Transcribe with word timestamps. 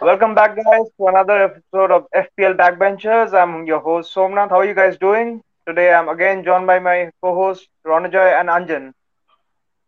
Welcome 0.00 0.34
back, 0.34 0.56
guys, 0.56 0.86
to 0.98 1.06
another 1.08 1.42
episode 1.44 1.90
of 1.90 2.06
FPL 2.12 2.54
Backbenchers. 2.54 3.32
I'm 3.32 3.66
your 3.66 3.80
host 3.80 4.12
Somnath. 4.14 4.50
How 4.50 4.58
are 4.60 4.64
you 4.64 4.74
guys 4.74 4.96
doing? 4.98 5.42
Today, 5.66 5.92
I'm 5.92 6.08
again 6.08 6.44
joined 6.44 6.66
by 6.66 6.78
my 6.78 7.10
co-host 7.22 7.68
Ronojoy 7.86 8.40
and 8.40 8.48
Anjan. 8.48 8.92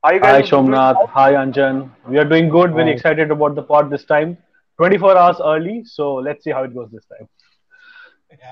Are 0.03 0.15
you 0.15 0.21
Hi 0.23 0.41
guys 0.41 0.49
doing? 0.49 0.75
Somnath, 0.75 1.05
hi 1.07 1.33
Anjan. 1.35 1.91
We 2.09 2.19
are 2.19 2.25
doing 2.25 2.49
good, 2.49 2.73
very 2.75 2.91
excited 2.93 3.31
about 3.31 3.55
the 3.55 3.63
pod 3.63 3.91
this 3.91 4.05
time. 4.05 4.37
24 4.77 5.17
hours 5.17 5.41
early, 5.45 5.85
so 5.85 6.15
let's 6.15 6.45
see 6.45 6.51
how 6.51 6.65
it 6.65 6.75
goes 6.75 6.91
this 6.91 7.07
time. 7.07 7.29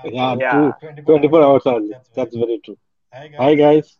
Yeah, 0.04 0.36
Yeah, 0.36 0.36
true. 0.48 0.74
24 1.06 1.42
hours 1.42 1.62
early. 1.66 1.92
That's 2.14 2.34
very 2.36 2.60
true. 2.64 2.76
Hi, 3.38 3.54
guys. 3.54 3.98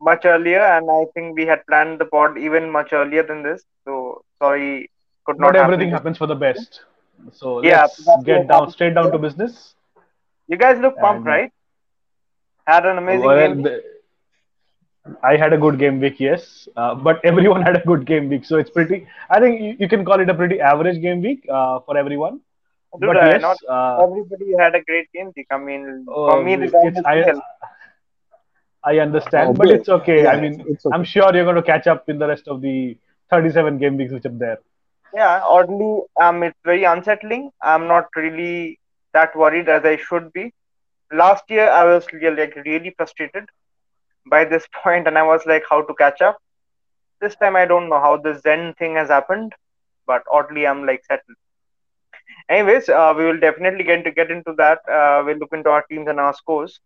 much 0.00 0.24
earlier, 0.24 0.60
and 0.60 0.90
I 0.90 1.04
think 1.14 1.36
we 1.36 1.46
had 1.46 1.66
planned 1.66 2.00
the 2.00 2.04
pod 2.06 2.38
even 2.38 2.70
much 2.70 2.92
earlier 2.92 3.22
than 3.22 3.42
this. 3.42 3.62
So 3.84 4.22
sorry, 4.40 4.90
could 5.28 5.40
not 5.40 5.54
Not 5.54 5.56
everything 5.56 5.90
happen. 5.90 5.92
happens 5.92 6.18
for 6.18 6.26
the 6.26 6.34
best. 6.36 6.82
So 7.32 7.62
Yeah, 7.62 7.86
let's 7.86 8.16
get 8.24 8.48
down 8.48 8.68
happened. 8.68 8.72
straight 8.72 8.94
down 8.94 9.12
to 9.12 9.18
business. 9.18 9.74
You 10.48 10.56
guys 10.56 10.78
look 10.80 10.98
pumped, 11.00 11.24
And 11.24 11.26
right? 11.26 11.52
Had 12.66 12.86
an 12.86 12.98
amazing 12.98 13.34
well, 13.34 13.36
game. 13.36 13.62
the, 13.62 13.82
I 15.22 15.36
had 15.36 15.52
a 15.52 15.58
good 15.58 15.78
game 15.78 16.00
week, 16.00 16.20
yes, 16.20 16.68
uh, 16.76 16.94
but 16.94 17.24
everyone 17.24 17.62
had 17.62 17.76
a 17.76 17.80
good 17.84 18.04
game 18.06 18.28
week, 18.28 18.44
so 18.44 18.56
it's 18.58 18.70
pretty. 18.70 19.06
I 19.30 19.40
think 19.40 19.60
you, 19.60 19.76
you 19.80 19.88
can 19.88 20.04
call 20.04 20.20
it 20.20 20.28
a 20.28 20.34
pretty 20.34 20.60
average 20.60 21.00
game 21.00 21.22
week 21.22 21.46
uh, 21.50 21.80
for 21.80 21.96
everyone. 21.96 22.40
Dude, 23.00 23.12
But 23.12 23.16
uh, 23.16 23.26
yes, 23.26 23.40
not 23.40 23.58
uh, 23.68 24.02
everybody 24.02 24.52
had 24.58 24.74
a 24.74 24.82
great 24.82 25.10
game. 25.12 25.32
week. 25.36 25.46
I 25.50 25.58
mean, 25.58 26.10
for 26.24 26.38
uh, 26.38 26.42
me, 26.42 26.56
the 26.56 26.68
it's 26.82 27.00
was 27.00 27.02
I 27.04 27.24
hell. 27.24 27.42
I 28.84 28.98
understand, 28.98 29.56
but 29.56 29.70
it's 29.70 29.88
okay. 29.88 30.26
I 30.26 30.40
mean, 30.40 30.64
it's 30.66 30.86
okay. 30.86 30.94
I'm 30.94 31.04
sure 31.04 31.34
you're 31.34 31.44
going 31.44 31.56
to 31.56 31.62
catch 31.62 31.86
up 31.86 32.08
in 32.08 32.18
the 32.18 32.28
rest 32.28 32.48
of 32.48 32.60
the 32.60 32.96
37 33.30 33.78
game 33.78 33.96
weeks 33.96 34.12
which 34.12 34.24
are 34.26 34.30
there. 34.44 34.58
Yeah, 35.12 35.40
oddly, 35.44 36.02
um, 36.20 36.42
it's 36.42 36.58
very 36.64 36.84
unsettling. 36.84 37.50
I'm 37.62 37.86
not 37.86 38.06
really 38.16 38.78
that 39.12 39.34
worried 39.36 39.68
as 39.68 39.84
I 39.84 39.96
should 39.96 40.32
be. 40.32 40.52
Last 41.12 41.44
year, 41.48 41.68
I 41.70 41.84
was 41.84 42.06
really, 42.12 42.36
like 42.36 42.54
really 42.64 42.90
frustrated 42.96 43.48
by 44.26 44.44
this 44.44 44.66
point, 44.82 45.06
and 45.06 45.18
I 45.18 45.22
was 45.22 45.44
like, 45.46 45.64
how 45.68 45.82
to 45.82 45.94
catch 45.94 46.20
up. 46.20 46.38
This 47.20 47.36
time, 47.36 47.56
I 47.56 47.66
don't 47.66 47.88
know 47.88 48.00
how 48.00 48.16
the 48.16 48.34
Zen 48.34 48.74
thing 48.78 48.94
has 48.96 49.08
happened, 49.08 49.54
but 50.06 50.22
oddly, 50.30 50.66
I'm 50.66 50.86
like 50.86 51.04
settled. 51.04 51.36
Anyways, 52.48 52.88
uh, 52.88 53.14
we 53.16 53.24
will 53.24 53.38
definitely 53.38 53.84
get 53.84 54.04
to 54.04 54.10
get 54.10 54.30
into 54.30 54.52
that. 54.58 54.78
Uh, 54.88 55.22
we'll 55.24 55.36
look 55.38 55.52
into 55.52 55.70
our 55.70 55.82
teams 55.90 56.08
and 56.08 56.18
our 56.20 56.32
scores. 56.34 56.80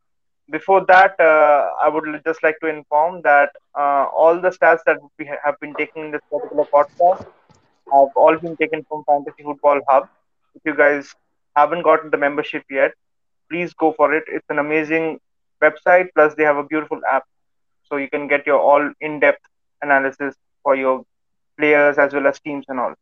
Before 0.50 0.84
that, 0.86 1.18
uh, 1.20 1.70
I 1.80 1.88
would 1.88 2.04
just 2.24 2.42
like 2.42 2.56
to 2.62 2.68
inform 2.68 3.22
that 3.22 3.50
uh, 3.78 4.06
all 4.14 4.40
the 4.40 4.50
stats 4.50 4.80
that 4.86 4.98
we 5.18 5.26
have 5.44 5.58
been 5.60 5.74
taking 5.76 6.06
in 6.06 6.10
this 6.12 6.22
particular 6.30 6.66
podcast 6.72 7.22
have 7.92 8.08
all 8.16 8.36
been 8.38 8.56
taken 8.56 8.84
from 8.88 9.04
Fantasy 9.04 9.42
Football 9.42 9.80
Hub. 9.88 10.08
If 10.54 10.62
you 10.64 10.74
guys 10.76 11.14
haven't 11.56 11.82
gotten 11.82 12.10
the 12.10 12.18
membership 12.18 12.64
yet, 12.70 12.92
please 13.50 13.72
go 13.74 13.92
for 13.92 14.14
it. 14.14 14.24
It's 14.28 14.48
an 14.50 14.58
amazing 14.58 15.20
website, 15.62 16.08
plus 16.14 16.34
they 16.34 16.44
have 16.44 16.56
a 16.56 16.64
beautiful 16.64 17.00
app, 17.10 17.24
so 17.84 17.96
you 17.96 18.08
can 18.08 18.28
get 18.28 18.46
your 18.46 18.60
all 18.60 18.90
in-depth 19.00 19.44
analysis 19.82 20.34
for 20.62 20.74
your 20.76 21.04
players 21.58 21.98
as 21.98 22.12
well 22.12 22.26
as 22.26 22.40
teams 22.40 22.64
and 22.68 22.80
all. 22.80 22.94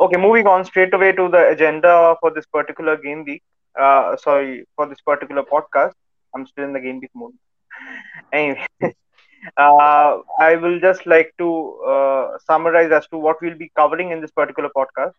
Okay, 0.00 0.16
moving 0.16 0.46
on 0.46 0.64
straight 0.64 0.92
away 0.94 1.12
to 1.12 1.28
the 1.28 1.48
agenda 1.48 2.16
for 2.20 2.30
this 2.30 2.46
particular 2.46 2.96
game 2.96 3.24
week. 3.24 3.42
Uh, 3.78 4.16
sorry, 4.16 4.66
for 4.76 4.86
this 4.86 5.00
particular 5.00 5.42
podcast. 5.42 5.92
I'm 6.34 6.46
still 6.46 6.64
in 6.64 6.72
the 6.72 6.80
game 6.80 7.00
week 7.00 7.10
mode. 7.14 7.34
Anyway, 8.32 8.66
uh, 9.56 10.18
I 10.38 10.56
will 10.56 10.78
just 10.80 11.06
like 11.06 11.32
to 11.38 11.48
uh, 11.86 12.38
summarize 12.46 12.90
as 12.92 13.06
to 13.08 13.18
what 13.18 13.36
we'll 13.42 13.56
be 13.56 13.70
covering 13.76 14.10
in 14.10 14.20
this 14.20 14.30
particular 14.30 14.70
podcast, 14.76 15.12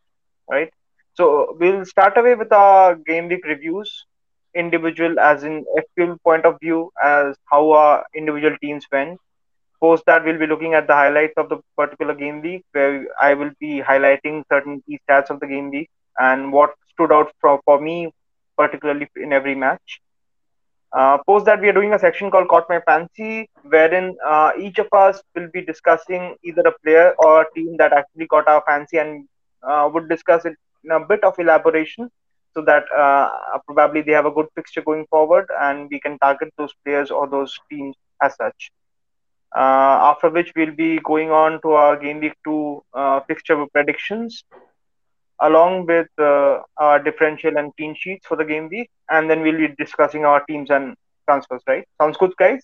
right? 0.49 0.71
So 1.13 1.55
we'll 1.59 1.85
start 1.85 2.17
away 2.17 2.35
with 2.35 2.51
our 2.51 2.95
game 2.95 3.27
week 3.27 3.45
reviews, 3.45 4.05
individual 4.55 5.19
as 5.19 5.43
in 5.43 5.65
FPL 5.77 6.17
point 6.23 6.45
of 6.45 6.59
view, 6.61 6.91
as 7.03 7.35
how 7.51 7.71
our 7.71 8.05
individual 8.15 8.55
teams 8.61 8.85
went. 8.91 9.19
Post 9.81 10.03
that, 10.07 10.23
we'll 10.25 10.39
be 10.39 10.47
looking 10.47 10.73
at 10.73 10.87
the 10.87 10.93
highlights 10.93 11.33
of 11.37 11.49
the 11.49 11.57
particular 11.77 12.13
game 12.15 12.41
week, 12.41 12.63
where 12.71 13.05
I 13.19 13.33
will 13.33 13.51
be 13.59 13.81
highlighting 13.81 14.43
certain 14.51 14.81
key 14.87 14.99
stats 15.07 15.29
of 15.29 15.39
the 15.39 15.47
game 15.47 15.69
week 15.71 15.89
and 16.17 16.51
what 16.51 16.71
stood 16.93 17.11
out 17.11 17.31
for, 17.41 17.59
for 17.65 17.79
me, 17.79 18.11
particularly 18.57 19.07
in 19.15 19.33
every 19.33 19.55
match. 19.55 20.01
Uh, 20.93 21.17
post 21.27 21.45
that, 21.45 21.59
we 21.59 21.67
are 21.67 21.73
doing 21.73 21.93
a 21.93 21.99
section 21.99 22.31
called 22.31 22.47
Caught 22.47 22.69
My 22.69 22.79
Fancy, 22.81 23.49
wherein 23.63 24.15
uh, 24.25 24.51
each 24.57 24.79
of 24.79 24.87
us 24.93 25.21
will 25.35 25.49
be 25.53 25.61
discussing 25.61 26.35
either 26.43 26.61
a 26.61 26.79
player 26.79 27.13
or 27.19 27.41
a 27.41 27.53
team 27.53 27.75
that 27.77 27.91
actually 27.91 28.27
caught 28.27 28.47
our 28.47 28.63
fancy 28.65 28.97
and 28.97 29.27
uh, 29.63 29.89
would 29.93 30.07
discuss 30.07 30.45
it 30.45 30.55
in 30.83 30.91
a 30.91 30.99
bit 30.99 31.23
of 31.23 31.37
elaboration 31.39 32.09
so 32.53 32.61
that 32.61 32.85
uh, 32.95 33.29
probably 33.67 34.01
they 34.01 34.13
have 34.13 34.25
a 34.25 34.31
good 34.31 34.47
fixture 34.55 34.81
going 34.81 35.05
forward 35.07 35.45
and 35.61 35.89
we 35.91 35.99
can 35.99 36.17
target 36.19 36.53
those 36.57 36.73
players 36.83 37.11
or 37.11 37.27
those 37.27 37.59
teams 37.69 37.95
as 38.23 38.35
such. 38.35 38.71
Uh, 39.55 40.11
after 40.11 40.29
which 40.29 40.51
we'll 40.55 40.75
be 40.75 40.99
going 40.99 41.31
on 41.31 41.61
to 41.61 41.71
our 41.71 41.95
game 41.97 42.19
week 42.19 42.33
two 42.43 42.83
uh, 42.93 43.19
fixture 43.21 43.65
predictions 43.73 44.43
along 45.41 45.85
with 45.85 46.07
uh, 46.17 46.59
our 46.77 47.01
differential 47.01 47.57
and 47.57 47.75
clean 47.77 47.95
sheets 47.95 48.25
for 48.25 48.37
the 48.37 48.45
game 48.45 48.69
week, 48.69 48.89
and 49.09 49.29
then 49.29 49.41
we'll 49.41 49.57
be 49.57 49.73
discussing 49.77 50.25
our 50.25 50.43
teams 50.45 50.69
and 50.69 50.95
transfers. 51.27 51.61
Right? 51.67 51.87
Sounds 52.01 52.17
good, 52.17 52.35
guys. 52.37 52.63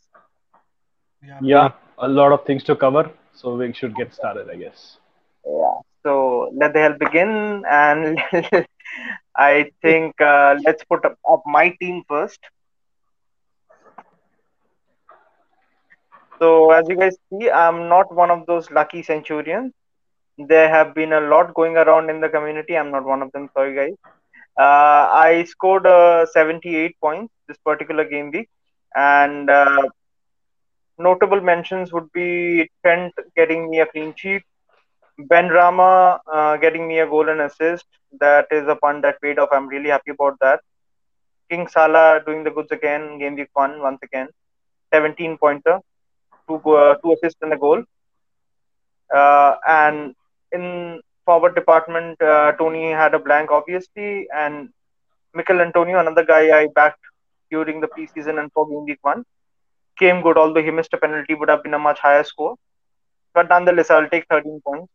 Yeah, 1.41 1.71
a 1.97 2.07
lot 2.07 2.31
of 2.31 2.45
things 2.45 2.63
to 2.65 2.75
cover, 2.75 3.09
so 3.33 3.55
we 3.55 3.71
should 3.73 3.95
get 3.95 4.13
started, 4.13 4.49
I 4.49 4.55
guess. 4.55 4.97
Yeah. 5.45 5.75
So 6.03 6.51
let 6.53 6.73
the 6.73 6.79
hell 6.79 6.97
begin, 6.99 7.63
and 7.69 8.19
I 9.35 9.71
think 9.81 10.19
uh, 10.19 10.57
let's 10.65 10.83
put 10.83 11.05
up, 11.05 11.17
up 11.29 11.43
my 11.45 11.69
team 11.79 12.03
first. 12.09 12.39
So 16.39 16.71
as 16.71 16.83
you 16.89 16.97
guys 16.97 17.15
see, 17.29 17.49
I'm 17.49 17.87
not 17.87 18.13
one 18.13 18.29
of 18.29 18.45
those 18.47 18.69
lucky 18.69 19.01
centurions. 19.01 19.71
There 20.37 20.69
have 20.69 20.95
been 20.95 21.13
a 21.13 21.21
lot 21.21 21.53
going 21.53 21.77
around 21.77 22.09
in 22.09 22.19
the 22.19 22.29
community. 22.29 22.77
I'm 22.77 22.91
not 22.91 23.05
one 23.05 23.21
of 23.21 23.31
them. 23.31 23.49
Sorry, 23.53 23.75
guys. 23.75 23.95
Uh, 24.57 25.09
I 25.27 25.45
scored 25.47 25.85
uh, 25.85 26.25
78 26.27 26.99
points 26.99 27.33
this 27.47 27.57
particular 27.57 28.03
game 28.05 28.31
week, 28.31 28.49
and 28.95 29.49
uh, 29.49 29.81
notable 30.97 31.41
mentions 31.41 31.91
would 31.93 32.11
be 32.13 32.69
Trent 32.83 33.13
getting 33.35 33.69
me 33.69 33.79
a 33.79 33.85
clean 33.85 34.13
sheet, 34.15 34.43
Benrahma 35.19 36.19
uh, 36.31 36.57
getting 36.57 36.87
me 36.87 36.99
a 36.99 37.07
goal 37.07 37.29
and 37.29 37.41
assist. 37.41 37.85
That 38.19 38.47
is 38.51 38.67
a 38.67 38.75
punt 38.75 39.01
that 39.03 39.21
paid 39.21 39.39
off. 39.39 39.49
I'm 39.51 39.67
really 39.67 39.89
happy 39.89 40.11
about 40.11 40.39
that. 40.41 40.59
King 41.49 41.67
Salah 41.67 42.21
doing 42.25 42.43
the 42.43 42.51
goods 42.51 42.71
again, 42.71 43.19
game 43.19 43.35
week 43.35 43.49
one 43.53 43.81
once 43.81 43.99
again. 44.03 44.27
17 44.93 45.37
pointer, 45.37 45.79
two 46.47 46.57
uh, 46.71 46.95
two 46.95 47.13
assists 47.13 47.39
and 47.41 47.53
a 47.53 47.57
goal. 47.57 47.83
Uh, 49.13 49.55
and 49.67 50.15
in 50.53 51.01
forward 51.25 51.55
department, 51.55 52.21
uh, 52.21 52.51
Tony 52.53 52.91
had 52.91 53.13
a 53.13 53.19
blank 53.19 53.51
obviously, 53.51 54.27
and 54.35 54.69
Michail 55.33 55.61
Antonio, 55.61 55.99
another 55.99 56.23
guy 56.23 56.57
I 56.59 56.67
backed 56.75 56.99
during 57.51 57.81
the 57.81 57.87
preseason 57.87 58.39
and 58.39 58.51
for 58.53 58.67
game 58.67 58.85
week 58.85 58.99
one, 59.01 59.23
came 59.97 60.21
good. 60.21 60.37
Although 60.37 60.63
he 60.63 60.71
missed 60.71 60.93
a 60.93 60.97
penalty, 60.97 61.33
would 61.35 61.49
have 61.49 61.63
been 61.63 61.73
a 61.73 61.79
much 61.79 61.99
higher 61.99 62.23
score. 62.23 62.55
But 63.33 63.49
nonetheless, 63.49 63.89
I'll 63.89 64.09
take 64.09 64.25
13 64.29 64.61
points. 64.65 64.91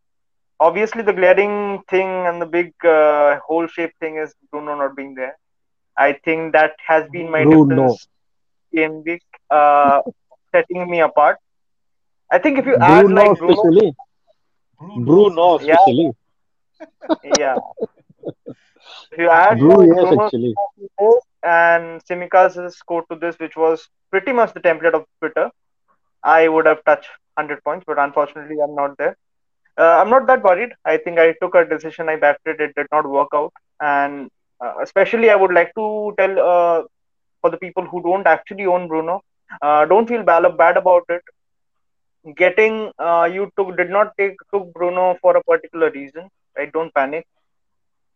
Obviously, 0.61 1.03
the 1.03 1.13
glaring 1.13 1.83
thing 1.89 2.09
and 2.27 2.41
the 2.43 2.47
big 2.47 2.73
uh, 2.85 3.39
hole 3.47 3.67
shape 3.67 3.93
thing 4.01 4.17
is 4.17 4.35
Bruno 4.51 4.77
not 4.77 4.97
being 4.97 5.15
there. 5.15 5.37
I 5.97 6.13
think 6.13 6.53
that 6.53 6.73
has 6.87 7.09
been 7.11 7.31
my 7.31 7.45
Bruno. 7.45 7.67
difference 7.67 8.09
game 8.75 9.03
week, 9.05 9.23
uh, 9.51 10.03
setting 10.53 10.89
me 10.91 11.01
apart. 11.01 11.39
I 12.31 12.39
think 12.39 12.59
if 12.59 12.67
you 12.67 12.77
add 12.81 13.11
like 13.11 13.37
Bruno, 13.39 13.63
especially. 13.63 13.95
Bruno, 14.81 15.59
yeah, 15.61 15.77
especially. 15.77 16.13
yeah. 17.25 17.57
If 19.11 19.19
you 19.19 19.29
add 19.29 19.59
Bruno, 19.59 19.83
yes, 19.83 20.13
actually. 20.21 20.55
and 21.43 22.03
Simicas' 22.05 22.73
score 22.75 23.05
to 23.11 23.17
this, 23.19 23.37
which 23.39 23.57
was 23.57 23.89
pretty 24.11 24.33
much 24.33 24.55
the 24.55 24.61
template 24.61 24.95
of 24.95 25.05
Twitter, 25.21 25.51
I 26.23 26.49
would 26.49 26.67
have 26.67 26.85
touched 26.85 27.09
100 27.35 27.63
points, 27.65 27.85
but 27.87 27.99
unfortunately, 27.99 28.57
I'm 28.63 28.75
not 28.75 28.97
there. 28.99 29.17
Uh, 29.79 30.03
I'm 30.03 30.11
not 30.11 30.27
that 30.27 30.43
worried. 30.43 30.73
I 30.85 30.97
think 30.99 31.19
I 31.19 31.33
took 31.41 31.55
a 31.55 31.65
decision, 31.65 32.09
I 32.09 32.17
backed 32.17 32.47
it, 32.47 32.61
it 32.61 32.75
did 32.77 32.87
not 32.93 33.09
work 33.09 33.29
out. 33.35 33.53
And 33.81 34.29
uh, 34.61 34.75
especially, 34.83 35.31
I 35.31 35.37
would 35.37 35.53
like 35.53 35.73
to 35.77 36.15
tell 36.19 36.39
uh, 36.39 36.83
for 37.41 37.51
the 37.51 37.59
people 37.59 37.85
who 37.87 38.03
don't 38.03 38.27
actually 38.27 38.67
own 38.67 38.89
Bruno, 38.89 39.23
uh, 39.63 39.85
don't 39.87 40.09
feel 40.09 40.23
bad 40.23 40.45
about 40.77 41.05
it. 41.09 41.23
Getting 42.37 42.93
uh, 42.99 43.29
you 43.33 43.51
took 43.57 43.77
did 43.77 43.91
not 43.91 44.13
take 44.19 44.37
took 44.53 44.73
Bruno 44.73 45.17
for 45.21 45.37
a 45.37 45.43
particular 45.43 45.91
reason, 45.91 46.29
right? 46.57 46.73
Don't 46.73 46.93
panic. 46.95 47.27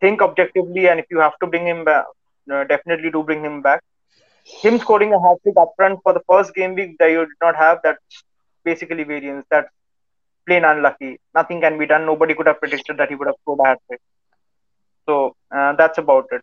Think 0.01 0.23
objectively, 0.23 0.89
and 0.89 1.01
if 1.01 1.07
you 1.11 1.21
have 1.21 1.39
to 1.41 1.47
bring 1.47 1.67
him 1.67 1.85
back, 1.85 2.05
uh, 2.53 2.65
definitely 2.65 3.11
do 3.11 3.23
bring 3.23 3.45
him 3.45 3.63
back. 3.63 3.83
Him 4.63 4.79
scoring 4.79 5.13
a 5.15 5.21
hat 5.21 5.39
trick 5.43 5.55
upfront 5.57 5.99
for 6.03 6.13
the 6.13 6.23
first 6.29 6.55
game 6.55 6.75
week 6.75 6.97
that 6.99 7.11
you 7.11 7.21
did 7.21 7.41
not 7.43 7.57
have, 7.57 7.79
that's 7.83 8.25
basically 8.65 9.05
variance. 9.05 9.47
That's. 9.51 9.71
plain 10.47 10.65
unlucky. 10.65 11.09
Nothing 11.37 11.61
can 11.63 11.79
be 11.81 11.87
done. 11.91 12.05
Nobody 12.07 12.35
could 12.35 12.49
have 12.51 12.61
predicted 12.61 12.97
that 12.99 13.09
he 13.11 13.17
would 13.19 13.29
have 13.31 13.37
scored 13.43 13.61
a 13.65 13.67
hat 13.69 13.79
trick. 13.87 14.01
So 15.09 15.37
uh, 15.57 15.73
that's 15.81 15.99
about 15.99 16.27
it. 16.37 16.43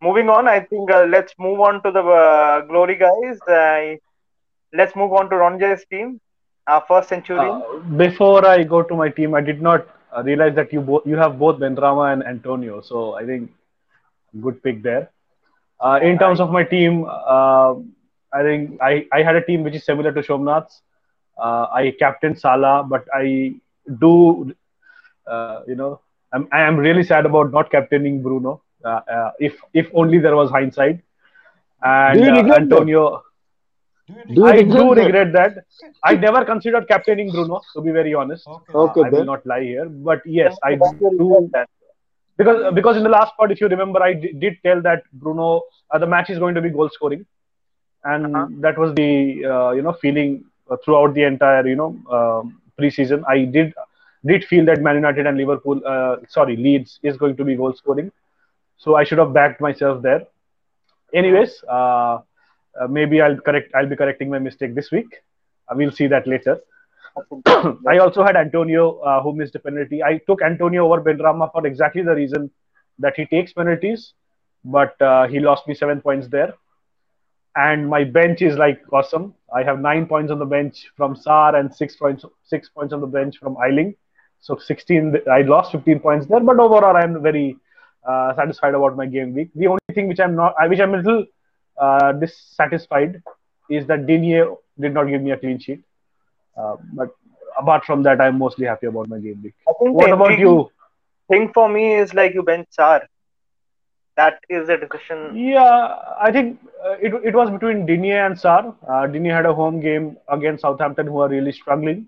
Moving 0.00 0.28
on, 0.28 0.48
I 0.48 0.60
think 0.60 0.90
uh, 0.90 1.04
let's 1.14 1.34
move 1.38 1.60
on 1.60 1.82
to 1.82 1.90
the 1.90 2.02
uh, 2.02 2.60
glory 2.62 2.96
guys. 2.96 3.38
Let's 4.72 4.94
move 4.96 5.12
on 5.12 5.30
to 5.30 5.36
Ronojoy's 5.36 5.84
team, 5.86 6.20
our 6.66 6.84
first 6.86 7.08
century? 7.08 7.38
Uh, 7.38 7.78
before 7.96 8.46
I 8.46 8.62
go 8.62 8.82
to 8.82 8.94
my 8.94 9.08
team, 9.08 9.34
I 9.34 9.40
did 9.40 9.60
not 9.62 9.86
uh, 10.16 10.22
realize 10.22 10.54
that 10.54 10.72
you 10.72 10.80
both 10.80 11.06
you 11.06 11.16
have 11.16 11.38
both 11.38 11.58
Benrahma 11.58 12.12
and 12.12 12.24
Antonio. 12.24 12.80
So 12.80 13.14
I 13.14 13.24
think 13.24 13.50
good 14.40 14.62
pick 14.62 14.82
there. 14.82 15.10
Uh, 15.80 15.98
in 16.02 16.18
terms 16.18 16.40
of 16.40 16.50
my 16.50 16.62
team, 16.62 17.04
uh, 17.08 17.74
I 18.32 18.42
think 18.42 18.80
I, 18.80 19.06
I 19.12 19.22
had 19.22 19.36
a 19.36 19.44
team 19.44 19.62
which 19.64 19.74
is 19.74 19.84
similar 19.84 20.12
to 20.12 20.22
Somnath's. 20.22 20.82
Uh, 21.36 21.66
I 21.72 21.94
captained 21.98 22.38
Salah, 22.38 22.84
but 22.88 23.04
I 23.12 23.54
do, 23.98 24.54
uh, 25.26 25.60
you 25.66 25.74
know, 25.74 26.00
I'm, 26.32 26.46
I 26.52 26.60
am 26.62 26.76
really 26.76 27.02
sad 27.02 27.26
about 27.26 27.52
not 27.52 27.70
captaining 27.70 28.22
Bruno. 28.22 28.62
Uh, 28.84 29.00
uh, 29.10 29.30
if 29.38 29.60
if 29.74 29.90
only 29.94 30.18
there 30.18 30.36
was 30.36 30.50
hindsight. 30.50 31.00
And 31.82 32.18
Do 32.18 32.24
you? 32.24 32.54
Antonio, 32.54 33.22
Do 34.32 34.46
you 34.46 34.52
I 34.52 34.62
do 34.62 34.94
regret 34.94 35.32
that. 35.32 35.64
I 36.04 36.14
never 36.16 36.44
considered 36.44 36.88
captaining 36.88 37.30
Bruno, 37.32 37.66
to 37.74 37.80
be 37.80 37.90
very 37.90 38.14
honest. 38.14 38.48
Okay. 38.48 38.74
Okay, 38.74 39.04
I 39.04 39.10
will 39.10 39.24
not 39.24 39.44
lie 39.46 39.62
here, 39.62 39.88
but 39.88 40.20
yes, 40.26 40.58
I 40.62 40.74
do 40.76 41.10
regret 41.18 41.44
that? 41.52 41.68
because 42.36 42.72
because 42.74 42.96
in 42.96 43.02
the 43.04 43.08
last 43.10 43.36
part, 43.36 43.50
if 43.52 43.60
you 43.60 43.68
remember, 43.68 44.02
I 44.02 44.14
d- 44.14 44.32
did 44.38 44.56
tell 44.64 44.80
that 44.82 45.02
Bruno 45.12 45.62
uh, 45.90 45.98
the 45.98 46.06
match 46.06 46.30
is 46.30 46.38
going 46.38 46.54
to 46.54 46.60
be 46.60 46.70
goal 46.70 46.88
scoring, 46.90 47.24
and 48.04 48.24
Uh-huh. 48.34 48.48
that 48.62 48.78
was 48.78 48.94
the 48.94 49.44
uh, 49.44 49.70
you 49.72 49.82
know 49.82 49.92
feeling 50.00 50.44
uh, 50.70 50.76
throughout 50.84 51.14
the 51.14 51.22
entire 51.24 51.66
you 51.66 51.76
know 51.76 51.90
um 52.18 52.60
preseason. 52.80 53.22
I 53.28 53.44
did 53.44 53.72
did 54.24 54.44
feel 54.44 54.64
that 54.66 54.80
Man 54.80 54.96
United 54.96 55.26
and 55.26 55.36
Liverpool, 55.36 55.80
uh, 55.86 56.16
sorry, 56.28 56.56
Leeds 56.56 56.98
is 57.02 57.16
going 57.16 57.36
to 57.36 57.44
be 57.44 57.56
goal 57.56 57.72
scoring, 57.74 58.10
so 58.76 58.96
I 58.96 59.04
should 59.04 59.18
have 59.18 59.32
backed 59.32 59.60
myself 59.60 60.02
there. 60.02 60.22
Anyways, 61.14 61.62
uh, 61.68 62.18
uh, 62.80 62.86
maybe 62.86 63.20
I'll 63.20 63.36
correct. 63.36 63.72
I'll 63.74 63.88
be 63.88 63.96
correcting 63.96 64.30
my 64.30 64.38
mistake 64.38 64.74
this 64.74 64.90
week. 64.90 65.22
Uh, 65.68 65.74
we'll 65.76 65.92
see 65.92 66.06
that 66.08 66.26
later. 66.26 66.60
I 67.86 67.98
also 67.98 68.24
had 68.24 68.36
Antonio 68.36 68.98
uh, 69.00 69.22
who 69.22 69.34
missed 69.34 69.54
a 69.54 69.58
penalty. 69.58 70.02
I 70.02 70.18
took 70.26 70.42
Antonio 70.42 70.86
over 70.86 71.02
Benrahma 71.02 71.52
for 71.52 71.66
exactly 71.66 72.02
the 72.02 72.14
reason 72.14 72.50
that 72.98 73.14
he 73.16 73.26
takes 73.26 73.52
penalties, 73.52 74.14
but 74.64 75.00
uh, 75.02 75.26
he 75.26 75.40
lost 75.40 75.66
me 75.68 75.74
seven 75.74 76.00
points 76.00 76.28
there. 76.28 76.54
And 77.54 77.88
my 77.88 78.04
bench 78.04 78.40
is 78.40 78.56
like 78.56 78.80
awesome. 78.90 79.34
I 79.54 79.62
have 79.62 79.78
nine 79.78 80.06
points 80.06 80.32
on 80.32 80.38
the 80.38 80.46
bench 80.46 80.86
from 80.96 81.14
Sarr 81.14 81.54
and 81.58 81.74
six 81.74 81.96
points 81.96 82.24
six 82.44 82.70
points 82.70 82.94
on 82.94 83.02
the 83.02 83.06
bench 83.06 83.36
from 83.38 83.56
Ayling. 83.62 83.94
So 84.40 84.56
16, 84.56 85.18
I 85.30 85.42
lost 85.42 85.70
15 85.70 86.00
points 86.00 86.26
there, 86.26 86.40
but 86.40 86.58
overall 86.58 86.96
I'm 86.96 87.22
very 87.22 87.56
uh, 88.08 88.34
satisfied 88.34 88.74
about 88.74 88.96
my 88.96 89.06
game 89.06 89.34
week. 89.34 89.50
The 89.54 89.68
only 89.68 89.80
thing 89.94 90.08
which 90.08 90.18
I'm 90.18 90.34
not, 90.34 90.54
I 90.60 90.66
which 90.66 90.80
I'm 90.80 90.94
a 90.94 90.96
little 90.96 91.26
uh, 91.78 92.12
dissatisfied 92.12 93.22
is 93.70 93.86
that 93.86 94.06
Digne 94.06 94.44
did 94.78 94.94
not 94.94 95.04
give 95.04 95.22
me 95.22 95.30
a 95.30 95.36
clean 95.36 95.58
sheet. 95.58 95.82
Uh, 96.56 96.76
but 96.94 97.14
apart 97.58 97.84
from 97.84 98.02
that, 98.04 98.20
I'm 98.20 98.38
mostly 98.38 98.66
happy 98.66 98.86
about 98.86 99.08
my 99.08 99.18
game 99.18 99.40
week. 99.42 99.54
What 99.64 100.08
the 100.08 100.14
about 100.14 100.38
you? 100.38 100.70
Thing 101.28 101.50
for 101.54 101.68
me 101.68 101.94
is 101.94 102.14
like 102.14 102.34
you 102.34 102.42
bench 102.42 102.68
Sarr. 102.78 103.02
That 104.16 104.40
is 104.50 104.68
a 104.68 104.76
decision. 104.76 105.34
Yeah, 105.34 105.96
I 106.20 106.30
think 106.30 106.60
uh, 106.84 106.96
it, 107.00 107.14
it 107.24 107.34
was 107.34 107.50
between 107.50 107.86
Digne 107.86 108.12
and 108.12 108.36
Sarr. 108.36 108.74
Uh, 108.86 109.06
Digne 109.06 109.30
had 109.30 109.46
a 109.46 109.54
home 109.54 109.80
game 109.80 110.18
against 110.28 110.62
Southampton, 110.62 111.06
who 111.06 111.20
are 111.20 111.28
really 111.28 111.52
struggling, 111.52 112.06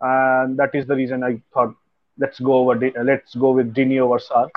and 0.00 0.56
that 0.58 0.74
is 0.74 0.86
the 0.86 0.94
reason 0.94 1.24
I 1.24 1.40
thought 1.52 1.74
let's 2.18 2.38
go 2.38 2.54
over 2.54 2.92
let's 3.02 3.34
go 3.34 3.50
with 3.50 3.74
Digne 3.74 3.98
over 3.98 4.18
Sarr. 4.18 4.48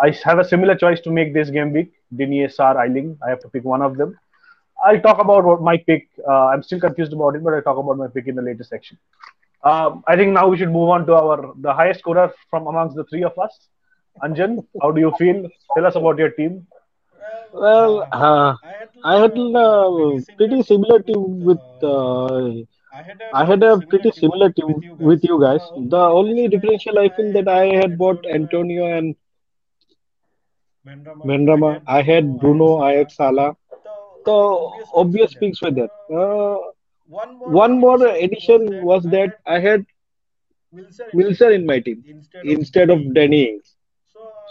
I 0.00 0.10
have 0.24 0.38
a 0.38 0.44
similar 0.44 0.74
choice 0.74 1.00
to 1.02 1.10
make 1.10 1.32
this 1.34 1.50
game 1.50 1.72
week: 1.72 1.92
Digne, 2.14 2.46
Sarr, 2.56 2.76
Ayling. 2.84 3.18
I 3.26 3.30
have 3.30 3.40
to 3.40 3.48
pick 3.48 3.64
one 3.64 3.82
of 3.82 3.96
them. 3.96 4.18
I'll 4.84 5.00
talk 5.00 5.18
about 5.20 5.44
what 5.44 5.62
my 5.62 5.76
pick. 5.78 6.08
Uh, 6.26 6.46
I'm 6.48 6.62
still 6.62 6.80
confused 6.80 7.12
about 7.12 7.34
it, 7.36 7.42
but 7.44 7.54
I'll 7.54 7.62
talk 7.62 7.78
about 7.78 7.96
my 7.96 8.08
pick 8.08 8.26
in 8.28 8.36
the 8.36 8.42
later 8.42 8.64
section. 8.64 8.98
Um, 9.64 10.04
I 10.06 10.16
think 10.16 10.32
now 10.32 10.48
we 10.48 10.56
should 10.58 10.70
move 10.70 10.90
on 10.90 11.06
to 11.06 11.14
our 11.14 11.52
the 11.58 11.72
highest 11.72 12.00
scorer 12.00 12.32
from 12.50 12.66
amongst 12.66 12.96
the 12.96 13.04
three 13.04 13.24
of 13.24 13.38
us. 13.38 13.68
Anjan, 14.22 14.64
how 14.82 14.90
do 14.92 15.00
you 15.00 15.12
feel? 15.18 15.46
Tell 15.74 15.86
us 15.86 15.96
about 15.96 16.18
your 16.18 16.30
team. 16.30 16.66
Well, 17.52 18.06
uh, 18.12 18.54
I 18.62 18.72
had, 18.78 18.88
I 19.04 19.18
had 19.20 19.32
a 19.36 20.20
pretty 20.36 20.62
similar 20.62 21.00
team 21.00 21.40
with. 21.44 21.58
Uh, 21.82 22.62
I 23.34 23.44
had 23.44 23.62
a 23.62 23.78
pretty 23.88 24.10
similar 24.12 24.50
team 24.52 24.96
with 24.98 25.22
you 25.24 25.40
guys. 25.40 25.60
The 25.76 25.98
only 26.20 26.48
differential 26.48 26.98
I 26.98 27.08
feel 27.10 27.32
that 27.32 27.48
I 27.48 27.66
had 27.74 27.98
bought 27.98 28.24
Antonio 28.32 28.86
and 28.86 29.14
Benrahma. 30.86 31.80
I 31.86 32.02
had 32.02 32.38
Bruno. 32.38 32.78
I 32.80 32.92
had 32.94 33.10
Salah. 33.10 33.56
So 34.24 34.72
obvious 34.94 35.34
picks 35.34 35.62
were 35.62 35.70
there. 35.70 35.90
Uh, 36.12 36.58
one 37.06 37.78
more 37.78 38.06
addition 38.06 38.82
was 38.82 39.04
that 39.04 39.30
I 39.46 39.58
had 39.60 39.84
Wilson 41.12 41.52
in 41.52 41.66
my 41.66 41.80
team 41.80 42.04
instead 42.42 42.90
of 42.90 43.14
Danny 43.14 43.42
Ings. 43.50 43.74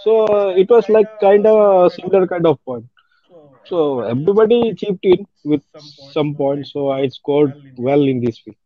So 0.04 0.26
uh, 0.28 0.50
it 0.56 0.70
was 0.70 0.90
like 0.90 1.08
kind 1.20 1.46
of 1.48 1.86
a 1.86 1.90
similar 1.90 2.28
kind 2.28 2.46
of 2.46 2.64
point. 2.66 2.86
So 3.66 4.02
everybody 4.02 4.74
chipped 4.76 5.06
in 5.06 5.26
with 5.44 5.62
some 6.12 6.36
points. 6.36 6.72
So 6.74 6.90
I 6.90 7.08
scored 7.08 7.56
well 7.78 8.04
in 8.04 8.22
this 8.22 8.42
week. 8.46 8.58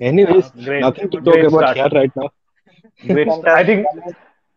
Anyways, 0.00 0.50
Great. 0.64 0.80
nothing 0.80 1.10
to 1.10 1.20
talk 1.20 1.42
about 1.42 1.68
start. 1.70 1.76
here 1.76 1.88
right 2.00 2.12
now. 2.16 2.30
I 3.46 3.64
think 3.64 3.86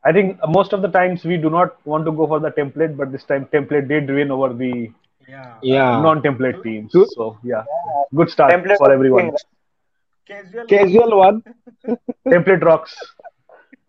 I 0.07 0.13
think 0.13 0.39
most 0.47 0.73
of 0.73 0.81
the 0.81 0.89
times 0.89 1.23
we 1.25 1.37
do 1.37 1.49
not 1.49 1.75
want 1.85 2.05
to 2.05 2.11
go 2.11 2.27
for 2.27 2.39
the 2.39 2.51
template, 2.51 2.97
but 2.97 3.11
this 3.11 3.23
time 3.25 3.45
template 3.53 3.87
did 3.89 4.09
win 4.19 4.31
over 4.31 4.53
the 4.53 4.91
Yeah. 5.27 5.59
Yeah. 5.61 5.97
non-template 6.05 6.63
teams. 6.63 6.97
So 7.15 7.37
yeah, 7.43 7.63
good 8.15 8.29
start 8.29 8.53
Template 8.53 8.77
for 8.77 8.91
everyone. 8.91 9.31
Casual. 10.25 10.65
Casual 10.67 11.17
one. 11.17 11.43
Template 12.31 12.63
rocks. 12.63 12.95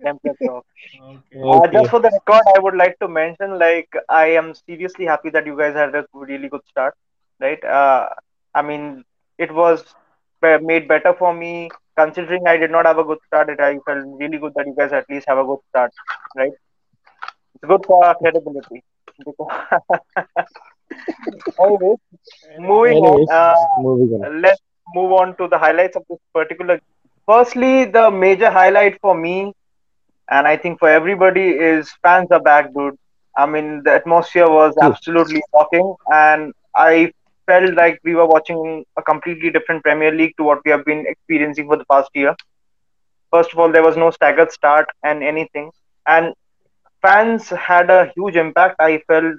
template 0.04 0.38
rocks. 0.46 0.68
Okay. 1.00 1.42
Uh, 1.52 1.66
Okay. 1.66 1.70
just 1.72 1.90
for 1.90 2.00
the 2.00 2.10
record, 2.10 2.44
I 2.56 2.58
would 2.60 2.76
like 2.76 2.98
to 3.00 3.08
mention, 3.08 3.58
like, 3.58 3.88
I 4.08 4.26
am 4.40 4.54
seriously 4.54 5.06
happy 5.06 5.30
that 5.30 5.46
you 5.46 5.56
guys 5.56 5.74
had 5.74 5.94
a 5.94 6.06
really 6.12 6.48
good 6.48 6.62
start, 6.68 6.94
right? 7.40 7.62
Uh, 7.64 8.08
I 8.54 8.62
mean, 8.62 9.04
it 9.38 9.52
was 9.54 9.82
be- 9.82 10.07
made 10.42 10.72
better 10.72 10.98
for 11.00 11.12
me 11.12 11.52
considering 11.96 12.30
I 12.46 12.56
did 12.56 12.70
not 12.70 12.86
have 12.86 12.98
a 12.98 13.04
good 13.04 13.18
start. 13.26 13.48
It 13.50 13.60
I 13.60 13.78
felt 13.86 14.04
really 14.18 14.38
good 14.38 14.52
that 14.54 14.66
you 14.66 14.74
guys 14.76 14.92
at 14.92 15.04
least 15.08 15.26
have 15.28 15.38
a 15.38 15.44
good 15.44 15.58
start, 15.70 15.90
right? 16.36 16.52
It's 17.54 17.64
good 17.68 17.84
for 17.86 18.04
our 18.04 18.14
credibility. 18.16 18.82
Anyways, 21.60 21.98
moving 22.58 22.98
Anyways, 22.98 23.28
on. 23.28 23.28
Uh, 23.28 23.54
moving 23.76 24.10
on. 24.14 24.28
let's 24.42 24.60
move 24.94 25.12
on 25.12 25.36
to 25.36 25.48
the 25.48 25.58
highlights 25.58 25.96
of 25.96 26.02
this 26.08 26.18
particular. 26.34 26.80
Firstly, 27.26 27.84
the 27.84 28.10
major 28.10 28.50
highlight 28.50 28.98
for 29.00 29.14
me, 29.14 29.52
and 30.30 30.46
I 30.46 30.56
think 30.56 30.78
for 30.78 30.88
everybody, 30.88 31.48
is 31.50 31.90
fans 32.02 32.28
are 32.30 32.40
back, 32.40 32.72
dude. 32.74 32.96
I 33.36 33.46
mean, 33.46 33.82
the 33.84 33.92
atmosphere 33.92 34.48
was 34.48 34.76
absolutely 34.82 35.42
shocking, 35.52 35.94
and 36.12 36.52
I 36.74 37.12
felt 37.48 37.74
like 37.74 38.00
we 38.04 38.14
were 38.14 38.26
watching 38.26 38.84
a 38.96 39.02
completely 39.02 39.50
different 39.50 39.82
Premier 39.84 40.12
League 40.12 40.34
to 40.38 40.44
what 40.44 40.60
we 40.64 40.70
have 40.72 40.84
been 40.84 41.04
experiencing 41.08 41.66
for 41.68 41.76
the 41.78 41.86
past 41.86 42.10
year. 42.14 42.36
First 43.32 43.52
of 43.52 43.58
all, 43.58 43.72
there 43.72 43.82
was 43.82 43.96
no 43.96 44.10
staggered 44.10 44.52
start 44.52 44.88
and 45.02 45.22
anything, 45.22 45.70
and 46.06 46.34
fans 47.02 47.48
had 47.50 47.90
a 47.90 48.12
huge 48.16 48.36
impact. 48.36 48.76
I 48.80 48.98
felt 49.08 49.36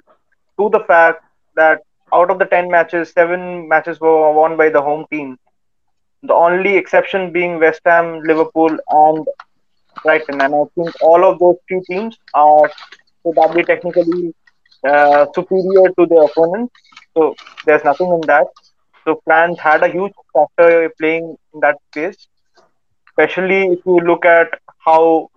to 0.58 0.70
the 0.70 0.80
fact 0.80 1.22
that 1.56 1.80
out 2.12 2.30
of 2.30 2.38
the 2.38 2.46
10 2.46 2.70
matches, 2.70 3.12
seven 3.12 3.68
matches 3.68 4.00
were 4.00 4.32
won 4.32 4.56
by 4.56 4.70
the 4.70 4.82
home 4.82 5.06
team. 5.10 5.38
The 6.22 6.34
only 6.34 6.76
exception 6.76 7.32
being 7.32 7.58
West 7.60 7.80
Ham, 7.86 8.20
Liverpool, 8.22 8.76
and 8.90 9.26
Brighton. 10.02 10.40
And 10.40 10.54
I 10.54 10.64
think 10.74 10.90
all 11.02 11.24
of 11.24 11.38
those 11.38 11.56
three 11.68 11.82
teams 11.88 12.18
are 12.34 12.70
probably 13.34 13.64
technically 13.64 14.34
uh, 14.88 15.26
superior 15.34 15.88
to 15.98 16.06
their 16.06 16.24
opponents. 16.24 16.72
So 17.20 17.36
there's 17.66 17.84
nothing 17.84 18.08
in 18.12 18.26
that. 18.28 18.46
So 19.04 19.20
fans 19.28 19.58
had 19.60 19.82
a 19.84 19.88
huge 19.88 20.12
factor 20.34 20.90
playing 21.00 21.36
in 21.54 21.60
that 21.60 21.76
space, 21.92 22.28
especially 23.10 23.64
if 23.74 23.80
you 23.86 23.96
look 24.00 24.24
at 24.26 24.48
how 24.84 25.28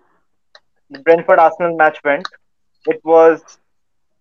the 0.90 0.98
Brentford 1.00 1.38
Arsenal 1.38 1.76
match 1.76 1.98
went. 2.04 2.26
It 2.86 3.00
was 3.04 3.42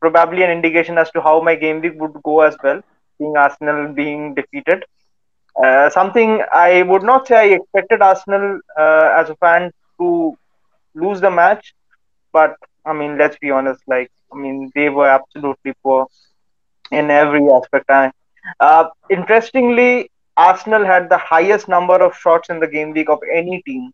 probably 0.01 0.43
an 0.43 0.51
indication 0.51 0.98
as 0.98 1.12
to 1.12 1.22
how 1.22 1.41
my 1.41 1.55
game 1.55 1.82
week 1.82 1.93
would 1.96 2.13
go 2.24 2.41
as 2.41 2.55
well, 2.63 2.82
seeing 3.17 3.36
Arsenal 3.38 3.93
being 3.93 4.36
defeated. 4.36 4.84
Uh, 5.63 5.89
something 5.89 6.43
I 6.53 6.84
would 6.84 7.03
not 7.03 7.27
say 7.27 7.36
I 7.38 7.55
expected 7.55 8.01
Arsenal 8.01 8.60
uh, 8.79 9.13
as 9.17 9.29
a 9.29 9.36
fan 9.38 9.72
to 10.00 10.36
lose 10.96 11.22
the 11.22 11.32
match, 11.32 11.74
but 12.34 12.55
I 12.86 12.93
mean, 12.93 13.17
let's 13.17 13.38
be 13.38 13.51
honest, 13.51 13.82
like, 13.88 14.10
I 14.34 14.38
mean, 14.38 14.72
they 14.75 14.89
were 14.89 15.08
absolutely 15.08 15.74
poor 15.84 16.08
in 16.93 17.09
every 17.12 17.47
aspect. 17.51 17.89
Uh, 18.59 18.85
interestingly, 19.09 20.09
Arsenal 20.38 20.85
had 20.85 21.09
the 21.09 21.17
highest 21.17 21.67
number 21.67 21.95
of 21.95 22.15
shots 22.15 22.50
in 22.50 22.59
the 22.59 22.67
game 22.67 22.91
week 22.91 23.09
of 23.09 23.19
any 23.33 23.62
team. 23.63 23.91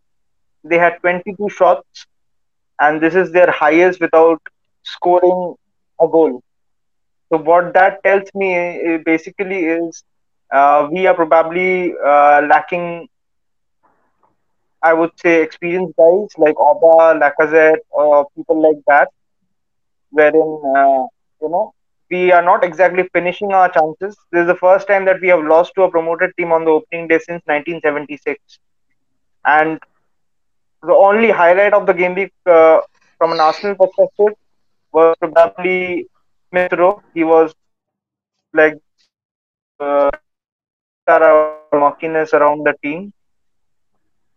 They 0.64 0.78
had 0.78 0.98
22 1.00 1.48
shots, 1.50 2.06
and 2.80 3.00
this 3.00 3.14
is 3.14 3.32
their 3.32 3.50
highest 3.50 4.00
without 4.00 4.40
scoring 4.84 5.54
a 6.00 6.08
goal. 6.08 6.42
So 7.32 7.38
what 7.38 7.72
that 7.74 8.02
tells 8.04 8.28
me 8.34 8.54
eh, 8.56 8.98
basically 9.04 9.64
is 9.64 10.04
uh, 10.52 10.88
we 10.90 11.06
are 11.06 11.14
probably 11.14 11.94
uh, 12.04 12.42
lacking, 12.48 13.08
I 14.82 14.92
would 14.94 15.12
say, 15.18 15.42
experienced 15.42 15.96
guys 15.96 16.28
like 16.38 16.56
Oba, 16.58 17.18
Lacazette, 17.20 17.80
or 17.90 18.26
people 18.36 18.60
like 18.62 18.82
that, 18.86 19.08
wherein 20.10 20.62
uh, 20.76 21.06
you 21.40 21.48
know 21.48 21.72
we 22.10 22.32
are 22.32 22.42
not 22.42 22.64
exactly 22.64 23.08
finishing 23.12 23.52
our 23.52 23.68
chances. 23.70 24.16
This 24.32 24.42
is 24.42 24.46
the 24.46 24.54
first 24.56 24.86
time 24.88 25.04
that 25.06 25.20
we 25.20 25.28
have 25.28 25.44
lost 25.44 25.72
to 25.76 25.82
a 25.82 25.90
promoted 25.90 26.32
team 26.36 26.52
on 26.52 26.64
the 26.64 26.70
opening 26.70 27.08
day 27.08 27.18
since 27.18 27.42
1976, 27.46 28.58
and 29.44 29.78
the 30.82 30.94
only 30.94 31.30
highlight 31.30 31.72
of 31.72 31.86
the 31.86 31.92
game 31.94 32.14
week 32.14 32.32
uh, 32.46 32.80
from 33.18 33.32
an 33.32 33.40
Arsenal 33.40 33.76
perspective 33.76 34.34
was 34.92 35.14
probably 35.20 36.06
Smith. 36.50 36.72
He 37.14 37.24
was 37.24 37.54
like 38.52 38.76
uh, 39.80 40.10
around 42.34 42.64
the 42.64 42.74
team. 42.82 43.12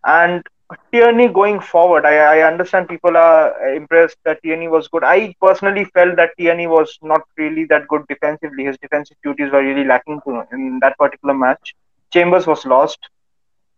And 0.06 0.44
Tierney 0.92 1.28
going 1.28 1.60
forward, 1.60 2.06
I, 2.06 2.40
I 2.40 2.48
understand 2.48 2.88
people 2.88 3.16
are 3.18 3.74
impressed 3.74 4.18
that 4.26 4.42
Tierney 4.44 4.68
was 4.68 4.88
good. 4.88 5.04
I 5.04 5.36
personally 5.42 5.86
felt 5.86 6.16
that 6.18 6.32
Tierney 6.38 6.68
was 6.68 6.98
not 7.02 7.22
really 7.38 7.66
that 7.66 7.88
good 7.88 8.04
defensively. 8.08 8.66
His 8.66 8.78
defensive 8.78 9.18
duties 9.24 9.52
were 9.52 9.64
really 9.64 9.84
lacking 9.86 10.22
in 10.52 10.80
that 10.82 10.98
particular 10.98 11.34
match. 11.34 11.74
Chambers 12.12 12.48
was 12.48 12.66
lost, 12.66 13.00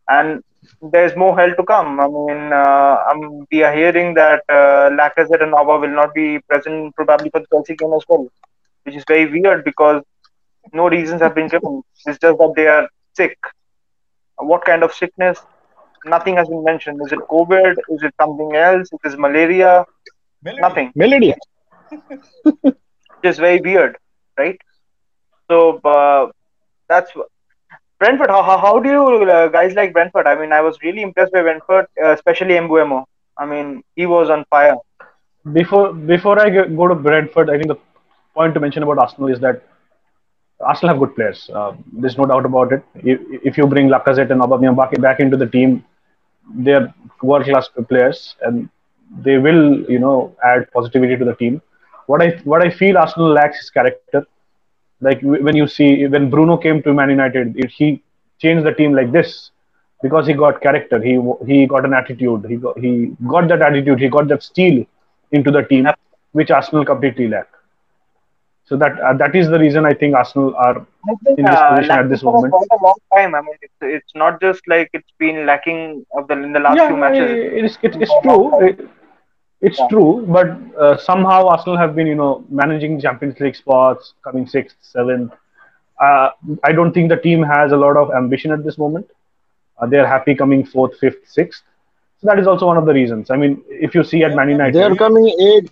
and 0.10 0.44
there's 0.82 1.16
more 1.16 1.38
hell 1.38 1.54
to 1.56 1.64
come. 1.64 2.00
I 2.00 2.08
mean, 2.08 2.54
uh, 2.54 2.98
um, 3.12 3.46
we 3.52 3.64
are 3.64 3.74
hearing 3.74 4.14
that 4.16 4.44
uh, 4.50 4.90
Lacazette 5.00 5.44
and 5.44 5.54
Auba 5.54 5.80
will 5.82 5.96
not 5.96 6.14
be 6.14 6.40
present 6.50 6.96
probably 6.96 7.30
for 7.30 7.40
the 7.40 7.48
Chelsea 7.52 7.76
game 7.76 7.94
as 7.94 8.04
well, 8.08 8.28
which 8.84 8.96
is 8.96 9.04
very 9.08 9.26
weird 9.32 9.64
because 9.64 10.04
no 10.74 10.90
reasons 10.90 11.22
have 11.22 11.36
been 11.36 11.48
given. 11.48 11.82
It's 12.06 12.20
just 12.20 12.38
that 12.38 12.54
they 12.56 12.68
are 12.68 12.88
sick. 13.16 13.38
What 14.38 14.66
kind 14.66 14.84
of 14.84 14.94
sickness? 14.94 15.40
Nothing 16.06 16.36
has 16.38 16.48
been 16.48 16.64
mentioned. 16.64 17.02
Is 17.06 17.12
it 17.12 17.20
COVID? 17.20 17.72
Is 17.90 18.04
it 18.04 18.14
something 18.22 18.56
else? 18.56 18.90
Is 19.04 19.14
it 19.14 19.20
malaria? 19.20 19.86
Nothing. 20.44 20.92
Malaria. 20.96 21.36
it 22.64 22.76
is 23.24 23.38
very 23.38 23.60
weird, 23.60 23.98
right? 24.38 24.60
So 25.50 25.80
uh, 25.80 26.32
that's 26.88 27.12
Brentford. 28.00 28.30
How, 28.30 28.44
how, 28.44 28.58
how 28.58 28.80
do 28.80 28.90
you 28.90 29.30
uh, 29.30 29.48
guys 29.48 29.74
like 29.74 29.94
Brentford? 29.94 30.28
I 30.28 30.36
mean, 30.40 30.52
I 30.52 30.62
was 30.62 30.78
really 30.84 31.02
impressed 31.02 31.34
by 31.34 31.42
Brentford, 31.42 31.88
uh, 32.04 32.12
especially 32.12 32.54
Mbeumo. 32.56 33.06
I 33.38 33.46
mean, 33.46 33.84
he 33.96 34.06
was 34.06 34.30
on 34.30 34.46
fire. 34.50 34.76
Before 35.54 35.94
before 35.94 36.40
I 36.40 36.50
go 36.50 36.88
to 36.88 36.96
Brentford, 36.96 37.50
I 37.50 37.58
think 37.58 37.68
the 37.68 37.78
point 38.34 38.54
to 38.56 38.60
mention 38.60 38.84
about 38.84 38.98
Arsenal 39.00 39.30
is 39.30 39.40
that 39.40 39.64
Arsenal 40.60 40.94
have 40.94 41.00
good 41.00 41.16
players. 41.16 41.50
Uh, 41.54 41.74
there's 41.94 42.18
no 42.18 42.26
doubt 42.26 42.46
about 42.46 42.72
it. 42.74 42.84
If, 42.96 43.20
if 43.44 43.58
you 43.58 43.68
bring 43.68 43.90
Lacazette 43.90 44.32
and 44.32 44.42
Aubameyang 44.42 44.76
back, 44.76 45.00
back 45.02 45.20
into 45.20 45.38
the 45.38 45.46
team, 45.46 45.84
they're 46.54 46.94
world-class 47.22 47.70
players, 47.90 48.36
and 48.42 48.70
they 49.24 49.38
will, 49.38 49.90
you 49.90 50.00
know, 50.00 50.36
add 50.44 50.72
positivity 50.72 51.18
to 51.18 51.26
the 51.26 51.36
team. 51.36 51.62
What 52.08 52.22
I 52.22 52.30
what 52.44 52.62
I 52.62 52.70
feel 52.70 52.98
Arsenal 52.98 53.30
lacks 53.30 53.60
is 53.64 53.70
character. 53.70 54.26
Like 55.02 55.20
when 55.22 55.56
you 55.56 55.68
see 55.68 56.08
when 56.08 56.30
Bruno 56.30 56.58
came 56.58 56.82
to 56.84 56.94
Man 56.94 57.10
United, 57.10 57.58
it, 57.58 57.70
he 57.72 58.02
changed 58.40 58.66
the 58.66 58.74
team 58.74 58.94
like 58.94 59.12
this 59.12 59.52
because 60.02 60.28
he 60.28 60.34
got 60.34 60.62
character. 60.62 61.02
He 61.02 61.20
he 61.46 61.66
got 61.68 61.86
an 61.86 61.94
attitude. 61.94 62.46
He 62.48 62.56
got, 62.58 62.80
he 62.80 63.16
got 63.28 63.48
that 63.50 63.62
attitude. 63.62 64.00
He 64.00 64.10
got 64.10 64.28
that 64.30 64.44
steel 64.44 64.86
into 65.32 65.52
the 65.52 65.64
team, 65.64 65.88
which 66.34 66.52
Arsenal 66.52 66.86
completely 66.86 67.28
lack. 67.28 67.48
So 68.68 68.76
that 68.78 69.00
uh, 69.00 69.14
that 69.14 69.36
is 69.36 69.48
the 69.48 69.60
reason 69.60 69.86
I 69.86 69.94
think 69.94 70.16
Arsenal 70.16 70.56
are 70.56 70.86
think, 71.06 71.40
in 71.40 71.46
this 71.46 71.56
uh, 71.56 71.76
position 71.76 72.00
at 72.00 72.10
this 72.10 72.24
moment. 72.24 72.52
For 72.52 72.78
a 72.78 72.84
long 72.84 72.96
time. 73.14 73.36
I 73.36 73.42
mean, 73.42 73.56
it's, 73.62 73.74
it's 73.82 74.16
not 74.16 74.42
just 74.42 74.62
like 74.68 74.90
it's 74.94 75.12
been 75.20 75.46
lacking 75.46 76.04
of 76.18 76.28
the 76.28 76.34
in 76.34 76.52
the 76.52 76.60
last 76.60 76.78
yeah, 76.78 76.88
few 76.88 76.98
matches. 76.98 77.30
It 77.30 77.66
is, 77.66 77.78
it, 77.84 77.96
it's 78.02 78.12
true. 78.24 78.68
It, 78.68 78.90
it's 79.62 79.80
yeah. 79.80 79.88
true, 79.88 80.26
but 80.28 80.58
uh, 80.80 80.98
somehow 80.98 81.48
Arsenal 81.48 81.78
have 81.78 81.96
been, 81.96 82.08
you 82.08 82.16
know, 82.16 82.44
managing 82.50 83.00
Champions 83.00 83.40
League 83.40 83.56
spots, 83.56 84.14
coming 84.24 84.48
sixth, 84.48 84.78
seventh. 84.82 85.32
Uh, 86.02 86.30
I 86.64 86.72
don't 86.72 86.92
think 86.92 87.10
the 87.10 87.18
team 87.18 87.42
has 87.44 87.72
a 87.72 87.78
lot 87.78 87.98
of 87.98 88.12
ambition 88.12 88.52
at 88.52 88.64
this 88.64 88.78
moment. 88.78 89.10
Uh, 89.78 89.86
they're 89.86 90.08
happy 90.08 90.36
coming 90.36 90.66
fourth, 90.66 90.98
fifth, 91.00 91.28
sixth. 91.28 91.64
So 92.20 92.28
that 92.28 92.40
is 92.40 92.48
also 92.48 92.66
one 92.66 92.78
of 92.78 92.86
the 92.86 92.94
reasons. 92.94 93.30
I 93.30 93.38
mean, 93.38 93.64
if 93.70 93.94
you 93.96 94.04
see 94.04 94.24
at 94.24 94.36
Man 94.36 94.50
United, 94.50 94.76
they 94.76 94.84
are 94.84 94.96
coming 94.96 95.28
eight. 95.40 95.70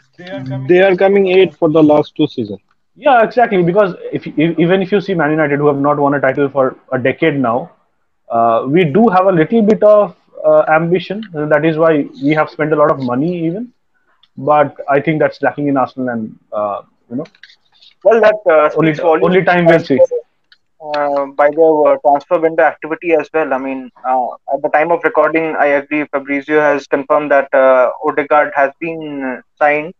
They 0.68 0.82
are 0.82 0.96
coming 0.96 1.28
eight 1.28 1.56
for 1.56 1.70
the 1.70 1.82
last 1.82 2.16
two 2.16 2.28
seasons. 2.28 2.62
Yeah, 2.96 3.24
exactly. 3.24 3.64
Because 3.64 3.96
if, 4.12 4.26
if, 4.28 4.58
even 4.60 4.82
if 4.82 4.92
you 4.92 5.02
see 5.02 5.14
Man 5.14 5.32
United, 5.32 5.60
who 5.60 5.68
have 5.68 5.78
not 5.78 5.98
won 5.98 6.14
a 6.14 6.22
title 6.22 6.50
for 6.50 6.76
a 6.92 7.00
decade 7.00 7.40
now, 7.40 7.72
uh, 8.30 8.66
we 8.68 8.84
do 8.86 9.08
have 9.10 9.26
a 9.28 9.32
little 9.32 9.62
bit 9.62 9.82
of 9.84 10.16
uh, 10.46 10.64
ambition. 10.70 11.24
That 11.34 11.66
is 11.66 11.78
why 11.78 12.08
we 12.24 12.32
have 12.34 12.50
spent 12.50 12.74
a 12.74 12.76
lot 12.76 12.92
of 12.92 13.00
money, 13.00 13.46
even. 13.46 13.72
But 14.38 14.76
I 14.90 15.00
think 15.00 15.20
that's 15.20 15.42
lacking 15.42 15.68
in 15.68 15.78
Arsenal, 15.78 16.10
and 16.10 16.38
uh, 16.52 16.82
you 17.10 17.16
know. 17.18 17.26
Well, 18.04 18.22
that 18.22 18.36
uh, 18.50 18.70
only 18.78 19.00
only 19.22 19.44
time 19.44 19.66
will 19.68 19.80
see. 19.80 20.00
Uh, 20.82 21.26
by 21.38 21.50
the 21.50 21.68
uh, 21.88 21.96
transfer 22.06 22.40
window 22.40 22.64
activity 22.64 23.14
as 23.14 23.30
well. 23.34 23.54
I 23.54 23.58
mean, 23.58 23.90
at 24.54 24.62
the 24.62 24.70
time 24.74 24.92
of 24.92 25.00
recording, 25.04 25.56
I 25.58 25.66
agree. 25.80 26.06
Fabrizio 26.12 26.60
has 26.60 26.88
confirmed 26.88 27.32
that 27.32 27.50
Odegaard 28.06 28.52
has 28.56 28.72
been 28.80 29.42
signed, 29.58 29.94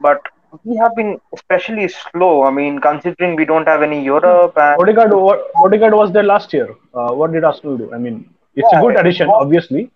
but 0.00 0.20
we 0.64 0.76
have 0.76 0.94
been 0.96 1.20
especially 1.34 1.88
slow. 1.88 2.44
I 2.44 2.50
mean, 2.50 2.80
considering 2.80 3.36
we 3.36 3.44
don't 3.44 3.66
have 3.66 3.82
any 3.82 4.02
Europe. 4.02 4.56
And... 4.56 4.80
Odegaard, 4.80 5.12
Odegaard 5.56 5.94
was 5.94 6.12
there 6.12 6.22
last 6.22 6.52
year. 6.52 6.74
Uh, 6.94 7.12
what 7.12 7.32
did 7.32 7.44
Arsenal 7.44 7.76
do? 7.76 7.92
I 7.92 7.98
mean, 7.98 8.28
it's 8.54 8.68
yeah, 8.72 8.78
a 8.78 8.82
good 8.82 8.96
addition, 8.96 9.28
obviously. 9.28 9.90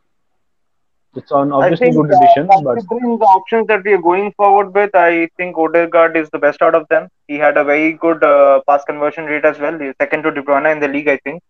It's 1.15 1.31
an 1.31 1.53
obviously 1.53 1.89
think, 1.89 1.97
good 1.97 2.15
addition. 2.17 2.49
Uh, 2.51 2.61
but 2.63 2.75
considering 2.77 3.19
the 3.19 3.25
options 3.25 3.67
that 3.67 3.85
we 3.85 3.93
are 3.93 4.01
going 4.01 4.33
forward 4.33 4.75
with, 4.75 4.95
I 4.95 5.29
think 5.37 5.59
Odegaard 5.59 6.17
is 6.17 6.31
the 6.31 6.39
best 6.39 6.63
out 6.63 6.75
of 6.75 6.89
them. 6.89 7.09
He 7.29 7.37
had 7.37 7.57
a 7.57 7.65
very 7.65 7.93
good 7.93 8.25
uh, 8.25 8.61
pass 8.67 8.85
conversion 8.85 9.27
rate 9.27 9.45
as 9.45 9.59
well. 9.59 9.79
He's 9.79 9.95
second 10.01 10.23
to 10.23 10.31
De 10.31 10.43
Bruyne 10.43 10.73
in 10.73 10.81
the 10.81 10.89
league, 10.89 11.09
I 11.09 11.19
think, 11.19 11.43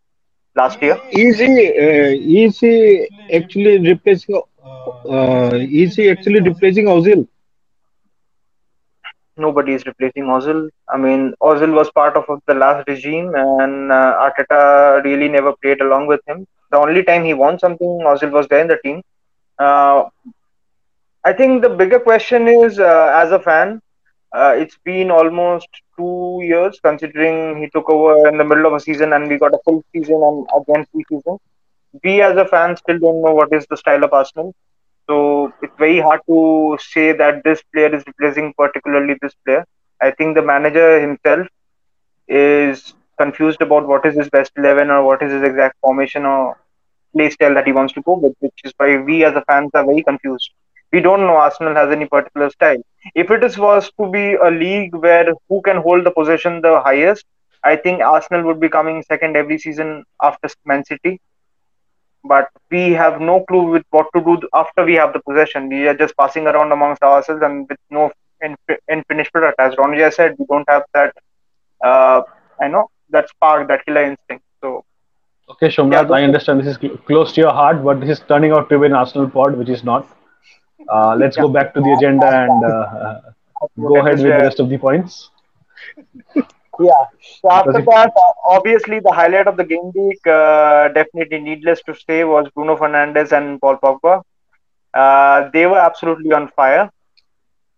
last 0.56 0.82
year. 0.82 1.00
Is 1.12 1.38
he, 1.38 1.46
uh, 1.46 2.42
is 2.42 2.58
actually 3.32 3.78
replacing? 3.78 4.42
Uh, 4.64 5.50
is 5.54 5.94
he 5.94 6.10
actually 6.10 6.40
replacing 6.40 6.86
Ozil? 6.86 7.28
Nobody 9.36 9.74
is 9.74 9.84
replacing 9.86 10.24
Ozil. 10.24 10.68
I 10.88 10.96
mean, 10.96 11.34
Ozil 11.42 11.72
was 11.74 11.90
part 11.90 12.16
of 12.16 12.24
the 12.46 12.54
last 12.54 12.86
regime, 12.88 13.32
and 13.34 13.90
uh, 13.92 14.28
Arteta 14.28 15.02
really 15.04 15.28
never 15.28 15.52
played 15.62 15.80
along 15.80 16.06
with 16.06 16.20
him. 16.26 16.46
The 16.70 16.78
only 16.78 17.02
time 17.02 17.24
he 17.24 17.34
won 17.34 17.58
something, 17.58 18.00
Ozil 18.12 18.30
was 18.30 18.46
there 18.48 18.60
in 18.60 18.68
the 18.68 18.78
team. 18.84 19.02
Uh, 19.58 20.04
I 21.24 21.32
think 21.32 21.62
the 21.62 21.68
bigger 21.70 21.98
question 21.98 22.48
is, 22.48 22.78
uh, 22.78 23.10
as 23.14 23.32
a 23.32 23.38
fan, 23.40 23.80
uh, 24.32 24.54
it's 24.56 24.78
been 24.84 25.10
almost 25.10 25.68
two 25.98 26.40
years 26.42 26.78
considering 26.82 27.60
he 27.60 27.68
took 27.70 27.88
over 27.90 28.28
in 28.28 28.36
the 28.38 28.44
middle 28.44 28.66
of 28.66 28.74
a 28.74 28.80
season 28.80 29.12
and 29.12 29.28
we 29.28 29.38
got 29.38 29.54
a 29.54 29.58
full 29.64 29.82
season 29.94 30.20
and 30.22 30.46
again 30.60 30.86
full 30.92 31.02
season. 31.08 31.38
We 32.04 32.20
as 32.22 32.36
a 32.36 32.46
fan 32.46 32.76
still 32.76 32.98
don't 32.98 33.22
know 33.22 33.32
what 33.34 33.52
is 33.52 33.66
the 33.68 33.76
style 33.76 34.04
of 34.04 34.12
Arsenal. 34.12 34.54
So 35.12 35.52
it's 35.62 35.76
very 35.78 36.00
hard 36.00 36.20
to 36.28 36.78
say 36.80 37.12
that 37.12 37.44
this 37.44 37.62
player 37.72 37.94
is 37.94 38.04
replacing 38.06 38.54
particularly 38.56 39.16
this 39.20 39.34
player. 39.44 39.66
I 40.00 40.10
think 40.12 40.34
the 40.34 40.42
manager 40.42 41.00
himself 41.00 41.46
is 42.28 42.94
confused 43.18 43.60
about 43.62 43.86
what 43.86 44.06
is 44.06 44.16
his 44.16 44.30
best 44.30 44.52
11 44.56 44.90
or 44.90 45.04
what 45.04 45.22
is 45.22 45.32
his 45.32 45.42
exact 45.42 45.76
formation 45.80 46.24
or 46.24 46.56
play 47.14 47.30
style 47.30 47.54
that 47.54 47.66
he 47.66 47.72
wants 47.72 47.92
to 47.94 48.02
go 48.02 48.14
with, 48.14 48.34
which 48.40 48.60
is 48.64 48.72
why 48.78 48.96
we 48.98 49.24
as 49.24 49.36
a 49.36 49.44
fans 49.44 49.70
are 49.74 49.84
very 49.84 50.02
confused. 50.02 50.50
We 50.92 51.00
don't 51.00 51.20
know 51.20 51.36
Arsenal 51.36 51.74
has 51.74 51.90
any 51.90 52.06
particular 52.06 52.50
style. 52.50 52.82
If 53.14 53.30
it 53.30 53.44
is 53.44 53.58
was 53.58 53.90
to 54.00 54.10
be 54.10 54.34
a 54.34 54.50
league 54.50 54.94
where 54.94 55.26
who 55.48 55.60
can 55.62 55.76
hold 55.78 56.04
the 56.04 56.10
possession 56.10 56.62
the 56.62 56.80
highest, 56.80 57.26
I 57.64 57.76
think 57.76 58.00
Arsenal 58.00 58.44
would 58.44 58.60
be 58.60 58.70
coming 58.70 59.02
second 59.02 59.36
every 59.36 59.58
season 59.58 60.04
after 60.22 60.48
Man 60.64 60.84
City 60.84 61.20
but 62.24 62.48
we 62.70 62.92
have 62.92 63.20
no 63.20 63.44
clue 63.44 63.70
with 63.70 63.84
what 63.90 64.06
to 64.14 64.20
do 64.20 64.40
after 64.54 64.84
we 64.84 64.94
have 64.94 65.12
the 65.12 65.20
possession. 65.20 65.68
We 65.68 65.88
are 65.88 65.96
just 65.96 66.16
passing 66.16 66.46
around 66.46 66.72
amongst 66.72 67.02
ourselves 67.02 67.42
and 67.42 67.68
with 67.68 67.78
no 67.90 68.10
in, 68.40 68.56
in 68.88 69.02
finished 69.08 69.32
product. 69.32 69.58
As 69.60 69.74
Ronja 69.74 70.12
said, 70.12 70.36
we 70.38 70.46
don't 70.46 70.68
have 70.68 70.84
that. 70.94 71.14
Uh, 71.82 72.22
I 72.60 72.68
know 72.68 72.90
that 73.10 73.28
spark, 73.28 73.68
that 73.68 73.84
killer 73.84 74.04
instinct. 74.04 74.44
So. 74.60 74.84
Okay, 75.50 75.68
Somnath, 75.68 76.08
yeah, 76.08 76.14
I 76.14 76.22
understand 76.22 76.60
this 76.60 76.68
is 76.68 76.76
cl- 76.76 76.96
close 76.98 77.32
to 77.32 77.40
your 77.40 77.52
heart, 77.52 77.84
but 77.84 78.00
this 78.00 78.18
is 78.18 78.24
turning 78.26 78.52
out 78.52 78.68
to 78.70 78.78
be 78.78 78.86
an 78.86 78.92
Arsenal 78.92 79.28
pod, 79.28 79.56
which 79.56 79.68
is 79.68 79.82
not. 79.84 80.08
Uh, 80.88 81.14
let's 81.16 81.36
yeah. 81.36 81.42
go 81.42 81.48
back 81.48 81.74
to 81.74 81.80
the 81.80 81.92
agenda 81.92 82.26
and 82.26 82.64
uh, 82.64 83.20
go 83.76 83.96
ahead 83.98 84.18
with 84.18 84.26
the 84.26 84.44
rest 84.46 84.60
of 84.60 84.68
the 84.68 84.78
points. 84.78 85.30
Yeah. 86.78 87.04
So 87.40 87.50
after 87.50 87.80
that, 87.86 88.12
obviously 88.44 89.00
the 89.00 89.12
highlight 89.12 89.46
of 89.46 89.56
the 89.56 89.64
game 89.64 89.90
week, 89.94 90.26
uh, 90.26 90.88
definitely 90.88 91.40
needless 91.40 91.82
to 91.82 91.94
say, 91.94 92.24
was 92.24 92.48
Bruno 92.54 92.76
Fernandes 92.76 93.32
and 93.32 93.60
Paul 93.60 93.78
Pogba. 93.78 94.22
Uh, 94.94 95.50
they 95.52 95.66
were 95.66 95.78
absolutely 95.78 96.32
on 96.32 96.48
fire. 96.48 96.90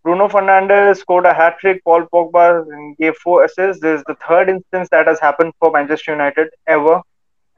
Bruno 0.05 0.29
Fernandes 0.29 0.99
scored 0.99 1.27
a 1.27 1.35
hat 1.35 1.59
trick. 1.61 1.83
Paul 1.85 2.07
Pogba 2.13 2.65
gave 2.99 3.15
four 3.17 3.45
assists. 3.45 3.83
This 3.83 3.99
is 4.01 4.05
the 4.07 4.17
third 4.27 4.49
instance 4.49 4.89
that 4.91 5.07
has 5.07 5.21
happened 5.21 5.53
for 5.59 5.71
Manchester 5.71 6.13
United 6.13 6.49
ever. 6.67 7.01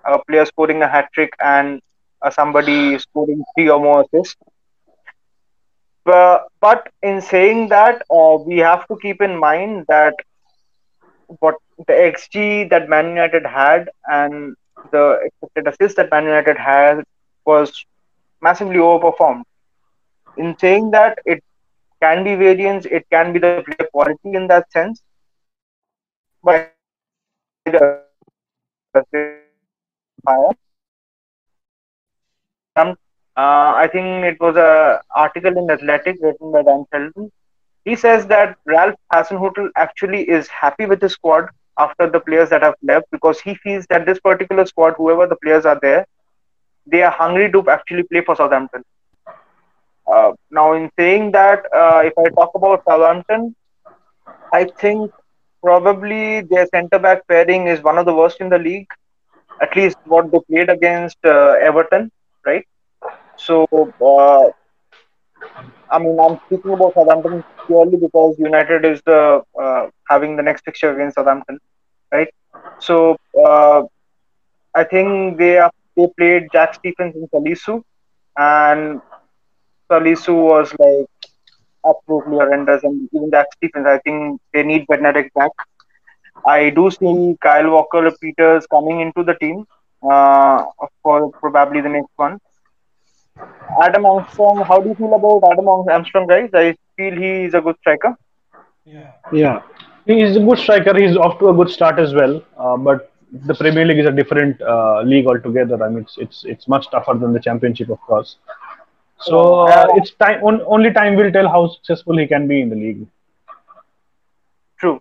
A 0.05 0.19
player 0.25 0.45
scoring 0.47 0.83
a 0.83 0.89
hat 0.89 1.09
trick 1.13 1.31
and 1.41 1.81
uh, 2.23 2.31
somebody 2.31 2.99
scoring 2.99 3.43
three 3.57 3.69
or 3.69 3.81
more 3.81 4.03
assists. 4.03 4.37
But, 6.05 6.47
but 6.61 6.89
in 7.03 7.21
saying 7.21 7.69
that, 7.69 8.03
uh, 8.11 8.37
we 8.45 8.59
have 8.59 8.87
to 8.89 8.97
keep 9.03 9.21
in 9.21 9.37
mind 9.39 9.85
that 9.89 10.15
what 11.41 11.57
the 11.87 11.93
XG 11.93 12.69
that 12.71 12.89
Man 12.89 13.09
United 13.09 13.47
had 13.47 13.89
and 14.11 14.57
the 14.93 15.21
expected 15.25 15.69
assist 15.69 15.97
that 15.97 16.11
Man 16.11 16.25
United 16.25 16.57
had 16.57 17.05
was 17.45 17.85
massively 18.41 18.77
overperformed. 18.77 19.43
In 20.37 20.57
saying 20.59 20.91
that, 20.93 21.19
it 21.25 21.43
can 22.03 22.25
be 22.25 22.35
variance, 22.35 22.87
it 22.87 23.07
can 23.11 23.33
be 23.33 23.39
the 23.39 23.63
player 23.67 23.89
quality 23.93 24.35
in 24.35 24.47
that 24.49 24.71
sense, 24.73 25.03
but. 26.43 26.73
Uh, 33.37 33.73
I 33.77 33.89
think 33.93 34.25
it 34.25 34.41
was 34.41 34.57
a 34.57 35.03
article 35.15 35.59
in 35.59 35.71
Athletic 35.71 36.17
written 36.23 36.53
by 36.53 36.63
Dan 36.63 36.85
Sheldon. 36.91 37.31
He 37.87 37.97
says 37.97 38.27
that 38.29 38.59
Ralph 38.67 38.97
Hasenhüttl 39.15 39.71
actually 39.77 40.29
is 40.29 40.49
happy 40.49 40.87
with 40.87 41.01
his 41.03 41.15
squad 41.15 41.49
after 41.79 42.11
the 42.11 42.21
players 42.21 42.51
that 42.51 42.63
have 42.63 42.77
left 42.83 43.07
because 43.13 43.41
he 43.41 43.55
feels 43.57 43.87
that 43.91 44.07
this 44.07 44.21
particular 44.21 44.67
squad, 44.67 44.95
whoever 44.99 45.27
the 45.27 45.37
players 45.37 45.67
are 45.67 45.79
there, 45.83 46.07
they 46.87 47.03
are 47.03 47.13
hungry 47.13 47.51
to 47.53 47.69
actually 47.71 48.05
play 48.05 48.23
for 48.23 48.37
Southampton. 48.37 48.85
Uh, 50.07 50.33
now, 50.51 50.73
in 50.75 50.91
saying 50.99 51.33
that, 51.33 51.65
uh, 51.75 52.03
if 52.05 52.13
I 52.19 52.29
talk 52.31 52.53
about 52.55 52.83
Southampton, 52.85 53.55
I 54.53 54.65
think 54.81 55.13
probably 55.63 56.43
their 56.43 56.67
centre 56.67 56.99
back 56.99 57.27
pairing 57.29 57.67
is 57.69 57.83
one 57.83 57.99
of 57.99 58.07
the 58.07 58.15
worst 58.15 58.41
in 58.41 58.49
the 58.51 58.59
league. 58.59 58.89
At 59.61 59.77
least 59.77 59.97
what 60.05 60.31
they 60.33 60.39
played 60.51 60.71
against 60.71 61.19
uh, 61.25 61.55
Everton, 61.61 62.11
right? 62.47 62.65
So, 63.37 63.67
uh, 64.01 64.51
I 65.91 65.99
mean, 65.99 66.19
I'm 66.21 66.39
speaking 66.47 66.73
about 66.73 66.95
Southampton 66.95 67.45
purely 67.67 67.97
because 67.97 68.37
United 68.39 68.85
is 68.85 69.01
the 69.07 69.43
uh, 69.61 69.87
having 70.09 70.37
the 70.37 70.43
next 70.43 70.65
fixture 70.65 70.93
against 70.95 71.17
Southampton, 71.17 71.59
right? 72.13 72.29
So, 72.79 73.17
uh, 73.47 73.83
I 74.75 74.85
think 74.85 75.39
they 75.39 75.59
are, 75.59 75.71
they 75.97 76.07
played 76.19 76.49
Jack 76.53 76.75
Stephens 76.75 77.15
and 77.17 77.29
Salisu, 77.31 77.83
and 78.37 79.01
Salisu 79.91 80.35
was 80.35 80.73
like 80.79 81.07
absolutely 81.87 82.35
horrendous, 82.37 82.83
and 82.85 83.09
even 83.13 83.31
Jack 83.31 83.47
Stephens, 83.57 83.87
I 83.87 83.99
think 83.99 84.41
they 84.53 84.63
need 84.63 84.87
Bednarek 84.87 85.33
back. 85.35 85.51
I 86.47 86.71
do 86.71 86.91
see 86.91 87.37
Kyle 87.43 87.71
Walker 87.71 88.11
Peters 88.21 88.67
coming 88.67 89.01
into 89.01 89.23
the 89.23 89.35
team 89.35 89.65
uh, 90.11 90.65
for 91.03 91.31
probably 91.41 91.81
the 91.81 91.89
next 91.89 92.13
one. 92.17 92.39
Adam 93.83 94.07
Armstrong, 94.07 94.65
how 94.65 94.81
do 94.81 94.89
you 94.89 94.95
feel 94.95 95.15
about 95.15 95.43
Adam 95.53 95.69
Armstrong, 95.69 96.27
guys? 96.27 96.51
I 96.55 96.77
feel 96.97 97.15
he 97.15 97.45
is 97.45 97.55
a 97.55 97.61
good 97.61 97.77
striker. 97.81 98.17
Yeah. 98.85 99.13
Yeah. 99.33 99.63
He's 100.07 100.37
a 100.37 100.41
good 100.41 100.59
striker. 100.59 100.99
He's 100.99 101.17
off 101.17 101.39
to 101.41 101.49
a 101.49 101.55
good 101.55 101.69
start 101.69 101.99
as 101.99 102.15
well. 102.15 102.43
Uh, 102.57 102.77
but 102.77 103.13
the 103.33 103.55
Premier 103.55 103.85
League 103.85 103.99
is 103.99 104.07
a 104.07 104.13
different 104.13 104.61
uh, 104.63 105.03
league 105.03 105.27
altogether. 105.27 105.83
I 105.83 105.89
mean, 105.89 106.03
it's 106.03 106.17
it's 106.19 106.45
it's 106.45 106.69
much 106.69 106.91
tougher 106.91 107.15
than 107.15 107.33
the 107.33 107.41
Championship, 107.41 107.91
of 107.91 108.01
course. 108.01 108.37
So 109.19 109.67
uh, 109.67 109.87
it's 109.97 110.13
time. 110.13 110.43
On, 110.45 110.63
only 110.67 110.93
time 110.93 111.17
will 111.17 111.33
tell 111.33 111.49
how 111.49 111.69
successful 111.69 112.17
he 112.19 112.27
can 112.27 112.47
be 112.47 112.61
in 112.61 112.71
the 112.71 112.77
league. 112.77 113.07
True. 114.79 115.01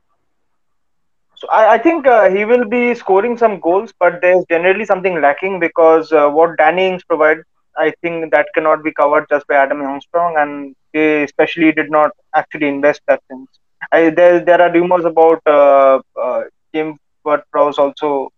So 1.35 1.47
I, 1.49 1.73
I 1.73 1.77
think 1.77 2.07
uh, 2.07 2.29
he 2.29 2.45
will 2.45 2.65
be 2.65 2.95
scoring 2.95 3.37
some 3.37 3.59
goals, 3.59 3.93
but 3.99 4.21
there's 4.21 4.43
generally 4.49 4.85
something 4.85 5.21
lacking 5.21 5.59
because 5.59 6.11
uh, 6.11 6.29
what 6.29 6.57
Danny 6.57 6.87
Ings 6.87 7.03
provides, 7.03 7.43
I 7.77 7.91
think 8.01 8.31
that 8.31 8.47
cannot 8.53 8.83
be 8.83 8.91
covered 8.93 9.27
just 9.29 9.47
by 9.47 9.55
Adam 9.55 9.81
Armstrong, 9.81 10.35
and 10.37 10.75
they 10.93 11.23
especially 11.23 11.71
did 11.71 11.91
not 11.91 12.11
actually 12.35 12.67
invest 12.67 13.01
that 13.07 13.21
things. 13.29 13.47
I, 13.91 14.09
there 14.09 14.39
there 14.39 14.61
are 14.61 14.71
rumors 14.71 15.05
about 15.05 15.41
uh, 15.45 15.99
uh, 16.21 16.43
James 16.73 16.97
Ward-Prowse 17.23 17.77
also 17.77 18.29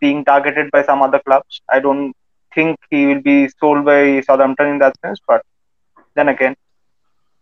being 0.00 0.24
targeted 0.24 0.70
by 0.70 0.82
some 0.84 1.02
other 1.02 1.20
clubs. 1.20 1.60
I 1.68 1.80
don't 1.80 2.14
think 2.54 2.78
he 2.90 3.06
will 3.06 3.22
be 3.22 3.48
sold 3.60 3.84
by 3.84 4.20
Southampton 4.22 4.66
in 4.68 4.78
that 4.78 4.98
sense, 5.00 5.20
but 5.26 5.42
then 6.14 6.28
again, 6.28 6.56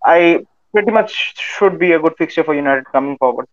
I 0.04 0.44
pretty 0.72 0.90
much 0.92 1.34
should 1.38 1.78
be 1.78 1.92
a 1.92 1.98
good 1.98 2.14
fixture 2.18 2.44
for 2.44 2.54
United 2.54 2.84
coming 2.92 3.16
forward. 3.18 3.46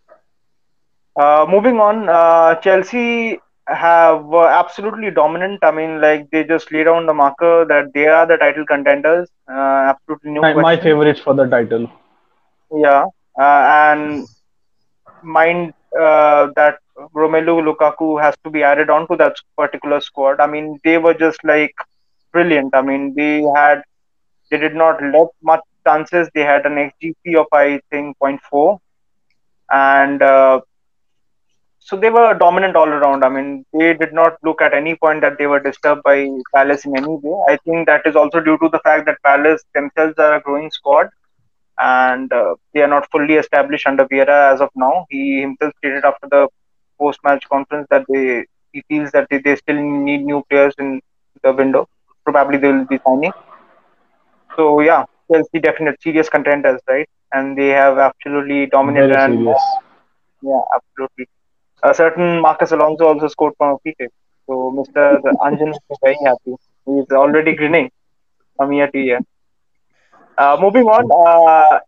Uh, 1.16 1.46
moving 1.50 1.80
on, 1.80 2.10
uh, 2.10 2.56
Chelsea 2.56 3.40
have 3.68 4.34
uh, 4.34 4.46
absolutely 4.46 5.12
dominant. 5.12 5.60
I 5.64 5.72
mean, 5.72 6.02
like 6.02 6.30
they 6.32 6.44
just 6.44 6.72
lay 6.72 6.84
down 6.84 7.06
the 7.06 7.14
marker 7.14 7.66
that 7.66 7.94
they 7.94 8.08
are 8.08 8.26
the 8.26 8.38
title 8.38 8.66
contenders. 8.66 9.30
Uh, 9.50 9.94
absolutely 9.94 10.32
no 10.32 10.42
my, 10.42 10.54
my 10.54 10.78
favorites 10.78 11.20
for 11.20 11.34
the 11.34 11.46
title. 11.46 11.90
Yeah, 12.72 13.06
uh, 13.40 13.92
and 13.92 14.28
mind 15.24 15.74
uh, 16.00 16.48
that 16.56 16.80
Romelu 17.16 17.62
Lukaku 17.68 18.22
has 18.22 18.36
to 18.44 18.50
be 18.50 18.64
added 18.64 18.90
on 18.90 19.08
to 19.08 19.16
that 19.18 19.36
particular 19.58 20.02
squad. 20.02 20.40
I 20.40 20.48
mean, 20.48 20.80
they 20.84 20.98
were 20.98 21.14
just 21.14 21.40
like 21.44 21.74
brilliant. 22.32 22.76
I 22.76 22.82
mean, 22.82 23.14
they 23.16 23.44
had 23.56 23.82
they 24.50 24.58
did 24.58 24.76
not 24.76 25.02
let 25.02 25.28
much 25.42 25.62
chances. 25.88 26.30
They 26.34 26.42
had 26.42 26.66
an 26.66 26.78
XGP 26.78 27.36
of 27.36 27.48
I 27.54 27.80
think 27.92 28.18
0.4, 28.20 28.80
and 29.72 30.22
uh, 30.22 30.62
so 31.86 31.98
they 31.98 32.10
were 32.10 32.34
dominant 32.34 32.76
all 32.76 32.88
around. 32.88 33.24
I 33.26 33.30
mean, 33.30 33.66
they 33.74 33.94
did 33.94 34.14
not 34.14 34.38
look 34.44 34.62
at 34.62 34.74
any 34.74 34.96
point 34.96 35.22
that 35.22 35.38
they 35.38 35.48
were 35.48 35.60
disturbed 35.60 36.04
by 36.04 36.30
Palace 36.56 36.86
in 36.86 36.96
any 36.98 37.16
way. 37.24 37.38
I 37.54 37.58
think 37.66 37.88
that 37.88 38.06
is 38.06 38.16
also 38.16 38.40
due 38.40 38.58
to 38.60 38.70
the 38.70 38.80
fact 38.80 39.06
that 39.08 39.22
Palace 39.24 39.64
themselves 39.74 40.18
are 40.18 40.36
a 40.36 40.42
growing 40.42 40.72
squad 40.72 41.10
and 41.78 42.32
uh, 42.32 42.56
they 42.74 42.82
are 42.82 42.88
not 42.88 43.10
fully 43.12 43.36
established 43.36 43.88
under 43.88 44.06
Vieira 44.06 44.54
as 44.54 44.62
of 44.62 44.70
now. 44.76 45.06
He 45.10 45.42
himself 45.42 45.74
stated 45.80 46.06
after 46.06 46.28
the 46.30 46.48
post-match 47.00 47.44
conference 47.50 47.88
that 47.90 48.06
they 48.10 48.46
he 48.72 48.84
feels 48.88 49.12
that 49.12 49.28
they, 49.30 49.40
they 49.40 49.56
still 49.56 49.82
need 49.82 50.24
new 50.26 50.44
players 50.50 50.74
in 50.80 51.02
the 51.44 51.54
window. 51.54 51.88
Probably 52.26 52.58
they 52.58 52.72
will 52.72 52.86
be 52.86 53.00
signing. 53.06 53.34
So 54.56 54.80
yeah, 54.82 55.06
Chelsea 55.32 55.60
definite 55.60 56.02
serious 56.02 56.30
contenders, 56.30 56.82
right? 56.88 57.10
And 57.34 57.58
they 57.58 57.70
have 57.70 57.98
absolutely 57.98 58.68
dominated. 58.68 59.16
And, 59.16 59.46
yeah, 60.42 60.62
absolutely. 60.76 61.28
A 61.84 61.94
certain 61.94 62.42
Marcos 62.42 62.72
Alonso 62.72 63.06
also 63.06 63.28
scored 63.28 63.54
from 63.58 63.76
a 63.76 63.80
kick. 63.84 64.12
So 64.48 64.72
Mr. 64.78 65.20
Anjan 65.46 65.72
is 65.72 65.80
very 66.02 66.18
happy. 66.26 66.56
He 66.86 66.94
is 66.94 67.08
already 67.12 67.56
grinning 67.56 67.92
from 68.58 68.74
year 68.74 68.90
to 68.92 69.00
year. 69.00 69.20
Uh, 70.38 70.58
moving 70.60 70.86
on, 70.86 71.04
uh, 71.28 71.80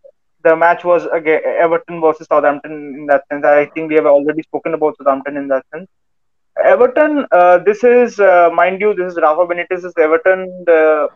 the 0.43 0.55
match 0.55 0.83
was 0.83 1.05
again 1.07 1.41
Everton 1.45 2.01
versus 2.01 2.27
Southampton 2.27 2.73
in 2.99 3.05
that 3.07 3.23
sense. 3.31 3.45
I 3.45 3.65
think 3.73 3.89
we 3.89 3.95
have 3.95 4.05
already 4.05 4.43
spoken 4.43 4.73
about 4.73 4.97
Southampton 4.97 5.37
in 5.37 5.47
that 5.49 5.65
sense. 5.73 5.89
Everton, 6.63 7.25
uh, 7.31 7.57
this 7.59 7.83
is, 7.83 8.19
uh, 8.19 8.49
mind 8.53 8.81
you, 8.81 8.93
this 8.93 9.13
is 9.13 9.19
Rafa 9.21 9.45
Benitez's 9.47 9.93
Everton. 9.97 10.63
The 10.65 11.09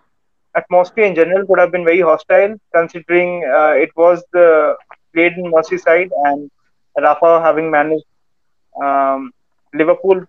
atmosphere 0.55 1.05
in 1.05 1.15
general 1.15 1.45
could 1.47 1.59
have 1.59 1.71
been 1.71 1.85
very 1.85 2.01
hostile, 2.01 2.55
considering 2.75 3.43
uh, 3.57 3.73
it 3.85 3.89
was 3.95 4.23
the 4.33 4.75
played 5.13 5.33
in 5.33 5.51
Merseyside 5.51 6.09
and 6.25 6.49
Rafa 6.99 7.41
having 7.41 7.71
managed 7.71 8.05
um, 8.83 9.31
Liverpool 9.73 10.23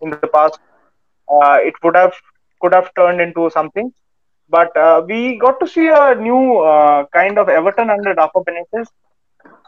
in 0.00 0.10
the 0.10 0.18
past. 0.28 0.48
Uh, 1.28 1.58
it 1.60 1.74
would 1.82 1.96
have 1.96 2.14
could 2.60 2.72
have 2.74 2.90
turned 2.94 3.20
into 3.20 3.48
something 3.50 3.92
but 4.48 4.74
uh, 4.76 5.02
we 5.06 5.38
got 5.38 5.58
to 5.60 5.66
see 5.66 5.88
a 5.88 6.14
new 6.14 6.58
uh, 6.58 7.04
kind 7.12 7.38
of 7.38 7.48
Everton 7.48 7.90
under 7.90 8.12
Rafa 8.14 8.40
Benitez 8.48 8.86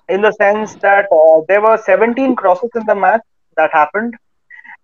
in 0.09 0.23
the 0.23 0.33
sense 0.33 0.77
that 0.77 1.07
uh, 1.13 1.41
there 1.49 1.61
were 1.63 1.77
17 1.79 2.35
crosses 2.37 2.71
in 2.75 2.85
the 2.87 2.95
match 2.95 3.23
that 3.57 3.71
happened, 3.73 4.15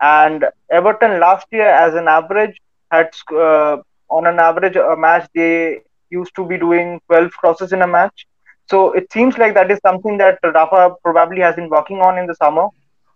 and 0.00 0.44
Everton 0.70 1.20
last 1.20 1.46
year, 1.52 1.68
as 1.68 1.94
an 1.94 2.08
average, 2.08 2.56
had 2.90 3.08
uh, 3.32 3.76
on 4.10 4.26
an 4.26 4.38
average 4.38 4.76
a 4.76 4.96
match 4.96 5.28
they 5.34 5.80
used 6.10 6.34
to 6.36 6.46
be 6.46 6.58
doing 6.58 7.00
12 7.08 7.32
crosses 7.32 7.72
in 7.72 7.82
a 7.82 7.86
match. 7.86 8.26
So 8.70 8.92
it 8.92 9.10
seems 9.12 9.38
like 9.38 9.54
that 9.54 9.70
is 9.70 9.78
something 9.84 10.18
that 10.18 10.38
Rafa 10.42 10.94
probably 11.02 11.40
has 11.40 11.56
been 11.56 11.68
working 11.68 12.00
on 12.00 12.18
in 12.18 12.26
the 12.26 12.34
summer. 12.34 12.68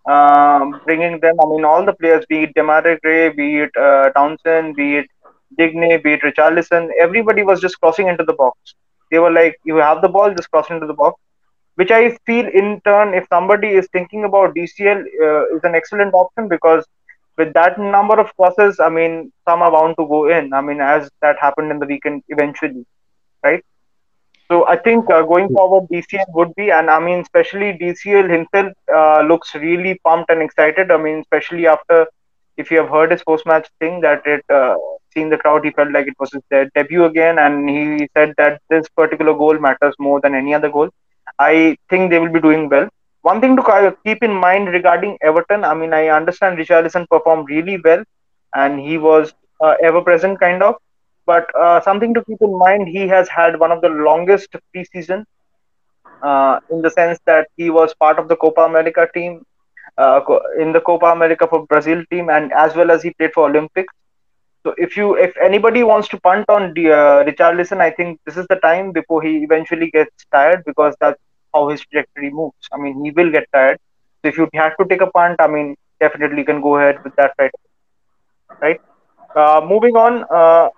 Um, 0.07 0.81
bringing 0.85 1.19
them, 1.19 1.35
I 1.41 1.45
mean, 1.47 1.65
all 1.65 1.85
the 1.85 1.93
players, 1.93 2.25
be 2.27 2.43
it 2.43 2.55
Demarai 2.55 2.99
Gray, 3.01 3.29
be 3.29 3.59
it 3.59 3.71
uh, 3.77 4.09
Townsend, 4.11 4.75
be 4.75 4.97
it 4.97 5.07
Digne, 5.57 5.97
be 5.97 6.13
it 6.13 6.21
Richarlison, 6.21 6.89
everybody 6.99 7.43
was 7.43 7.61
just 7.61 7.79
crossing 7.79 8.07
into 8.07 8.23
the 8.23 8.33
box. 8.33 8.75
They 9.11 9.19
were 9.19 9.31
like, 9.31 9.59
you 9.63 9.77
have 9.77 10.01
the 10.01 10.09
ball, 10.09 10.33
just 10.33 10.51
cross 10.51 10.69
into 10.69 10.85
the 10.85 10.93
box. 10.93 11.19
Which 11.75 11.91
I 11.91 12.17
feel, 12.25 12.45
in 12.47 12.81
turn, 12.85 13.13
if 13.13 13.25
somebody 13.29 13.69
is 13.69 13.87
thinking 13.93 14.25
about 14.25 14.55
DCL, 14.55 15.01
uh, 15.21 15.55
is 15.55 15.61
an 15.63 15.75
excellent 15.75 16.13
option 16.13 16.47
because 16.47 16.85
with 17.37 17.53
that 17.53 17.79
number 17.79 18.19
of 18.19 18.35
crosses, 18.35 18.79
I 18.79 18.89
mean, 18.89 19.31
some 19.47 19.61
are 19.61 19.71
bound 19.71 19.95
to 19.97 20.05
go 20.07 20.29
in. 20.29 20.53
I 20.53 20.61
mean, 20.61 20.81
as 20.81 21.09
that 21.21 21.37
happened 21.39 21.71
in 21.71 21.79
the 21.79 21.85
weekend 21.85 22.23
eventually, 22.27 22.85
right? 23.43 23.63
So 24.51 24.67
I 24.67 24.77
think 24.77 25.09
uh, 25.11 25.21
going 25.23 25.49
forward, 25.49 25.87
DCL 25.89 26.25
would 26.33 26.53
be, 26.55 26.71
and 26.71 26.89
I 26.89 26.99
mean, 26.99 27.19
especially 27.19 27.73
DCL 27.73 28.29
himself 28.29 28.73
uh, 28.93 29.21
looks 29.21 29.53
really 29.55 29.99
pumped 30.03 30.31
and 30.31 30.41
excited. 30.41 30.91
I 30.91 30.97
mean, 30.97 31.19
especially 31.19 31.67
after, 31.67 32.07
if 32.57 32.71
you 32.71 32.77
have 32.79 32.89
heard 32.89 33.11
his 33.11 33.23
post-match 33.23 33.67
thing, 33.79 34.01
that 34.01 34.25
it 34.25 34.43
uh, 34.49 34.75
seen 35.13 35.29
the 35.29 35.37
crowd, 35.37 35.65
he 35.65 35.71
felt 35.71 35.91
like 35.91 36.07
it 36.07 36.15
was 36.19 36.31
his 36.33 36.69
debut 36.75 37.05
again, 37.05 37.37
and 37.39 37.69
he 37.69 38.09
said 38.15 38.33
that 38.37 38.61
this 38.69 38.87
particular 38.89 39.33
goal 39.33 39.59
matters 39.59 39.95
more 39.99 40.19
than 40.19 40.33
any 40.35 40.53
other 40.53 40.69
goal. 40.69 40.89
I 41.37 41.77
think 41.89 42.09
they 42.09 42.19
will 42.19 42.33
be 42.33 42.41
doing 42.41 42.69
well. 42.69 42.89
One 43.21 43.41
thing 43.41 43.55
to 43.55 43.95
keep 44.05 44.23
in 44.23 44.33
mind 44.33 44.69
regarding 44.69 45.17
Everton, 45.21 45.63
I 45.63 45.73
mean, 45.75 45.93
I 45.93 46.07
understand 46.07 46.57
Richarlison 46.57 47.07
performed 47.07 47.49
really 47.49 47.79
well, 47.83 48.03
and 48.55 48.79
he 48.79 48.97
was 48.97 49.33
uh, 49.61 49.75
ever 49.83 50.01
present 50.01 50.39
kind 50.39 50.63
of 50.63 50.75
but 51.31 51.47
uh, 51.63 51.79
something 51.81 52.13
to 52.13 52.23
keep 52.25 52.41
in 52.41 52.57
mind, 52.57 52.87
he 52.87 53.07
has 53.07 53.27
had 53.29 53.59
one 53.59 53.71
of 53.71 53.81
the 53.81 53.89
longest 53.89 54.49
preseason 54.75 55.25
uh, 56.23 56.59
in 56.71 56.81
the 56.81 56.89
sense 56.89 57.19
that 57.25 57.47
he 57.57 57.69
was 57.69 57.93
part 57.95 58.19
of 58.19 58.27
the 58.27 58.35
Copa 58.35 58.61
America 58.61 59.07
team, 59.13 59.43
uh, 59.97 60.21
in 60.59 60.71
the 60.73 60.81
Copa 60.81 61.07
America 61.07 61.47
for 61.47 61.65
Brazil 61.67 62.03
team, 62.11 62.29
and 62.29 62.51
as 62.53 62.75
well 62.75 62.91
as 62.91 63.03
he 63.03 63.11
played 63.11 63.33
for 63.33 63.49
Olympics. 63.49 63.93
So 64.63 64.73
if 64.77 64.97
you, 64.97 65.15
if 65.17 65.35
anybody 65.37 65.83
wants 65.83 66.07
to 66.09 66.19
punt 66.19 66.45
on 66.49 66.73
the, 66.73 66.91
uh, 66.91 67.23
Richarlison, 67.23 67.79
I 67.81 67.91
think 67.91 68.19
this 68.25 68.37
is 68.37 68.45
the 68.49 68.57
time 68.57 68.91
before 68.91 69.21
he 69.23 69.37
eventually 69.43 69.89
gets 69.91 70.25
tired 70.31 70.63
because 70.65 70.95
that's 70.99 71.19
how 71.53 71.69
his 71.69 71.81
trajectory 71.81 72.29
moves. 72.31 72.67
I 72.73 72.77
mean, 72.77 73.03
he 73.03 73.11
will 73.11 73.31
get 73.31 73.45
tired. 73.53 73.77
So 74.21 74.29
if 74.29 74.37
you 74.37 74.49
have 74.53 74.75
to 74.77 74.85
take 74.89 75.01
a 75.01 75.07
punt, 75.11 75.37
I 75.39 75.47
mean, 75.47 75.75
definitely 75.99 76.39
you 76.39 76.45
can 76.45 76.61
go 76.61 76.77
ahead 76.77 77.03
with 77.03 77.15
that 77.15 77.33
right. 77.39 77.51
Right. 78.61 78.81
Uh, 79.35 79.61
moving 79.67 79.95
on, 79.95 80.25
uh, 80.29 80.69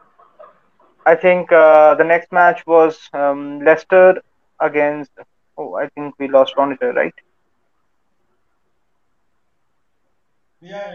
I 1.05 1.15
think 1.15 1.51
uh, 1.51 1.95
the 1.95 2.03
next 2.03 2.31
match 2.31 2.63
was 2.65 3.09
um, 3.13 3.59
Leicester 3.63 4.21
against. 4.59 5.11
Oh, 5.57 5.75
I 5.75 5.87
think 5.89 6.15
we 6.19 6.27
lost 6.27 6.55
Ronita, 6.55 6.93
right? 6.93 7.13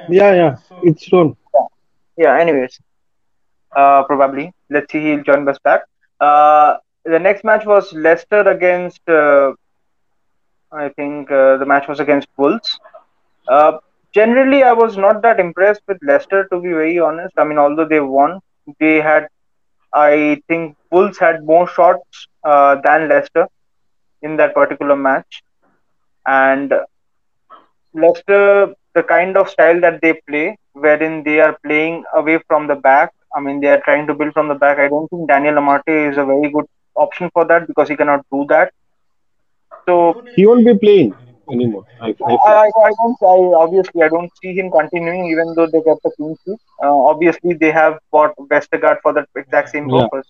Yeah, 0.07 0.35
yeah, 0.35 0.57
it's 0.83 1.03
shown. 1.05 1.37
Yeah. 1.55 1.66
yeah 2.16 2.38
anyways, 2.40 2.79
uh, 3.77 4.03
probably. 4.05 4.53
Let's 4.71 4.90
see, 4.92 5.01
he'll 5.01 5.23
join 5.23 5.49
us 5.49 5.59
back. 5.64 5.83
Uh, 6.21 6.77
the 7.05 7.19
next 7.19 7.45
match 7.45 7.64
was 7.66 7.92
Leicester 7.92 8.40
against. 8.49 9.01
Uh, 9.09 9.53
I 10.73 10.88
think 10.90 11.31
uh, 11.31 11.57
the 11.59 11.66
match 11.66 11.87
was 11.88 12.01
against 12.01 12.29
Wolves. 12.37 12.79
Uh, 13.49 13.79
generally, 14.12 14.62
I 14.62 14.73
was 14.73 14.97
not 14.97 15.23
that 15.23 15.38
impressed 15.40 15.83
with 15.87 15.99
Leicester, 16.03 16.47
to 16.53 16.61
be 16.61 16.69
very 16.71 16.99
honest. 16.99 17.35
I 17.37 17.45
mean, 17.45 17.59
although 17.59 17.87
they 17.87 18.01
won, 18.01 18.40
they 18.81 18.97
had 19.01 19.29
I 19.96 20.42
think 20.48 20.76
Wolves 20.92 21.18
had 21.18 21.44
more 21.44 21.66
shots 21.68 22.28
uh, 22.44 22.76
than 22.85 23.09
Leicester 23.09 23.48
in 24.22 24.37
that 24.37 24.54
particular 24.54 24.96
match. 24.96 25.42
And 26.26 26.72
Leicester, 27.94 28.74
the 28.94 29.02
kind 29.02 29.37
of 29.37 29.48
style 29.48 29.80
that 29.80 30.00
they 30.02 30.14
play, 30.28 30.56
wherein 30.74 31.22
they 31.24 31.40
are 31.40 31.56
playing 31.64 32.04
away 32.14 32.38
from 32.48 32.66
the 32.68 32.76
back, 32.76 33.12
I 33.37 33.40
mean, 33.40 33.61
they 33.61 33.68
are 33.68 33.80
trying 33.80 34.06
to 34.09 34.14
build 34.14 34.35
from 34.35 34.48
the 34.48 34.54
back. 34.54 34.78
I 34.78 34.88
don't 34.88 35.09
think 35.09 35.28
Daniel 35.28 35.54
Amartey 35.54 36.11
is 36.11 36.18
a 36.18 36.24
very 36.24 36.50
good 36.50 36.66
option 36.94 37.30
for 37.32 37.44
that 37.46 37.66
because 37.66 37.88
he 37.88 37.96
cannot 37.96 38.24
do 38.32 38.46
that. 38.48 38.72
So 39.87 40.24
he 40.35 40.46
won't 40.46 40.64
be 40.66 40.76
playing 40.78 41.14
anymore. 41.50 41.85
I, 42.00 42.14
I, 42.24 42.35
I, 42.35 42.70
I, 42.85 42.92
don't. 43.00 43.16
I 43.22 43.38
obviously 43.62 44.02
I 44.02 44.09
don't 44.09 44.30
see 44.42 44.54
him 44.54 44.70
continuing, 44.70 45.26
even 45.26 45.54
though 45.54 45.66
they 45.66 45.82
get 45.82 45.98
the 46.02 46.11
clean 46.16 46.37
sheet. 46.44 46.59
Uh, 46.82 46.94
obviously, 46.94 47.54
they 47.54 47.70
have 47.70 47.98
bought 48.11 48.35
Vestergaard 48.37 49.00
for 49.02 49.12
that 49.12 49.28
exact 49.37 49.70
same 49.70 49.88
purpose, 49.88 50.26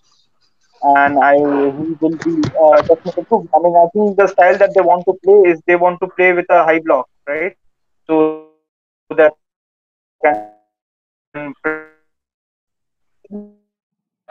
yeah. 0.82 1.04
and 1.04 1.18
I 1.18 1.36
he 1.36 1.42
will 1.42 2.16
be 2.24 2.42
uh, 2.62 2.82
definitely. 2.82 3.48
I 3.54 3.58
mean, 3.58 3.76
I 3.76 3.86
think 3.92 4.16
the 4.16 4.26
style 4.26 4.58
that 4.58 4.72
they 4.74 4.80
want 4.82 5.04
to 5.06 5.14
play 5.24 5.50
is 5.50 5.60
they 5.66 5.76
want 5.76 6.00
to 6.00 6.08
play 6.08 6.32
with 6.32 6.46
a 6.50 6.64
high 6.64 6.80
block, 6.80 7.08
right? 7.26 7.56
So 8.06 8.48
that 9.10 9.34
can 10.24 11.52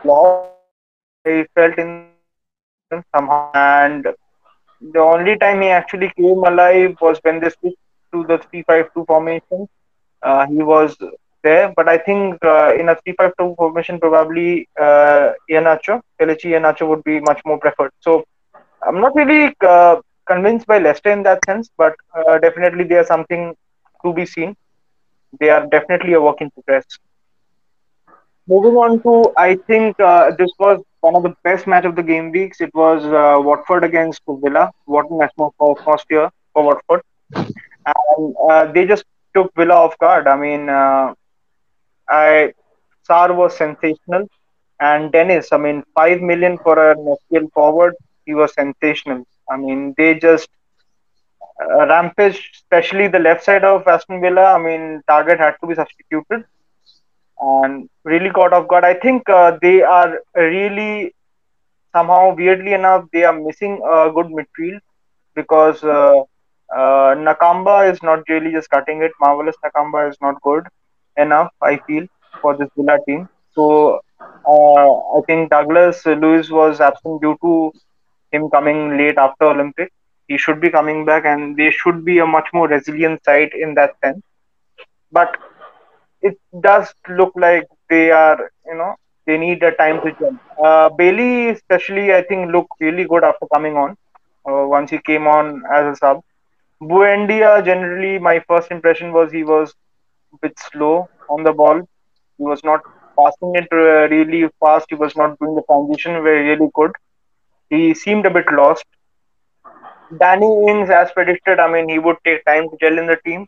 block. 0.04 0.52
I 1.26 1.46
felt 1.56 1.78
in 1.80 2.10
somehow 3.14 3.52
and 3.56 4.08
the 4.82 5.00
only 5.00 5.38
time 5.38 5.62
he 5.62 5.70
actually 5.70 6.12
came 6.18 6.44
alive 6.44 6.96
was 7.02 7.20
when 7.24 7.40
they 7.40 7.50
switched 7.50 7.78
to 8.14 8.24
the 8.26 8.38
3-5-2 8.38 9.06
formation. 9.08 9.68
Uh, 10.22 10.46
he 10.48 10.62
was 10.64 10.96
there, 11.44 11.74
but 11.76 11.88
I 11.88 11.98
think 11.98 12.44
uh, 12.44 12.74
in 12.80 12.90
a 12.90 12.96
3-5-2 13.08 13.56
formation, 13.56 14.00
probably 14.00 14.68
uh, 14.80 15.32
Iheanacho, 15.50 16.02
Kelechi 16.20 16.52
Iheanacho 16.52 16.88
would 16.88 17.04
be 17.04 17.20
much 17.20 17.42
more 17.46 17.60
preferred. 17.60 17.92
So 18.00 18.26
I'm 18.86 19.00
not 19.02 19.16
really 19.16 19.54
uh, 19.62 19.98
convinced 20.26 20.68
by 20.68 20.80
Leicester 20.80 21.12
in 21.12 21.24
that 21.24 21.40
sense, 21.46 21.70
but 21.78 21.96
uh, 22.16 22.38
definitely 22.40 22.84
there's 22.86 23.08
something 23.08 23.56
to 24.04 24.14
be 24.14 24.26
seen. 24.26 24.56
They 25.40 25.50
are 25.50 25.66
definitely 25.68 26.14
a 26.14 26.22
work 26.22 26.42
in 26.42 26.50
progress. 26.52 26.86
Moving 28.48 28.76
on 28.76 29.02
to, 29.04 29.34
I 29.38 29.56
think 29.68 30.00
uh, 30.00 30.32
this 30.38 30.52
was 30.60 30.82
one 31.06 31.16
of 31.16 31.24
the 31.24 31.34
best 31.44 31.68
match 31.68 31.86
of 31.86 31.96
the 31.96 32.04
game 32.04 32.32
weeks. 32.32 32.62
It 32.62 32.74
was 32.74 33.04
uh, 33.06 33.38
Watford 33.42 33.84
against 33.84 34.22
Villa. 34.28 34.72
What 34.86 35.06
a 35.12 35.16
match 35.18 35.34
for 35.38 35.52
year 36.10 36.30
for 36.54 36.64
Watford, 36.64 37.02
and 37.36 38.36
uh, 38.50 38.66
they 38.72 38.86
just 38.86 39.06
took 39.36 39.54
Villa 39.56 39.76
off 39.76 39.98
guard. 40.00 40.28
I 40.28 40.36
mean, 40.38 40.70
uh, 40.70 41.14
I 42.10 42.54
Sarr 43.10 43.36
was 43.36 43.56
sensational, 43.58 44.28
and 44.80 45.12
Dennis. 45.12 45.50
I 45.52 45.58
mean, 45.58 45.84
five 45.96 46.22
million 46.22 46.58
for 46.58 46.76
an 46.92 46.98
FPL 47.18 47.52
forward. 47.54 47.96
He 48.26 48.34
was 48.34 48.54
sensational. 48.54 49.26
I 49.50 49.58
mean, 49.58 49.94
they 49.98 50.16
just 50.16 50.50
uh, 51.62 51.88
rampaged, 51.88 52.56
especially 52.56 53.08
the 53.08 53.20
left 53.20 53.44
side 53.44 53.64
of 53.64 53.88
Aston 53.88 54.22
Villa. 54.22 54.54
I 54.54 54.60
mean, 54.60 55.02
Targett 55.10 55.40
had 55.40 55.56
to 55.62 55.68
be 55.68 55.76
substituted 55.76 56.46
and 57.40 57.90
really 58.04 58.30
God 58.30 58.54
of 58.54 58.68
God. 58.68 58.84
I 58.84 58.94
think 58.94 59.28
uh, 59.30 59.58
they 59.62 59.82
are 59.82 60.20
really 60.36 61.14
somehow 61.96 62.36
weirdly 62.36 62.74
enough 62.74 63.06
they 63.14 63.24
are 63.24 63.38
missing 63.40 63.82
a 63.86 64.12
good 64.14 64.28
midfield 64.28 64.80
because 65.36 65.84
uh, 65.84 66.20
uh, 66.76 67.16
Nakamba 67.28 67.92
is 67.92 68.02
not 68.04 68.20
really 68.30 68.52
just 68.52 68.70
cutting 68.70 69.02
it. 69.02 69.12
Marvelous 69.20 69.56
Nakamba 69.64 70.10
is 70.10 70.18
not 70.22 70.42
good 70.42 70.66
enough. 71.18 71.52
I 71.62 71.78
feel 71.88 72.06
for 72.42 72.58
this 72.58 72.70
Villa 72.78 72.98
team. 73.08 73.28
So 73.52 74.00
uh, 74.48 74.92
I 75.18 75.22
think 75.28 75.50
Douglas 75.50 76.06
Luiz 76.06 76.52
was 76.52 76.82
absent 76.82 77.22
due 77.22 77.38
to 77.42 77.72
him 78.32 78.50
coming 78.50 78.98
late 78.98 79.18
after 79.18 79.46
Olympic. 79.46 79.92
He 80.28 80.38
should 80.38 80.60
be 80.60 80.70
coming 80.70 81.06
back, 81.06 81.26
and 81.26 81.56
they 81.56 81.70
should 81.72 82.04
be 82.04 82.20
a 82.20 82.26
much 82.26 82.48
more 82.54 82.68
resilient 82.68 83.24
side 83.24 83.52
in 83.54 83.76
that 83.76 83.94
sense. 84.04 84.22
But 85.12 85.38
it 86.30 86.38
does 86.62 86.94
look 87.10 87.34
like 87.36 87.66
they 87.90 88.12
are, 88.12 88.40
you 88.66 88.76
know, 88.76 88.94
they 89.28 89.38
need 89.38 89.64
a 89.64 89.72
time 89.74 90.02
to 90.04 90.12
jump. 90.20 90.42
Uh, 90.64 90.90
Bailey, 90.98 91.50
especially, 91.50 92.14
I 92.14 92.24
think, 92.24 92.52
looked 92.52 92.74
really 92.80 93.06
good 93.06 93.24
after 93.24 93.48
coming 93.54 93.76
on. 93.78 93.96
Uh, 94.50 94.68
once 94.68 94.92
he 94.92 95.00
came 95.00 95.28
on 95.28 95.64
as 95.74 95.86
a 95.94 95.96
sub. 95.96 96.22
Buendia, 96.82 97.64
generally, 97.66 98.20
my 98.20 98.40
first 98.48 98.72
impression 98.72 99.12
was 99.14 99.32
he 99.32 99.44
was 99.44 99.74
a 100.34 100.38
bit 100.42 100.54
slow 100.72 101.10
on 101.30 101.44
the 101.44 101.54
ball. 101.54 101.80
He 102.38 102.44
was 102.44 102.64
not 102.64 102.82
passing 103.18 103.54
it 103.56 103.68
uh, 103.72 104.08
really 104.16 104.50
fast. 104.60 104.86
He 104.90 104.96
was 104.96 105.16
not 105.16 105.38
doing 105.40 105.56
the 105.56 105.64
transition 105.70 106.22
very 106.24 106.50
really 106.50 106.70
good. 106.74 106.92
He 107.70 107.94
seemed 107.94 108.26
a 108.26 108.32
bit 108.32 108.46
lost. 108.52 108.86
Danny 110.20 110.66
Ings, 110.70 110.90
as 110.90 111.12
predicted, 111.12 111.60
I 111.60 111.72
mean, 111.72 111.90
he 111.90 112.00
would 112.00 112.18
take 112.26 112.44
time 112.46 112.70
to 112.70 112.78
gel 112.80 112.98
in 112.98 113.08
the 113.08 113.18
team. 113.26 113.48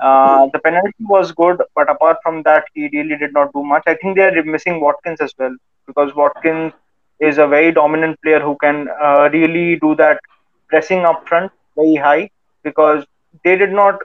Uh, 0.00 0.46
the 0.52 0.58
penalty 0.60 1.04
was 1.08 1.32
good, 1.32 1.60
but 1.74 1.90
apart 1.90 2.16
from 2.22 2.42
that, 2.44 2.64
he 2.74 2.88
really 2.92 3.16
did 3.16 3.32
not 3.32 3.52
do 3.54 3.62
much. 3.64 3.82
I 3.86 3.94
think 3.94 4.16
they 4.16 4.22
are 4.24 4.44
missing 4.44 4.80
Watkins 4.80 5.20
as 5.20 5.32
well 5.38 5.54
because 5.86 6.14
Watkins 6.14 6.72
is 7.20 7.38
a 7.38 7.46
very 7.46 7.72
dominant 7.72 8.18
player 8.22 8.40
who 8.40 8.56
can 8.62 8.88
uh, 9.02 9.28
really 9.32 9.76
do 9.80 9.94
that 9.96 10.20
pressing 10.68 11.04
up 11.04 11.22
front 11.28 11.52
very 11.76 11.96
high 11.96 12.30
because 12.64 13.04
they 13.44 13.56
did 13.56 13.72
not 13.72 14.00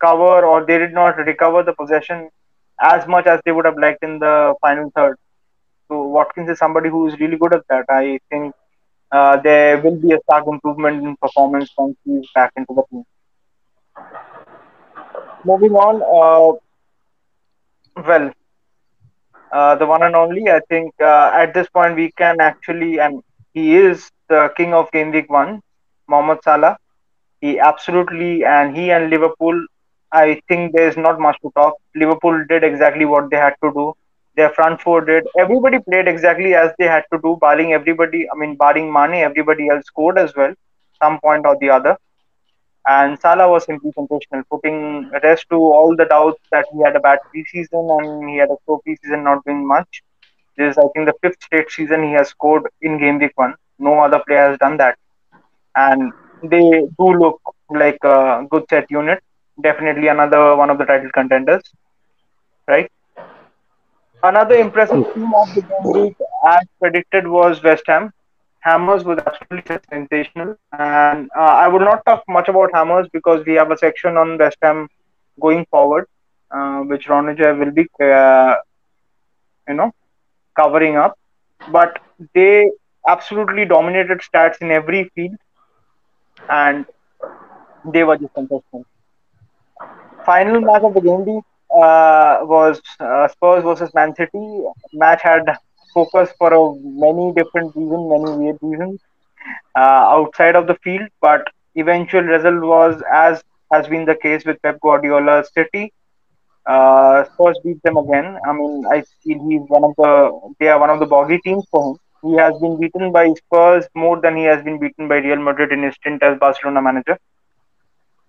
cover 0.00 0.44
or 0.44 0.64
they 0.64 0.78
did 0.78 0.92
not 0.92 1.16
recover 1.18 1.62
the 1.62 1.72
possession 1.74 2.28
as 2.82 3.06
much 3.06 3.26
as 3.26 3.40
they 3.44 3.52
would 3.52 3.64
have 3.64 3.78
liked 3.78 4.02
in 4.02 4.18
the 4.18 4.54
final 4.60 4.90
third. 4.96 5.16
So 5.88 6.02
Watkins 6.08 6.50
is 6.50 6.58
somebody 6.58 6.88
who 6.90 7.06
is 7.08 7.18
really 7.20 7.36
good 7.36 7.54
at 7.54 7.62
that. 7.68 7.84
I 7.88 8.18
think 8.30 8.54
uh, 9.12 9.36
there 9.42 9.80
will 9.80 9.96
be 9.96 10.12
a 10.12 10.18
stark 10.24 10.46
improvement 10.46 11.02
in 11.04 11.16
performance 11.16 11.70
once 11.76 11.96
he's 12.04 12.28
back 12.34 12.52
into 12.56 12.74
the 12.74 12.82
team 12.90 13.04
moving 15.44 15.72
on, 15.74 16.02
uh, 16.02 16.58
well, 17.96 18.32
uh, 19.52 19.74
the 19.76 19.86
one 19.86 20.02
and 20.02 20.14
only, 20.16 20.48
I 20.50 20.60
think 20.68 20.92
uh, 21.00 21.30
at 21.34 21.54
this 21.54 21.68
point 21.68 21.96
we 21.96 22.10
can 22.12 22.40
actually, 22.40 22.98
and 23.00 23.22
he 23.52 23.76
is 23.76 24.10
the 24.28 24.50
king 24.56 24.72
of 24.74 24.90
game 24.92 25.10
week 25.12 25.30
one, 25.30 25.60
Mohamed 26.08 26.42
Salah. 26.42 26.76
He 27.40 27.58
absolutely, 27.58 28.44
and 28.44 28.76
he 28.76 28.90
and 28.90 29.10
Liverpool 29.10 29.66
I 30.12 30.40
think 30.48 30.72
there's 30.74 30.96
not 30.96 31.18
much 31.20 31.36
to 31.42 31.50
talk. 31.56 31.74
Liverpool 31.94 32.44
did 32.48 32.64
exactly 32.64 33.04
what 33.04 33.30
they 33.30 33.36
had 33.36 33.54
to 33.64 33.70
do. 33.72 33.94
Their 34.36 34.50
front 34.50 34.80
four 34.80 35.00
did. 35.02 35.26
Everybody 35.38 35.78
played 35.80 36.08
exactly 36.08 36.54
as 36.54 36.70
they 36.78 36.86
had 36.86 37.04
to 37.12 37.18
do, 37.22 37.36
barring 37.40 37.72
everybody. 37.72 38.26
I 38.30 38.36
mean, 38.38 38.56
barring 38.56 38.92
Mane, 38.92 39.14
everybody 39.22 39.68
else 39.68 39.86
scored 39.86 40.18
as 40.18 40.34
well, 40.36 40.54
some 41.02 41.18
point 41.20 41.46
or 41.46 41.56
the 41.60 41.70
other. 41.70 41.96
And 42.86 43.18
Salah 43.20 43.48
was 43.50 43.64
simply 43.64 43.92
sensational, 43.92 44.42
putting 44.50 45.10
rest 45.22 45.46
to 45.50 45.56
all 45.56 45.94
the 45.96 46.04
doubts 46.04 46.40
that 46.50 46.66
he 46.72 46.82
had 46.82 46.96
a 46.96 47.00
bad 47.00 47.18
preseason 47.34 47.84
and 47.98 48.28
he 48.28 48.36
had 48.36 48.50
a 48.50 48.56
slow 48.64 48.80
preseason, 48.86 49.22
not 49.24 49.44
doing 49.44 49.66
much. 49.66 50.02
This 50.56 50.72
is, 50.72 50.78
I 50.78 50.86
think, 50.94 51.06
the 51.06 51.14
fifth 51.22 51.42
straight 51.42 51.70
season 51.70 52.02
he 52.02 52.12
has 52.12 52.28
scored 52.28 52.64
in 52.82 52.98
game 52.98 53.18
week 53.18 53.32
one. 53.36 53.54
No 53.78 54.00
other 54.00 54.20
player 54.26 54.50
has 54.50 54.58
done 54.58 54.76
that. 54.78 54.98
And 55.76 56.12
they 56.42 56.60
do 56.98 57.06
look 57.22 57.40
like 57.70 57.98
a 58.02 58.44
good 58.50 58.64
set 58.68 58.90
unit. 58.90 59.22
Definitely 59.62 60.08
another 60.08 60.56
one 60.56 60.70
of 60.70 60.78
the 60.78 60.84
title 60.84 61.10
contenders, 61.12 61.62
right? 62.66 62.90
Another 64.22 64.54
impressive 64.56 65.12
team 65.14 65.32
of 65.34 65.54
the 65.54 65.62
game 65.62 65.92
week, 65.92 66.16
as 66.46 66.66
predicted, 66.80 67.26
was 67.28 67.62
West 67.62 67.84
Ham. 67.86 68.12
Hammers 68.62 69.04
was 69.04 69.18
absolutely 69.26 69.78
sensational, 69.90 70.56
and 70.78 71.28
uh, 71.36 71.40
I 71.64 71.68
would 71.68 71.82
not 71.82 72.04
talk 72.06 72.22
much 72.28 72.48
about 72.48 72.70
Hammers 72.74 73.08
because 73.12 73.44
we 73.46 73.54
have 73.54 73.70
a 73.70 73.76
section 73.76 74.16
on 74.16 74.38
West 74.38 74.58
Ham 74.62 74.88
going 75.40 75.66
forward, 75.70 76.06
uh, 76.50 76.80
which 76.80 77.06
Ronager 77.06 77.58
will 77.58 77.72
be, 77.72 77.86
uh, 78.02 78.54
you 79.68 79.74
know, 79.74 79.92
covering 80.56 80.96
up. 80.96 81.18
But 81.70 81.98
they 82.34 82.70
absolutely 83.08 83.64
dominated 83.64 84.20
stats 84.20 84.60
in 84.60 84.70
every 84.70 85.10
field, 85.14 85.36
and 86.48 86.86
they 87.84 88.02
were 88.04 88.16
just 88.16 88.34
sensational. 88.34 88.84
Final 90.24 90.60
match 90.60 90.82
of 90.82 90.94
the 90.94 91.00
game 91.00 91.24
week 91.24 91.44
uh, 91.74 92.38
was 92.42 92.80
uh, 93.00 93.28
Spurs 93.28 93.62
versus 93.64 93.92
Man 93.94 94.14
City. 94.14 94.62
Match 94.92 95.22
had 95.22 95.42
focus 95.94 96.30
for 96.38 96.50
many 96.82 97.32
different 97.34 97.74
reasons, 97.76 98.04
many 98.14 98.30
weird 98.38 98.58
reasons 98.62 99.00
uh, 99.76 100.04
outside 100.16 100.56
of 100.56 100.66
the 100.66 100.76
field, 100.84 101.08
but 101.20 101.46
eventual 101.76 102.22
result 102.22 102.62
was 102.62 103.02
as 103.12 103.42
has 103.72 103.86
been 103.88 104.04
the 104.04 104.14
case 104.16 104.44
with 104.44 104.60
Pep 104.62 104.78
Guardiola's 104.82 105.50
City. 105.54 105.92
Uh, 106.66 107.24
Spurs 107.24 107.58
beat 107.64 107.82
them 107.82 107.96
again. 107.96 108.36
I 108.48 108.52
mean, 108.52 108.84
I 108.92 109.02
feel 109.22 109.38
he's 109.48 109.66
one 109.68 109.84
of 109.84 109.94
the 109.96 110.52
they 110.60 110.68
are 110.68 110.78
one 110.80 110.90
of 110.90 111.00
the 111.00 111.06
boggy 111.06 111.38
teams 111.44 111.64
for 111.70 111.82
him. 111.92 111.96
He 112.22 112.36
has 112.38 112.54
been 112.60 112.78
beaten 112.80 113.12
by 113.12 113.32
Spurs 113.34 113.86
more 113.94 114.20
than 114.20 114.36
he 114.36 114.44
has 114.44 114.62
been 114.62 114.78
beaten 114.78 115.08
by 115.08 115.16
Real 115.16 115.40
Madrid 115.40 115.72
in 115.72 115.82
his 115.82 115.94
stint 115.94 116.22
as 116.22 116.38
Barcelona 116.38 116.82
manager. 116.82 117.18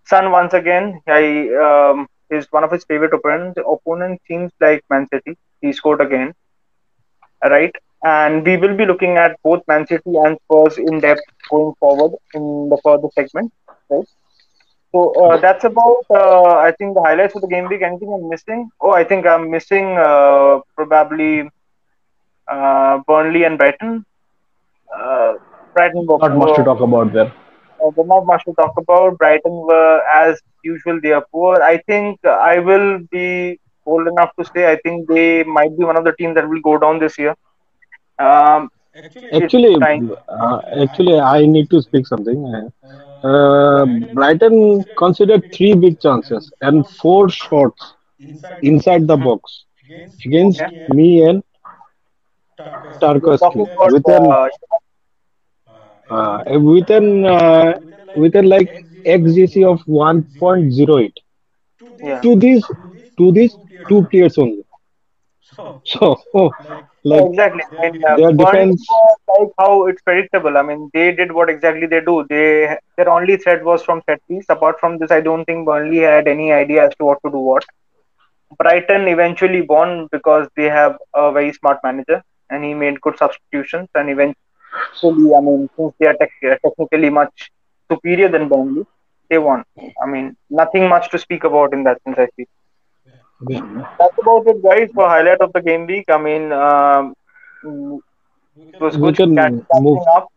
Son 0.05 0.31
once 0.31 0.53
again, 0.53 1.01
I 1.07 1.49
um, 1.65 2.07
is 2.29 2.47
one 2.51 2.63
of 2.63 2.71
his 2.71 2.83
favorite 2.85 3.13
opponents. 3.13 3.59
Opponent 3.65 4.21
seems 4.27 4.51
like 4.59 4.81
Man 4.89 5.07
City. 5.11 5.37
He 5.61 5.71
scored 5.73 6.01
again, 6.01 6.33
right? 7.49 7.73
And 8.03 8.45
we 8.45 8.57
will 8.57 8.75
be 8.75 8.85
looking 8.85 9.17
at 9.17 9.37
both 9.43 9.61
Man 9.67 9.85
City 9.87 10.13
and 10.23 10.37
Spurs 10.43 10.77
in 10.77 10.99
depth 10.99 11.21
going 11.49 11.73
forward 11.79 12.11
in 12.33 12.69
the 12.69 12.77
further 12.83 13.07
segment, 13.13 13.51
right? 13.89 14.05
So 14.91 15.13
uh, 15.25 15.37
that's 15.37 15.63
about, 15.63 16.03
uh, 16.09 16.55
I 16.55 16.71
think, 16.77 16.95
the 16.95 17.01
highlights 17.01 17.35
of 17.35 17.41
the 17.41 17.47
game 17.47 17.67
week. 17.67 17.81
Anything 17.81 18.13
I'm 18.13 18.29
missing? 18.29 18.69
Oh, 18.81 18.91
I 18.91 19.03
think 19.03 19.25
I'm 19.25 19.49
missing 19.49 19.97
uh, 19.97 20.59
probably 20.75 21.49
uh, 22.47 22.99
Burnley 23.07 23.43
and 23.43 23.57
Brighton. 23.57 24.05
Uh, 24.95 25.33
Brighton 25.73 26.05
were 26.07 26.19
Not 26.19 26.35
much 26.37 26.55
to 26.55 26.63
talk 26.63 26.79
about 26.81 27.13
there. 27.13 27.31
Uh, 27.83 27.91
there's 27.95 28.07
not 28.07 28.25
much 28.25 28.43
to 28.45 28.53
talk 28.53 28.73
about. 28.77 29.17
Brighton 29.17 29.51
were, 29.51 30.01
as 30.13 30.39
usual, 30.63 30.99
they 31.01 31.11
are 31.11 31.25
poor. 31.31 31.61
I 31.61 31.77
think 31.87 32.19
I 32.25 32.59
will 32.59 32.99
be 33.11 33.59
bold 33.85 34.07
enough 34.07 34.31
to 34.39 34.45
say 34.45 34.71
I 34.71 34.77
think 34.83 35.07
they 35.07 35.43
might 35.43 35.77
be 35.77 35.83
one 35.85 35.97
of 35.97 36.03
the 36.05 36.13
teams 36.17 36.35
that 36.35 36.47
will 36.47 36.61
go 36.61 36.77
down 36.77 36.99
this 36.99 37.17
year. 37.17 37.35
Um, 38.19 38.69
Actually, 39.33 39.75
uh, 40.27 40.61
actually, 40.81 41.19
I 41.19 41.45
need 41.45 41.69
to 41.71 41.81
speak 41.81 42.05
something. 42.07 42.71
Uh, 43.23 43.85
Brighton 43.85 44.85
considered 44.97 45.43
three 45.51 45.73
big 45.75 45.99
chances 45.99 46.51
and 46.61 46.87
four 46.87 47.29
shots 47.29 47.95
inside 48.61 49.07
the 49.07 49.17
box 49.17 49.65
against 50.25 50.63
Okay. 50.63 50.71
me 50.87 51.23
and 51.27 51.43
You're 53.19 53.35
talking 53.37 53.61
Tarkowski 53.61 53.67
with 53.81 54.07
an 54.07 54.27
uh, 54.31 54.47
uh, 56.09 56.39
with 56.47 56.89
an 56.89 57.25
uh, 57.25 57.73
with 58.13 58.35
an 58.35 58.47
like 58.49 58.71
XGC 59.05 59.63
of 59.63 59.81
1.08 59.87 61.13
yeah. 62.01 62.23
to 62.23 62.35
these 62.35 62.65
to 63.17 63.31
these 63.31 63.57
two 63.87 64.05
players 64.11 64.37
only. 64.37 64.63
So 65.83 66.19
Yeah, 66.59 66.79
like 67.03 67.25
exactly. 67.25 67.63
I 67.63 67.89
mean, 67.91 68.01
uh, 68.07 68.17
their 68.17 68.31
defense, 68.33 68.85
like 69.39 69.49
how 69.59 69.85
it's 69.87 70.01
predictable. 70.01 70.57
I 70.57 70.61
mean, 70.61 70.89
they 70.93 71.11
did 71.11 71.31
what 71.31 71.49
exactly 71.49 71.87
they 71.87 72.01
do. 72.01 72.25
They 72.29 72.75
their 72.97 73.09
only 73.09 73.37
threat 73.37 73.63
was 73.63 73.83
from 73.83 74.01
set 74.09 74.19
piece. 74.29 74.45
Apart 74.49 74.79
from 74.79 74.97
this, 74.97 75.11
I 75.11 75.21
don't 75.21 75.45
think 75.45 75.65
Burnley 75.65 75.99
had 75.99 76.27
any 76.27 76.51
idea 76.51 76.85
as 76.85 76.93
to 76.99 77.05
what 77.05 77.19
to 77.25 77.31
do 77.31 77.37
what. 77.39 77.63
Brighton 78.57 79.07
eventually 79.07 79.61
won 79.61 80.07
because 80.11 80.47
they 80.55 80.69
have 80.69 80.97
a 81.13 81.31
very 81.31 81.53
smart 81.53 81.79
manager 81.83 82.21
and 82.49 82.63
he 82.63 82.73
made 82.73 83.01
good 83.01 83.17
substitutions. 83.17 83.87
And 83.95 84.09
eventually, 84.09 84.35
I 85.37 85.41
mean, 85.41 85.69
since 85.77 85.93
they 85.99 86.07
are 86.07 86.15
tech- 86.15 86.41
uh, 86.49 86.55
technically 86.65 87.09
much 87.09 87.49
superior 87.91 88.29
than 88.29 88.49
Burnley, 88.49 88.83
they 89.29 89.37
won. 89.37 89.63
I 90.03 90.07
mean, 90.07 90.35
nothing 90.49 90.87
much 90.89 91.09
to 91.11 91.17
speak 91.19 91.43
about 91.43 91.73
in 91.73 91.83
that 91.83 92.01
sense. 92.03 92.17
I 92.17 92.27
feel 92.35 92.45
yeah, 92.45 92.62
that's 93.99 94.17
about 94.21 94.43
it, 94.47 94.61
guys. 94.63 94.89
For 94.93 95.07
highlight 95.07 95.41
of 95.41 95.51
the 95.53 95.61
game 95.61 95.85
week, 95.87 96.05
I 96.09 96.17
mean, 96.17 96.51
um, 96.51 97.13
it 97.63 98.83
was 98.83 98.97
good 98.97 99.17
can 99.35 99.61
move. 99.71 99.71
catching 99.71 100.05
up. 100.15 100.27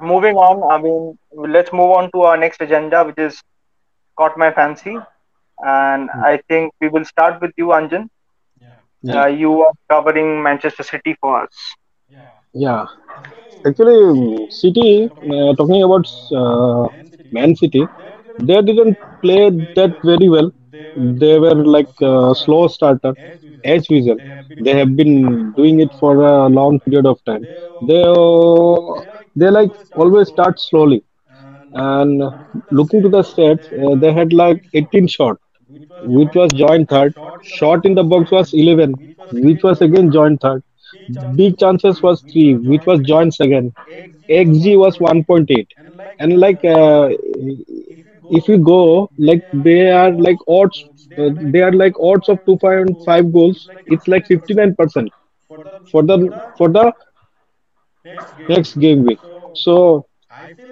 Moving 0.00 0.36
on, 0.36 0.62
I 0.70 0.82
mean, 0.82 1.18
let's 1.32 1.72
move 1.72 1.90
on 1.90 2.10
to 2.12 2.22
our 2.22 2.36
next 2.36 2.60
agenda, 2.60 3.04
which 3.04 3.18
is 3.18 3.40
caught 4.16 4.36
my 4.36 4.50
fancy. 4.52 4.96
And 5.58 6.10
I 6.24 6.40
think 6.48 6.72
we 6.80 6.88
will 6.88 7.04
start 7.04 7.40
with 7.40 7.52
you, 7.56 7.66
Anjan. 7.68 8.08
Yeah, 9.02 9.14
Uh, 9.14 9.26
you 9.26 9.62
are 9.62 9.72
covering 9.90 10.42
Manchester 10.42 10.82
City 10.82 11.16
for 11.20 11.42
us. 11.42 11.76
yeah. 12.54 12.84
Actually, 13.66 13.98
um, 14.10 14.46
City, 14.50 15.10
uh, 15.32 15.54
talking 15.54 15.82
about 15.82 16.06
uh, 16.34 16.88
Man 17.30 17.54
City, 17.56 17.88
they 18.38 18.60
didn't 18.62 18.98
play 19.22 19.50
that 19.74 19.94
very 20.04 20.28
well. 20.28 20.50
They 20.94 21.38
were 21.38 21.54
like 21.54 21.88
slow 22.34 22.66
starter, 22.68 23.16
as 23.64 23.88
usual. 23.90 24.20
They 24.58 24.74
have 24.76 24.96
been 24.96 25.52
doing 25.52 25.80
it 25.80 25.94
for 25.94 26.22
a 26.22 26.48
long 26.48 26.80
period 26.80 27.06
of 27.06 27.22
time. 27.24 27.48
They 27.80 28.02
uh, 28.02 29.02
they 29.36 29.50
like 29.50 29.72
always 29.94 30.28
start 30.28 30.60
slowly. 30.60 31.04
And 31.74 32.22
looking 32.70 33.02
to 33.02 33.08
the 33.08 33.22
stats, 33.22 33.66
uh, 33.82 33.96
they 33.96 34.12
had 34.12 34.32
like 34.32 34.60
18 34.74 35.06
shot, 35.06 35.38
which 36.00 36.34
was 36.34 36.50
joint 36.54 36.88
third. 36.90 37.14
Shot 37.42 37.84
in 37.86 37.94
the 37.94 38.04
box 38.04 38.30
was 38.30 38.52
11, 38.52 38.94
which 39.30 39.62
was 39.62 39.80
again 39.80 40.10
joint 40.10 40.40
third. 40.40 40.62
Big 41.36 41.58
chances 41.58 42.02
was 42.02 42.22
three, 42.30 42.54
which 42.54 42.86
was 42.86 43.00
joint 43.00 43.34
second. 43.34 43.74
XG 44.28 44.76
was 44.76 44.98
1.8, 45.00 45.68
and 46.18 46.38
like 46.38 46.64
uh, 46.64 47.08
if 48.30 48.48
you 48.48 48.58
go 48.58 49.10
like 49.18 49.44
they 49.52 49.90
are 49.90 50.12
like 50.12 50.38
odds, 50.48 50.84
uh, 51.18 51.30
they 51.54 51.60
are 51.62 51.72
like 51.72 51.94
odds 52.00 52.28
of 52.28 52.44
2.5 52.46 53.32
goals. 53.32 53.70
It's 53.86 54.08
like 54.08 54.26
59% 54.26 55.10
for 55.90 56.02
the 56.02 56.18
for 56.56 56.68
the 56.70 56.92
next 58.48 58.74
game 58.78 59.04
week. 59.04 59.20
So 59.52 60.06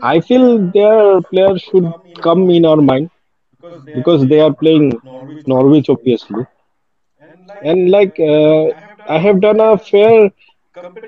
I 0.03 0.21
feel 0.21 0.71
their 0.71 1.21
players 1.31 1.63
should 1.63 1.95
come 2.23 2.51
in 2.51 2.65
our 2.65 2.81
mind 2.81 3.11
because 3.95 4.27
they 4.29 4.41
are 4.41 4.55
playing 4.55 4.93
Norwich 5.47 5.89
obviously. 5.91 6.45
And 7.61 7.91
like 7.91 8.19
uh, 8.21 8.67
I 9.07 9.19
have 9.19 9.41
done 9.41 9.61
a 9.61 9.79
fair 9.79 10.31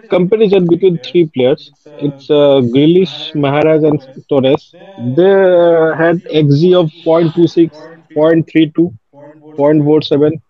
comparison 0.08 0.66
between 0.66 0.98
three 1.00 1.26
players. 1.26 1.72
It's 1.98 2.28
uh, 2.30 2.60
Grealish, 2.74 3.34
Mahrez, 3.34 3.86
and 3.88 4.00
Torres. 4.28 4.74
They 4.96 5.32
uh, 5.32 5.94
had 5.96 6.22
XG 6.30 6.74
of 6.74 6.90
0.26, 7.04 7.88
0.32, 8.14 8.92
0.47. 9.56 10.40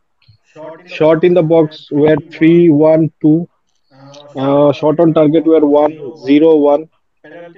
Shot 0.85 1.25
in 1.25 1.35
the 1.35 1.43
box 1.43 1.89
were 1.91 2.17
3, 2.33 2.71
1, 2.71 3.13
2. 3.21 3.49
Uh, 4.37 4.73
shot 4.73 5.01
on 5.01 5.15
target 5.15 5.45
were 5.47 5.65
1, 5.67 6.13
0, 6.17 6.57
1. 6.57 6.89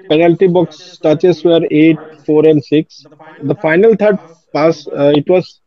Penalty 0.08 0.46
box 0.48 0.98
touches 1.02 1.44
were 1.44 1.60
8, 1.70 2.00
4, 2.26 2.46
and 2.46 2.64
6. 2.64 3.06
The 3.38 3.54
final 3.56 3.94
third 3.96 4.18
pass, 4.54 4.86
uh, 4.88 5.12
it 5.16 5.28
was 5.28 5.60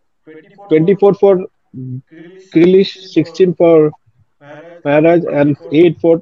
24 0.70 1.14
for 1.16 1.40
Grealish, 2.54 2.94
16 3.12 3.54
for 3.54 3.92
Mahrez, 4.86 5.24
and 5.42 5.58
8 5.72 6.00
for 6.00 6.22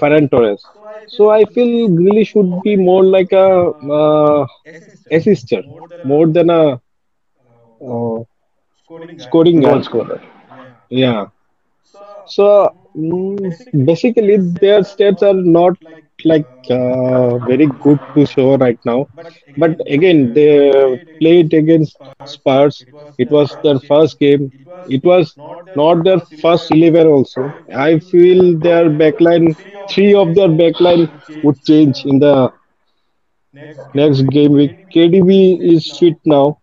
Ferran 0.00 0.30
Torres. 0.30 0.70
So 1.06 1.30
I 1.30 1.44
feel 1.44 1.88
Grealish 1.90 2.28
should 2.28 2.62
be 2.62 2.76
more 2.76 3.04
like 3.04 3.32
a 3.32 3.72
uh, 3.98 4.46
assister, 5.10 5.62
more 6.02 6.26
than 6.26 6.50
a 6.50 6.80
uh, 7.86 8.18
scoring 9.16 9.60
Goal 9.60 9.82
scorer. 9.82 10.20
Yeah. 10.88 11.26
So 12.24 12.70
mm, 12.96 13.56
basically, 13.84 14.36
their 14.38 14.80
stats 14.80 15.22
are 15.22 15.34
not 15.34 15.76
like 16.24 16.48
uh, 16.70 17.38
very 17.38 17.66
good 17.80 18.00
to 18.14 18.26
show 18.26 18.56
right 18.56 18.78
now. 18.84 19.08
But 19.56 19.76
again, 19.86 20.32
they 20.32 20.70
played 21.20 21.52
against 21.54 21.98
Spurs. 22.24 22.86
It 23.18 23.30
was 23.30 23.56
their 23.62 23.78
first 23.80 24.18
game. 24.18 24.52
It 24.84 25.04
was 25.04 25.36
not 25.74 26.04
their 26.04 26.20
first 26.20 26.70
11 26.70 27.06
also. 27.06 27.54
I 27.74 27.98
feel 28.00 28.58
their 28.58 28.88
backline, 28.90 29.56
three 29.88 30.14
of 30.14 30.34
their 30.34 30.48
backline 30.48 31.12
would 31.42 31.62
change 31.64 32.04
in 32.04 32.18
the 32.18 32.52
next 33.94 34.22
game 34.34 34.52
week. 34.52 34.74
KDB 34.92 35.58
is 35.74 35.96
fit 35.98 36.18
now. 36.24 36.60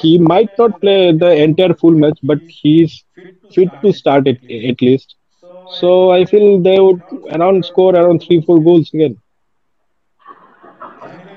He 0.00 0.18
might 0.18 0.50
not 0.58 0.80
play 0.80 1.12
the 1.12 1.30
entire 1.42 1.74
full 1.74 1.92
match, 1.92 2.18
but 2.22 2.38
he's 2.46 3.04
fit 3.52 3.72
to 3.84 3.92
start 3.92 4.26
it 4.28 4.40
at 4.70 4.80
least. 4.82 5.16
So 5.70 6.10
I 6.10 6.24
feel 6.24 6.60
they 6.60 6.78
would 6.78 7.02
around 7.32 7.64
score 7.64 7.94
around 7.94 8.20
three, 8.20 8.40
four 8.42 8.60
goals 8.62 8.90
again. 8.92 9.16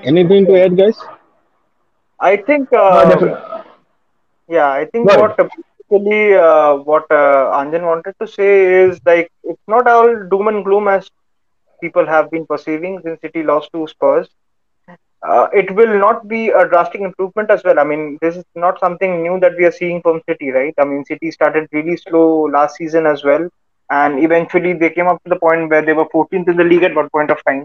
Anything 0.04 0.46
to 0.46 0.56
add, 0.62 0.76
guys? 0.76 1.08
I 2.20 2.36
think, 2.36 2.68
uh, 2.72 3.06
definitely. 3.08 3.36
yeah, 4.48 4.70
I 4.70 4.86
think 4.92 5.08
Go 5.08 5.14
ahead. 5.14 5.14
what 5.14 5.38
uh, 5.38 5.48
basically 5.90 6.34
uh, 6.34 6.74
what 6.76 7.04
uh, 7.10 7.50
Anjan 7.60 7.84
wanted 7.86 8.14
to 8.20 8.26
say 8.26 8.84
is 8.84 9.00
like 9.06 9.28
it's 9.44 9.62
not 9.68 9.86
all 9.88 10.08
doom 10.30 10.48
and 10.48 10.64
gloom 10.64 10.88
as 10.88 11.08
people 11.82 12.06
have 12.06 12.30
been 12.30 12.46
perceiving 12.46 13.00
since 13.04 13.20
City 13.20 13.42
lost 13.42 13.70
to 13.74 13.86
Spurs. 13.86 14.28
Uh, 15.26 15.46
it 15.52 15.70
will 15.74 15.98
not 15.98 16.26
be 16.28 16.48
a 16.50 16.66
drastic 16.68 17.00
improvement 17.00 17.50
as 17.50 17.62
well. 17.64 17.78
I 17.78 17.84
mean, 17.84 18.18
this 18.20 18.36
is 18.36 18.44
not 18.54 18.78
something 18.78 19.22
new 19.22 19.38
that 19.40 19.52
we 19.58 19.64
are 19.64 19.72
seeing 19.72 20.00
from 20.02 20.20
City, 20.28 20.50
right? 20.50 20.74
I 20.78 20.84
mean, 20.84 21.04
City 21.04 21.30
started 21.30 21.66
really 21.72 21.96
slow 21.96 22.42
last 22.52 22.76
season 22.76 23.06
as 23.06 23.24
well, 23.24 23.48
and 23.90 24.18
eventually 24.22 24.72
they 24.72 24.90
came 24.90 25.06
up 25.06 25.22
to 25.24 25.30
the 25.30 25.38
point 25.38 25.70
where 25.70 25.84
they 25.84 25.92
were 25.92 26.06
14th 26.06 26.48
in 26.48 26.56
the 26.56 26.64
league 26.64 26.82
at 26.82 26.94
one 26.94 27.08
point 27.10 27.30
of 27.30 27.42
time, 27.44 27.64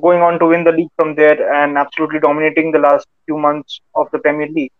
going 0.00 0.20
on 0.22 0.38
to 0.38 0.46
win 0.46 0.64
the 0.64 0.72
league 0.72 0.90
from 0.96 1.14
there 1.14 1.52
and 1.54 1.76
absolutely 1.78 2.20
dominating 2.20 2.70
the 2.72 2.78
last 2.78 3.06
few 3.26 3.38
months 3.38 3.80
of 3.94 4.08
the 4.12 4.18
Premier 4.18 4.48
League. 4.48 4.72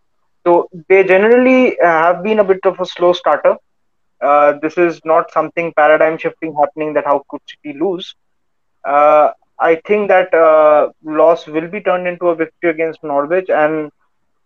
So 0.47 0.69
they 0.89 1.05
generally 1.05 1.79
uh, 1.79 1.87
have 1.87 2.23
been 2.23 2.41
a 2.41 2.45
bit 2.45 2.61
of 2.65 2.81
a 2.81 2.87
slow 2.87 3.13
starter. 3.13 3.57
Uh, 4.21 4.55
this 4.63 4.77
is 4.79 5.01
not 5.05 5.31
something 5.33 5.73
paradigm 5.77 6.17
shifting 6.19 6.55
happening 6.55 6.93
that 6.95 7.05
how 7.05 7.23
could 7.29 7.41
City 7.47 7.79
lose. 7.79 8.15
Uh, 8.85 9.31
I 9.59 9.77
think 9.87 10.09
that 10.09 10.33
uh, 10.35 10.91
loss 11.05 11.47
will 11.47 11.69
be 11.69 11.81
turned 11.81 12.07
into 12.07 12.29
a 12.29 12.35
victory 12.35 12.71
against 12.71 13.03
Norwich, 13.05 13.49
and 13.51 13.91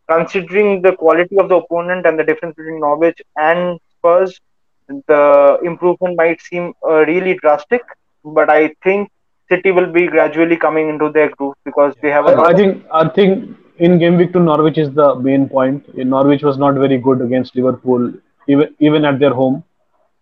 considering 0.09 0.83
the 0.83 0.95
quality 0.97 1.39
of 1.39 1.49
the 1.49 1.57
opponent 1.57 2.07
and 2.07 2.19
the 2.19 2.25
difference 2.25 2.55
between 2.57 2.81
Norwich 2.81 3.21
and 3.37 3.79
Spurs, 3.99 4.41
the 4.89 5.59
improvement 5.65 6.17
might 6.17 6.41
seem 6.41 6.73
uh, 6.87 7.05
really 7.07 7.35
drastic. 7.35 7.83
But 8.25 8.51
I 8.51 8.75
think 8.83 9.11
City 9.49 9.71
will 9.71 9.93
be 9.93 10.07
gradually 10.07 10.57
coming 10.57 10.89
into 10.89 11.11
their 11.11 11.31
groove 11.31 11.55
because 11.65 11.95
they 12.03 12.11
have 12.11 12.27
a 12.27 12.31
I, 12.31 12.51
I 12.51 12.55
think 12.55 12.85
I 12.93 13.09
think 13.09 13.57
in 13.79 13.99
game 13.99 14.17
week 14.17 14.33
two 14.33 14.41
Norwich 14.41 14.79
is 14.79 14.93
the 14.93 15.15
main 15.17 15.49
point. 15.49 15.97
Norwich 15.97 16.43
was 16.43 16.59
not 16.59 16.75
very 16.75 16.99
good 16.99 17.21
against 17.21 17.55
Liverpool, 17.55 18.13
even 18.49 18.75
even 18.81 19.05
at 19.05 19.19
their 19.19 19.35
home. 19.35 19.63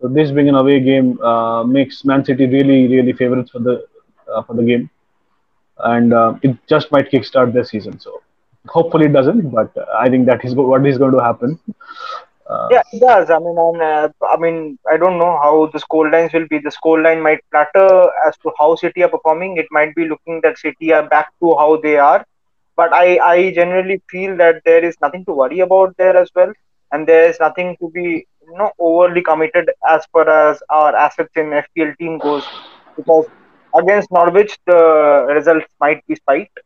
So 0.01 0.09
this 0.09 0.31
being 0.31 0.49
an 0.49 0.57
away 0.57 0.81
game 0.81 1.21
uh, 1.23 1.65
makes 1.65 2.05
Man 2.05 2.25
City 2.25 2.47
really 2.47 2.89
really 2.89 3.13
favorites 3.13 3.51
for 3.51 3.61
the 3.61 3.87
uh, 4.33 4.43
for 4.43 4.55
the 4.55 4.65
game, 4.65 4.91
and 5.79 6.13
uh, 6.13 6.35
it 6.43 6.57
just 6.69 6.91
might 6.93 7.11
kickstart 7.11 7.53
their 7.53 7.65
season. 7.65 7.99
So 7.99 8.23
hopefully 8.67 9.07
it 9.07 9.13
doesn't, 9.13 9.51
but 9.51 9.73
I 9.99 10.09
think 10.09 10.27
that 10.27 10.45
is 10.45 10.55
what 10.55 10.87
is 10.87 10.99
going 10.99 11.13
to 11.13 11.23
happen. 11.23 11.59
Uh, 12.49 12.69
Yeah, 12.69 12.83
it 12.93 13.01
does. 13.01 13.31
I 13.31 13.39
mean, 13.39 13.57
uh, 13.83 14.09
I 14.29 14.37
mean, 14.37 14.79
I 14.91 14.97
don't 14.97 15.19
know 15.19 15.39
how 15.43 15.67
the 15.73 15.79
score 15.79 16.11
lines 16.11 16.33
will 16.33 16.47
be. 16.49 16.59
The 16.59 16.71
score 16.71 17.01
line 17.01 17.23
might 17.23 17.41
plateau 17.51 18.11
as 18.27 18.37
to 18.39 18.53
how 18.59 18.75
City 18.77 19.03
are 19.03 19.09
performing. 19.09 19.57
It 19.57 19.67
might 19.71 19.95
be 19.95 20.07
looking 20.09 20.41
that 20.43 20.59
City 20.59 20.93
are 20.93 21.07
back 21.09 21.29
to 21.41 21.55
how 21.57 21.77
they 21.77 21.97
are. 21.97 22.25
But 22.77 22.93
I, 22.93 23.19
I 23.19 23.53
generally 23.53 24.01
feel 24.11 24.37
that 24.37 24.63
there 24.65 24.85
is 24.85 24.97
nothing 25.01 25.25
to 25.27 25.33
worry 25.33 25.61
about 25.61 25.97
there 25.97 26.17
as 26.17 26.31
well, 26.35 26.53
and 26.93 27.07
there 27.07 27.29
is 27.29 27.39
nothing 27.41 27.77
to 27.81 27.91
be, 27.91 28.27
you 28.47 28.57
know, 28.59 28.71
overly 28.79 29.23
committed 29.23 29.71
as 29.89 30.05
far 30.13 30.29
as 30.29 30.63
our 30.71 30.95
assets 30.97 31.31
in 31.37 31.53
FPL 31.53 31.93
team 31.99 32.19
goes, 32.19 32.51
because 32.97 33.27
against 33.77 34.11
Norwich 34.11 34.59
the 34.67 35.27
results 35.31 35.67
might 35.81 36.05
be 36.07 36.15
spiked, 36.17 36.59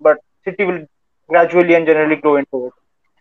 but 0.00 0.18
City 0.44 0.64
will 0.64 0.84
gradually 1.28 1.74
and 1.74 1.86
generally 1.86 2.16
grow 2.16 2.36
into 2.36 2.66
it 2.68 2.72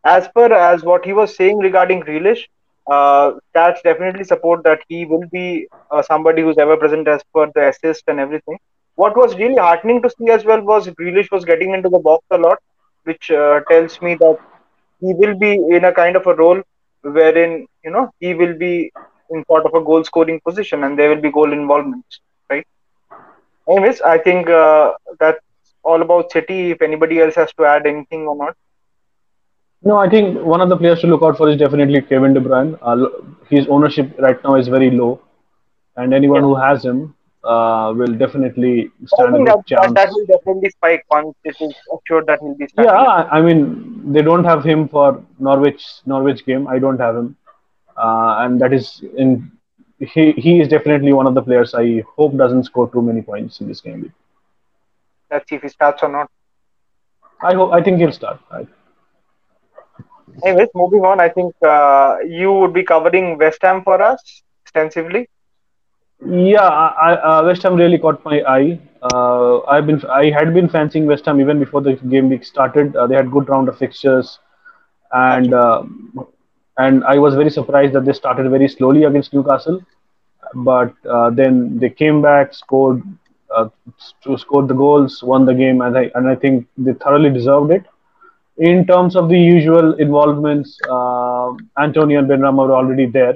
as 0.06 0.28
per 0.36 0.54
as 0.54 0.84
what 0.84 1.06
he 1.06 1.14
was 1.14 1.36
saying 1.36 1.60
regarding 1.60 2.02
Grealish, 2.02 2.44
uh, 2.88 3.34
definitely 3.84 4.24
support 4.24 4.64
that 4.64 4.80
he 4.88 5.06
will 5.06 5.26
be 5.32 5.68
uh, 5.92 6.02
somebody 6.02 6.42
who's 6.42 6.58
ever 6.58 6.78
present 6.78 7.08
as 7.08 7.22
per 7.34 7.50
the 7.56 7.70
assist 7.70 8.04
and 8.08 8.20
everything. 8.20 8.58
What 8.96 9.18
was 9.18 9.36
really 9.38 9.58
heartening 9.58 10.02
to 10.04 10.10
see 10.10 10.30
as 10.32 10.46
well 10.46 10.62
was 10.62 10.88
Grealish 10.88 11.32
was 11.32 11.46
getting 11.46 11.74
into 11.74 11.90
the 11.90 12.00
box 12.00 12.26
a 12.32 12.38
lot, 12.38 12.60
which 13.04 13.32
uh, 13.32 13.62
tells 13.70 14.02
me 14.02 14.16
that 14.16 14.38
he 15.02 15.14
will 15.14 15.38
be 15.38 15.54
in 15.54 15.86
a 15.86 15.94
kind 15.94 16.16
of 16.16 16.28
a 16.28 16.36
role 16.36 16.62
wherein 17.04 17.68
you 17.84 17.92
know 17.92 18.10
he 18.20 18.34
will 18.34 18.56
be 18.58 18.92
in 19.32 19.44
sort 19.48 19.66
of 19.66 19.74
a 19.74 19.84
goal 19.84 20.04
scoring 20.04 20.40
position 20.46 20.84
and 20.84 20.98
there 20.98 21.10
will 21.10 21.22
be 21.22 21.32
goal 21.32 21.52
involvement, 21.52 22.06
right? 22.50 22.66
Anyways, 23.70 24.02
I 24.02 24.18
think 24.18 24.50
uh, 24.50 24.94
that's 25.20 25.40
all 25.84 26.02
about 26.02 26.32
City. 26.32 26.72
If 26.72 26.82
anybody 26.82 27.20
else 27.22 27.36
has 27.36 27.54
to 27.54 27.66
add 27.66 27.86
anything 27.88 28.28
or 28.28 28.36
not. 28.36 28.56
No, 29.84 29.98
I 29.98 30.10
think 30.10 30.42
one 30.44 30.62
of 30.62 30.70
the 30.70 30.78
players 30.78 31.02
to 31.02 31.08
look 31.08 31.22
out 31.24 31.38
for 31.38 31.50
is 31.50 31.58
definitely 31.58 32.02
Kevin 32.02 32.34
De 32.34 32.40
Bruyne. 32.42 32.78
Uh, 32.82 33.08
his 33.50 33.68
ownership 33.68 34.14
right 34.20 34.42
now 34.44 34.56
is 34.56 34.68
very 34.68 34.90
low, 34.92 35.20
and 35.98 36.14
anyone 36.14 36.42
Yeah. 36.42 36.44
who 36.44 36.56
has 36.56 36.84
him 36.86 37.14
uh, 37.44 37.94
will 37.96 38.14
definitely 38.26 38.92
stand 39.06 39.36
a 39.36 39.40
that, 39.46 39.58
good 39.58 39.58
that 39.76 39.94
that 39.96 40.10
will 40.12 40.26
definitely 40.26 40.70
spike 40.70 41.04
once 41.10 41.36
it 41.44 41.56
is 41.60 41.74
assured 41.94 42.26
that 42.28 42.40
he'll 42.42 42.56
be 42.56 42.68
Yeah, 42.78 42.92
starting. 42.92 43.08
I 43.08 43.38
I 43.38 43.42
mean 43.42 44.12
they 44.14 44.22
don't 44.22 44.44
have 44.44 44.64
him 44.64 44.88
for 44.88 45.24
Norwich 45.40 45.84
Norwich 46.06 46.46
game. 46.46 46.68
I 46.68 46.78
don't 46.80 47.00
have 47.00 47.16
him, 47.16 47.36
uh, 47.98 48.36
and 48.44 48.60
that 48.62 48.74
is 48.74 49.04
in 49.18 49.52
he 50.00 50.32
he 50.46 50.60
is 50.62 50.68
definitely 50.68 51.14
one 51.14 51.28
of 51.28 51.34
the 51.36 51.42
players 51.50 51.74
I 51.74 52.04
hope 52.18 52.36
doesn't 52.38 52.64
score 52.66 52.90
too 52.92 53.02
many 53.02 53.22
points 53.22 53.62
in 53.62 53.68
this 53.68 53.82
game. 53.82 54.12
Let's 55.32 55.50
see 55.50 55.56
if 55.56 55.62
he 55.64 55.70
starts 55.70 56.04
or 56.04 56.10
not. 56.10 56.30
I 57.42 57.54
hope 57.54 57.72
I 57.74 57.82
think 57.82 58.00
he'll 58.00 58.12
start. 58.12 58.40
I, 58.52 58.68
Anyways, 60.44 60.70
moving 60.74 61.02
on, 61.06 61.20
I 61.20 61.30
think 61.30 61.54
uh, 61.66 62.18
you 62.26 62.52
would 62.54 62.74
be 62.74 62.84
covering 62.84 63.38
West 63.38 63.62
Ham 63.62 63.84
for 63.84 64.02
us 64.02 64.44
extensively. 64.64 65.28
Yeah, 66.26 66.62
I, 66.68 67.14
uh, 67.16 67.44
West 67.46 67.64
Ham 67.64 67.76
really 67.76 67.98
caught 67.98 68.24
my 68.26 68.42
eye. 68.48 68.80
Uh, 69.02 69.60
I've 69.66 69.86
been 69.86 70.02
I 70.06 70.30
had 70.30 70.54
been 70.54 70.68
fancying 70.70 71.06
West 71.06 71.26
Ham 71.26 71.40
even 71.40 71.60
before 71.60 71.82
the 71.82 71.94
game 71.96 72.30
week 72.30 72.44
started. 72.44 72.96
Uh, 72.96 73.08
they 73.08 73.16
had 73.16 73.32
good 73.32 73.50
round 73.50 73.70
of 73.70 73.78
fixtures, 73.78 74.40
and 75.12 75.54
uh, 75.54 75.84
and 76.78 77.04
I 77.06 77.18
was 77.20 77.36
very 77.36 77.50
surprised 77.50 77.94
that 77.94 78.06
they 78.06 78.14
started 78.14 78.50
very 78.50 78.68
slowly 78.68 79.04
against 79.04 79.34
Newcastle, 79.34 79.82
but 80.56 80.94
uh, 81.10 81.30
then 81.32 81.78
they 81.80 81.90
came 81.90 82.22
back, 82.22 82.54
scored, 82.54 83.04
uh, 83.56 83.70
to 84.24 84.38
scored 84.38 84.68
the 84.68 84.74
goals, 84.74 85.22
won 85.24 85.46
the 85.46 85.54
game, 85.54 85.82
and 85.82 85.98
I 85.98 86.12
and 86.16 86.28
I 86.28 86.36
think 86.36 86.68
they 86.78 86.94
thoroughly 86.94 87.30
deserved 87.30 87.72
it. 87.72 87.86
In 88.58 88.86
terms 88.86 89.16
of 89.16 89.30
the 89.30 89.40
usual 89.40 89.94
involvements, 89.96 90.80
uh, 90.90 91.54
Antonio 91.78 92.20
and 92.20 92.30
Benrahma 92.30 92.68
were 92.68 92.76
already 92.76 93.06
there 93.06 93.36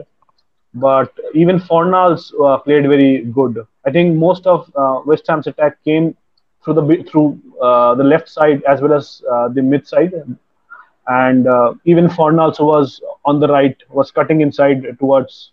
but 0.76 1.12
even 1.34 1.58
Fornals 1.60 2.32
uh, 2.44 2.58
played 2.60 2.84
very 2.88 3.24
good. 3.26 3.66
I 3.86 3.92
think 3.92 4.16
most 4.16 4.46
of 4.46 4.72
uh, 4.76 5.02
West 5.06 5.26
Ham's 5.28 5.48
attack 5.48 5.84
came 5.84 6.16
through 6.64 6.74
the 6.76 7.04
through 7.10 7.40
uh, 7.62 7.96
the 7.96 8.04
left 8.04 8.30
side 8.30 8.62
as 8.68 8.82
well 8.82 8.94
as 8.94 9.22
uh, 9.32 9.48
the 9.50 9.62
mid 9.62 9.88
side, 9.88 10.14
and 11.08 11.48
uh, 11.48 11.74
even 11.86 12.08
Fornals 12.08 12.60
was 12.60 13.02
on 13.26 13.40
the 13.40 13.48
right 13.48 13.78
was 13.90 14.12
cutting 14.12 14.42
inside 14.42 14.86
towards 15.00 15.52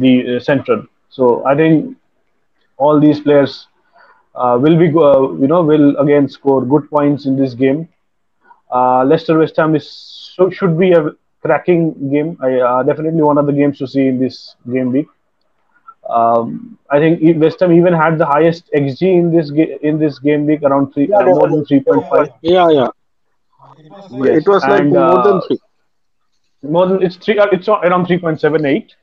the 0.00 0.40
central. 0.42 0.84
So 1.10 1.44
I 1.46 1.56
think 1.56 1.96
all 2.78 3.00
these 3.00 3.20
players 3.20 3.67
will 4.62 4.76
be 4.78 4.88
uh, 4.88 5.22
you 5.42 5.46
know 5.52 5.62
will 5.62 5.96
again 5.98 6.28
score 6.28 6.64
good 6.64 6.88
points 6.90 7.26
in 7.26 7.36
this 7.36 7.54
game. 7.54 7.88
Uh, 8.72 9.04
Leicester 9.04 9.38
West 9.38 9.56
Ham 9.56 9.74
is 9.74 9.86
so 10.36 10.50
should 10.50 10.78
be 10.78 10.92
a 10.92 11.10
cracking 11.42 11.82
game. 12.10 12.36
I, 12.40 12.50
uh, 12.60 12.82
definitely 12.82 13.22
one 13.22 13.38
of 13.38 13.46
the 13.46 13.52
games 13.52 13.78
to 13.78 13.86
see 13.86 14.06
in 14.08 14.18
this 14.18 14.56
game 14.72 14.92
week. 14.92 15.08
Um, 16.08 16.78
I 16.90 16.98
think 16.98 17.20
West 17.40 17.60
Ham 17.60 17.72
even 17.72 17.92
had 17.92 18.18
the 18.18 18.26
highest 18.26 18.70
XG 18.74 19.02
in 19.18 19.30
this 19.34 19.50
ga- 19.50 19.78
in 19.82 19.98
this 19.98 20.18
game 20.18 20.46
week, 20.46 20.62
around 20.62 20.92
three, 20.92 21.08
Yeah, 21.08 21.20
uh, 21.20 21.28
more 21.28 21.48
than 21.48 21.64
three 21.64 21.80
point 21.80 22.04
five. 22.08 22.28
Yeah, 22.42 22.68
yeah. 22.70 22.88
Yes, 24.10 24.38
It 24.40 24.48
was 24.48 24.66
like 24.66 24.84
and 24.84 24.96
more 24.96 25.20
than 25.22 25.40
uh, 25.40 25.40
three. 25.40 25.58
more 26.62 26.86
than 26.86 27.02
it's 27.02 27.16
three. 27.16 27.38
Uh, 27.38 27.46
it's 27.52 27.68
around 27.68 28.06
three 28.06 28.18
point 28.18 28.40
seven 28.40 28.64
eight, 28.66 28.94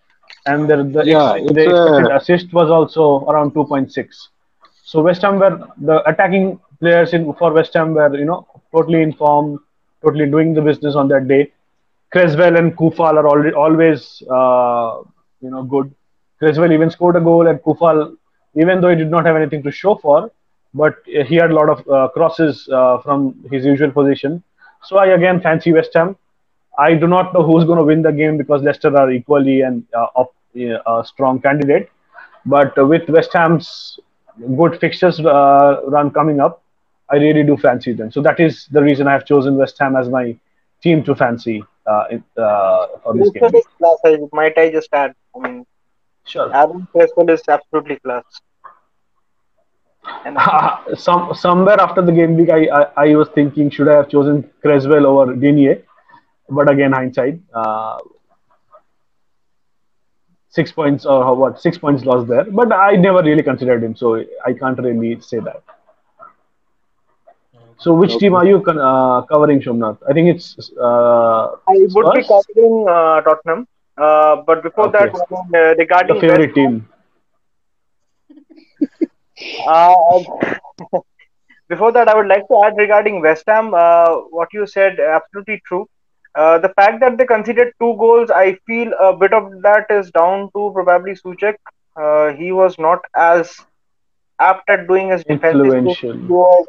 and 0.45 0.69
the 0.69 0.77
the, 0.77 1.03
Yeah, 1.03 1.37
the 1.53 1.63
expected 1.69 2.09
uh, 2.09 2.09
assist 2.09 2.53
was 2.53 2.69
also 2.69 3.25
around 3.29 3.53
two 3.53 3.65
point 3.65 3.91
six. 3.91 4.29
So 4.85 5.01
West 5.01 5.21
Ham 5.23 5.39
were 5.39 5.67
the 5.79 6.07
attacking 6.09 6.59
players 6.79 7.13
in 7.13 7.33
for 7.33 7.53
West 7.53 7.73
Ham 7.75 7.93
were 7.93 8.15
you 8.17 8.25
know 8.25 8.47
totally 8.71 9.01
informed, 9.03 9.59
totally 10.03 10.27
doing 10.29 10.53
the 10.53 10.61
business 10.61 10.95
on 10.95 11.07
that 11.09 11.27
day. 11.27 11.51
Cresswell 12.11 12.57
and 12.57 12.77
Coufal 12.77 13.15
are 13.21 13.27
already, 13.27 13.53
always, 13.53 14.23
uh, 14.31 15.01
you 15.41 15.49
know, 15.51 15.63
good. 15.63 15.93
Cresswell 16.39 16.71
even 16.71 16.89
scored 16.89 17.15
a 17.17 17.21
goal, 17.21 17.47
and 17.47 17.59
Coufal, 17.61 18.15
even 18.55 18.81
though 18.81 18.89
he 18.89 18.95
did 18.95 19.11
not 19.11 19.25
have 19.25 19.35
anything 19.35 19.63
to 19.63 19.71
show 19.71 19.95
for, 19.95 20.31
but 20.73 20.95
he 21.05 21.35
had 21.35 21.51
a 21.51 21.55
lot 21.55 21.69
of 21.69 21.87
uh, 21.89 22.07
crosses 22.09 22.69
uh, 22.71 22.99
from 22.99 23.35
his 23.51 23.65
usual 23.65 23.91
position. 23.91 24.43
So 24.83 24.97
I 24.97 25.07
again 25.07 25.41
fancy 25.41 25.73
West 25.73 25.91
Ham. 25.95 26.15
I 26.77 26.93
do 26.95 27.07
not 27.07 27.33
know 27.33 27.43
who's 27.43 27.65
going 27.65 27.79
to 27.79 27.85
win 27.85 28.01
the 28.01 28.11
game 28.11 28.37
because 28.37 28.61
Leicester 28.63 28.95
are 28.97 29.11
equally 29.11 29.61
and 29.61 29.83
uh, 29.93 30.07
a 30.87 31.03
strong 31.05 31.41
candidate. 31.41 31.89
But 32.45 32.73
with 32.87 33.09
West 33.09 33.33
Ham's 33.33 33.99
good 34.55 34.79
fixtures 34.79 35.19
uh, 35.19 35.81
run 35.85 36.11
coming 36.11 36.39
up, 36.39 36.63
I 37.09 37.17
really 37.17 37.43
do 37.43 37.57
fancy 37.57 37.93
them. 37.93 38.11
So 38.11 38.21
that 38.21 38.39
is 38.39 38.67
the 38.71 38.81
reason 38.81 39.07
I 39.07 39.13
have 39.13 39.25
chosen 39.25 39.55
West 39.55 39.77
Ham 39.79 39.95
as 39.95 40.09
my 40.09 40.35
team 40.81 41.03
to 41.03 41.15
fancy 41.15 41.63
uh, 41.85 42.05
uh, 42.37 42.87
for 43.03 43.15
this 43.15 43.29
game. 43.29 43.49
Class, 43.77 44.17
might 44.31 44.57
I 44.57 44.71
just 44.71 44.89
add? 44.93 45.13
I 45.35 45.39
mean, 45.39 45.65
sure. 46.25 46.53
Aaron 46.55 46.87
Cresswell 46.91 47.29
is 47.29 47.41
absolutely 47.47 47.97
class. 47.97 48.23
And 50.25 50.37
Some 50.99 51.33
somewhere 51.33 51.79
after 51.79 52.01
the 52.01 52.11
game 52.11 52.35
week, 52.35 52.49
I, 52.49 52.67
I, 52.67 53.09
I 53.09 53.15
was 53.15 53.29
thinking 53.29 53.69
should 53.69 53.87
I 53.87 53.95
have 53.95 54.09
chosen 54.09 54.49
Cresswell 54.61 55.05
over 55.05 55.35
Digne, 55.35 55.81
but 56.49 56.69
again 56.71 56.91
hindsight. 56.91 57.39
Uh, 57.53 57.97
six 60.55 60.71
points 60.71 61.05
or 61.05 61.23
how 61.23 61.33
what 61.33 61.61
six 61.61 61.77
points 61.77 62.05
lost 62.05 62.27
there. 62.27 62.45
But 62.59 62.73
I 62.73 62.95
never 62.95 63.21
really 63.21 63.43
considered 63.43 63.83
him, 63.83 63.95
so 63.95 64.15
I 64.49 64.53
can't 64.53 64.79
really 64.79 65.19
say 65.21 65.39
that. 65.39 65.61
So 67.77 67.93
which 67.93 68.11
okay. 68.11 68.19
team 68.19 68.35
are 68.35 68.45
you 68.45 68.57
uh, 68.63 69.21
covering, 69.23 69.61
Somnath? 69.61 69.97
I 70.09 70.13
think 70.13 70.29
it's. 70.33 70.71
Uh, 70.81 71.47
I 71.67 71.75
would 71.77 71.91
Spurs? 71.91 72.13
be 72.15 72.23
covering 72.33 72.85
uh, 72.89 73.21
Tottenham, 73.21 73.67
uh, 73.97 74.37
but 74.47 74.63
before 74.63 74.87
okay. 74.87 75.11
that, 75.11 75.15
uh, 75.31 75.75
regarding 75.77 76.15
the 76.15 76.21
favorite 76.21 76.55
West 76.55 76.55
team. 76.55 76.87
Uh, 79.67 79.93
before 81.67 81.91
that, 81.91 82.07
I 82.07 82.15
would 82.15 82.27
like 82.27 82.47
to 82.47 82.61
add 82.65 82.77
regarding 82.77 83.21
West 83.21 83.43
Ham. 83.47 83.71
what 83.71 84.53
you 84.53 84.65
said, 84.65 84.97
absolutely 84.97 85.61
true. 85.67 85.85
Uh, 86.35 86.59
the 86.59 86.69
fact 86.69 86.99
that 87.01 87.17
they 87.17 87.25
conceded 87.25 87.69
two 87.81 87.95
goals, 87.99 88.29
I 88.31 88.57
feel 88.67 88.91
a 88.99 89.15
bit 89.15 89.33
of 89.33 89.61
that 89.63 89.85
is 89.89 90.11
down 90.11 90.49
to 90.55 90.71
probably 90.73 91.13
Souček. 91.13 91.55
Uh, 91.95 92.33
he 92.33 92.51
was 92.51 92.77
not 92.77 92.99
as 93.15 93.55
apt 94.39 94.69
at 94.69 94.87
doing 94.87 95.09
his 95.09 95.23
defensive 95.25 95.75
He 96.27 96.33
was 96.33 96.65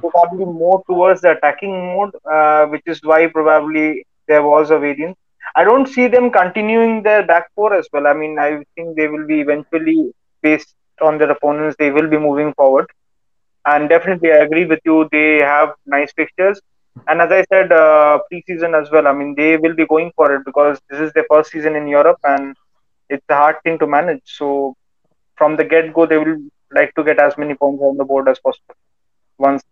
probably 0.00 0.44
more 0.44 0.82
towards 0.88 1.20
the 1.22 1.32
attacking 1.32 1.94
mode, 1.94 2.10
uh, 2.30 2.66
which 2.66 2.82
is 2.86 3.00
why 3.02 3.26
probably 3.28 4.04
there 4.28 4.42
was 4.42 4.70
a 4.70 4.78
variance. 4.78 5.16
I 5.54 5.64
don't 5.64 5.86
see 5.86 6.08
them 6.08 6.30
continuing 6.30 7.02
their 7.02 7.24
back 7.26 7.46
four 7.54 7.74
as 7.74 7.88
well. 7.92 8.06
I 8.06 8.14
mean, 8.14 8.38
I 8.38 8.62
think 8.74 8.96
they 8.96 9.08
will 9.08 9.26
be 9.26 9.40
eventually 9.40 10.12
based 10.42 10.74
on 11.00 11.18
their 11.18 11.30
opponents. 11.30 11.76
They 11.78 11.90
will 11.90 12.08
be 12.08 12.18
moving 12.18 12.52
forward, 12.54 12.86
and 13.66 13.88
definitely 13.88 14.32
I 14.32 14.38
agree 14.38 14.66
with 14.66 14.80
you. 14.84 15.08
They 15.12 15.38
have 15.38 15.74
nice 15.86 16.12
fixtures 16.12 16.60
and 17.08 17.20
as 17.20 17.30
I 17.30 17.44
said, 17.52 17.72
uh, 17.72 18.18
preseason 18.32 18.80
as 18.80 18.90
well. 18.90 19.06
I 19.06 19.12
mean, 19.12 19.34
they 19.36 19.56
will 19.56 19.74
be 19.74 19.86
going 19.86 20.12
for 20.16 20.34
it 20.34 20.44
because 20.44 20.80
this 20.90 21.00
is 21.00 21.12
their 21.12 21.26
first 21.30 21.50
season 21.50 21.76
in 21.76 21.86
Europe, 21.86 22.18
and 22.24 22.56
it's 23.08 23.24
a 23.28 23.34
hard 23.34 23.56
thing 23.64 23.78
to 23.78 23.86
manage. 23.86 24.22
So, 24.24 24.74
from 25.36 25.56
the 25.56 25.64
get-go, 25.64 26.06
they 26.06 26.18
will 26.18 26.38
like 26.72 26.94
to 26.96 27.04
get 27.04 27.18
as 27.18 27.36
many 27.38 27.54
points 27.54 27.82
on 27.82 27.96
the 27.96 28.04
board 28.04 28.28
as 28.28 28.38
possible 28.40 28.74
once 29.38 29.62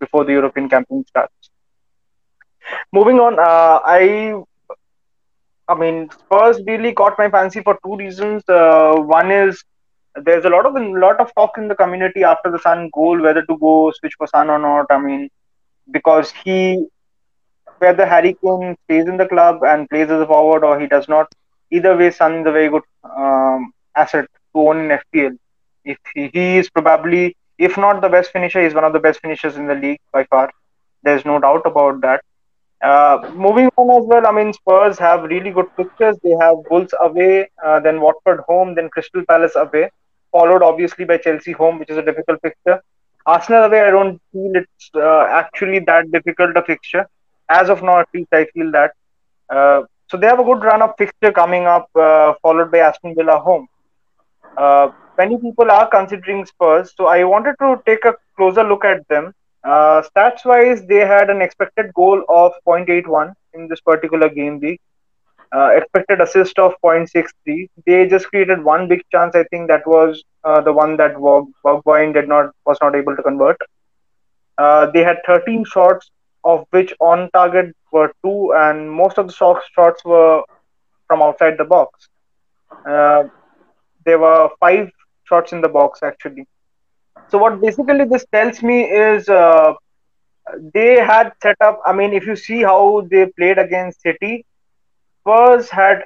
before 0.00 0.24
the 0.24 0.32
European 0.32 0.68
campaign 0.68 1.04
starts. 1.06 1.50
Moving 2.92 3.20
on, 3.20 3.38
uh, 3.38 3.80
I, 3.84 4.34
I 5.68 5.74
mean, 5.74 6.10
Spurs 6.10 6.60
really 6.66 6.92
caught 6.92 7.18
my 7.18 7.30
fancy 7.30 7.60
for 7.62 7.78
two 7.84 7.96
reasons. 7.96 8.42
Uh, 8.48 8.94
one 8.96 9.30
is 9.30 9.62
there's 10.24 10.44
a 10.44 10.48
lot 10.48 10.66
of 10.66 10.74
a 10.74 10.80
lot 10.80 11.20
of 11.20 11.32
talk 11.34 11.56
in 11.56 11.68
the 11.68 11.74
community 11.74 12.24
after 12.24 12.50
the 12.50 12.58
Son 12.58 12.90
goal 12.92 13.20
whether 13.20 13.42
to 13.42 13.58
go 13.58 13.92
switch 13.98 14.14
for 14.18 14.26
Son 14.26 14.50
or 14.50 14.58
not. 14.58 14.86
I 14.90 14.98
mean 14.98 15.28
because 15.90 16.32
he 16.44 16.86
whether 17.80 18.06
Harry 18.06 18.36
Kane 18.42 18.76
stays 18.84 19.06
in 19.06 19.16
the 19.16 19.26
club 19.26 19.62
and 19.64 19.88
plays 19.88 20.10
as 20.10 20.20
a 20.20 20.26
forward 20.26 20.64
or 20.64 20.78
he 20.78 20.86
does 20.86 21.08
not, 21.08 21.32
either 21.70 21.96
way, 21.96 22.10
Son 22.10 22.40
is 22.40 22.46
a 22.46 22.52
very 22.52 22.68
good 22.68 22.82
um, 23.04 23.72
asset 23.96 24.26
to 24.54 24.60
own 24.68 24.80
in 24.80 24.98
FPL. 24.98 25.36
If 25.84 25.98
he, 26.14 26.30
he, 26.32 26.58
is 26.58 26.68
probably, 26.68 27.36
if 27.58 27.78
not 27.78 28.02
the 28.02 28.08
best 28.08 28.32
finisher, 28.32 28.62
he's 28.62 28.74
one 28.74 28.84
of 28.84 28.92
the 28.92 28.98
best 28.98 29.20
finishers 29.20 29.56
in 29.56 29.66
the 29.66 29.74
league 29.74 30.00
by 30.12 30.24
far. 30.24 30.50
There's 31.02 31.24
no 31.24 31.38
doubt 31.38 31.62
about 31.64 32.02
that. 32.02 32.22
Uh, 32.82 33.30
moving 33.34 33.70
on 33.76 34.02
as 34.02 34.06
well, 34.06 34.26
I 34.26 34.32
mean, 34.32 34.52
Spurs 34.52 34.98
have 34.98 35.22
really 35.22 35.50
good 35.50 35.66
fixtures. 35.76 36.16
They 36.22 36.36
have 36.40 36.56
Wolves 36.70 36.94
away, 37.00 37.48
uh, 37.64 37.80
then 37.80 38.00
Watford 38.00 38.40
home, 38.46 38.74
then 38.74 38.88
Crystal 38.90 39.22
Palace 39.26 39.56
away, 39.56 39.90
followed 40.32 40.62
obviously 40.62 41.04
by 41.06 41.16
Chelsea 41.18 41.52
home, 41.52 41.78
which 41.78 41.90
is 41.90 41.96
a 41.96 42.02
difficult 42.02 42.40
fixture. 42.42 42.82
Arsenal 43.32 43.64
away, 43.64 43.80
I 43.80 43.90
don't 43.90 44.20
feel 44.32 44.52
it's 44.62 44.90
uh, 44.94 45.24
actually 45.40 45.80
that 45.90 46.10
difficult 46.10 46.56
a 46.56 46.62
fixture. 46.62 47.06
As 47.48 47.70
of 47.70 47.82
now, 47.82 48.00
at 48.00 48.08
least 48.14 48.32
I 48.32 48.44
feel 48.46 48.70
that. 48.72 48.92
Uh, 49.48 49.82
so 50.08 50.16
they 50.16 50.26
have 50.26 50.40
a 50.40 50.44
good 50.44 50.62
run 50.64 50.82
of 50.82 50.94
fixture 50.98 51.32
coming 51.32 51.66
up, 51.66 51.88
uh, 51.94 52.34
followed 52.42 52.70
by 52.72 52.78
Aston 52.78 53.14
Villa 53.14 53.38
home. 53.38 53.68
Uh, 54.56 54.90
many 55.16 55.36
people 55.38 55.70
are 55.70 55.88
considering 55.88 56.44
Spurs, 56.44 56.92
so 56.96 57.06
I 57.06 57.22
wanted 57.24 57.54
to 57.60 57.80
take 57.86 58.04
a 58.04 58.16
closer 58.36 58.64
look 58.64 58.84
at 58.84 59.06
them. 59.08 59.32
Uh, 59.62 60.02
stats 60.08 60.44
wise, 60.44 60.84
they 60.86 61.02
had 61.14 61.30
an 61.30 61.42
expected 61.42 61.92
goal 61.94 62.24
of 62.28 62.52
0.81 62.66 63.34
in 63.54 63.68
this 63.68 63.80
particular 63.80 64.28
game 64.28 64.58
week 64.58 64.80
uh, 65.54 65.70
expected 65.74 66.20
assist 66.20 66.58
of 66.58 66.74
0.63. 66.84 67.68
They 67.86 68.06
just 68.06 68.26
created 68.28 68.62
one 68.62 68.88
big 68.88 69.02
chance. 69.10 69.34
I 69.34 69.44
think 69.44 69.68
that 69.68 69.86
was 69.86 70.22
uh, 70.44 70.60
the 70.60 70.72
one 70.72 70.96
that 70.98 71.16
Bergwijn 71.16 72.14
did 72.14 72.28
not 72.28 72.50
was 72.64 72.78
not 72.80 72.94
able 72.94 73.16
to 73.16 73.22
convert. 73.22 73.56
Uh, 74.58 74.90
they 74.90 75.02
had 75.02 75.18
13 75.26 75.64
shots, 75.64 76.10
of 76.44 76.66
which 76.70 76.92
on 77.00 77.30
target 77.32 77.74
were 77.92 78.12
two, 78.24 78.52
and 78.54 78.90
most 78.90 79.18
of 79.18 79.26
the 79.26 79.32
shots 79.32 80.04
were 80.04 80.42
from 81.06 81.22
outside 81.22 81.56
the 81.58 81.64
box. 81.64 82.08
Uh, 82.86 83.24
there 84.04 84.18
were 84.18 84.48
five 84.60 84.90
shots 85.24 85.52
in 85.52 85.60
the 85.60 85.68
box 85.68 86.00
actually. 86.02 86.46
So 87.28 87.38
what 87.38 87.60
basically 87.60 88.04
this 88.04 88.24
tells 88.32 88.62
me 88.62 88.84
is 88.84 89.28
uh, 89.28 89.74
they 90.74 90.94
had 90.96 91.32
set 91.42 91.56
up. 91.60 91.80
I 91.84 91.92
mean, 91.92 92.12
if 92.12 92.26
you 92.26 92.36
see 92.36 92.62
how 92.62 93.06
they 93.10 93.26
played 93.26 93.58
against 93.58 94.02
City, 94.02 94.44
Spurs 95.30 95.70
had 95.70 96.04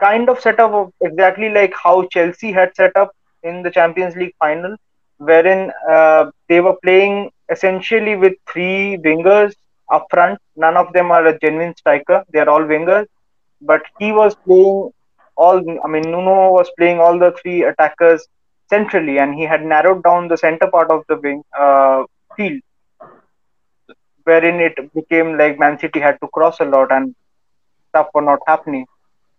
kind 0.00 0.28
of 0.28 0.40
set 0.40 0.60
up 0.60 0.90
exactly 1.00 1.48
like 1.50 1.72
how 1.74 2.06
Chelsea 2.08 2.52
had 2.52 2.74
set 2.76 2.96
up 2.96 3.12
in 3.42 3.62
the 3.62 3.70
Champions 3.70 4.16
League 4.16 4.34
final, 4.38 4.76
wherein 5.18 5.72
uh, 5.90 6.30
they 6.48 6.60
were 6.60 6.76
playing 6.82 7.30
essentially 7.50 8.16
with 8.16 8.34
three 8.52 8.98
wingers 9.04 9.54
up 9.92 10.06
front. 10.10 10.38
None 10.56 10.76
of 10.76 10.92
them 10.92 11.10
are 11.12 11.26
a 11.26 11.38
genuine 11.38 11.74
striker; 11.76 12.24
they 12.32 12.40
are 12.40 12.48
all 12.48 12.62
wingers. 12.62 13.06
But 13.60 13.82
he 13.98 14.12
was 14.12 14.34
playing 14.46 14.90
all. 15.36 15.62
I 15.84 15.88
mean, 15.88 16.10
Nuno 16.10 16.52
was 16.52 16.70
playing 16.78 17.00
all 17.00 17.18
the 17.18 17.32
three 17.42 17.64
attackers 17.64 18.26
centrally, 18.68 19.18
and 19.18 19.34
he 19.34 19.44
had 19.44 19.64
narrowed 19.64 20.02
down 20.04 20.28
the 20.28 20.36
center 20.36 20.70
part 20.70 20.90
of 20.90 21.04
the 21.08 21.16
wing 21.16 21.42
uh, 21.58 22.04
field, 22.36 22.60
wherein 24.24 24.60
it 24.60 24.76
became 24.94 25.36
like 25.38 25.58
Man 25.58 25.78
City 25.78 26.00
had 26.00 26.18
to 26.20 26.28
cross 26.28 26.60
a 26.60 26.64
lot 26.64 26.92
and 26.92 27.14
stuff 27.88 28.08
were 28.14 28.22
not 28.22 28.40
happening. 28.46 28.86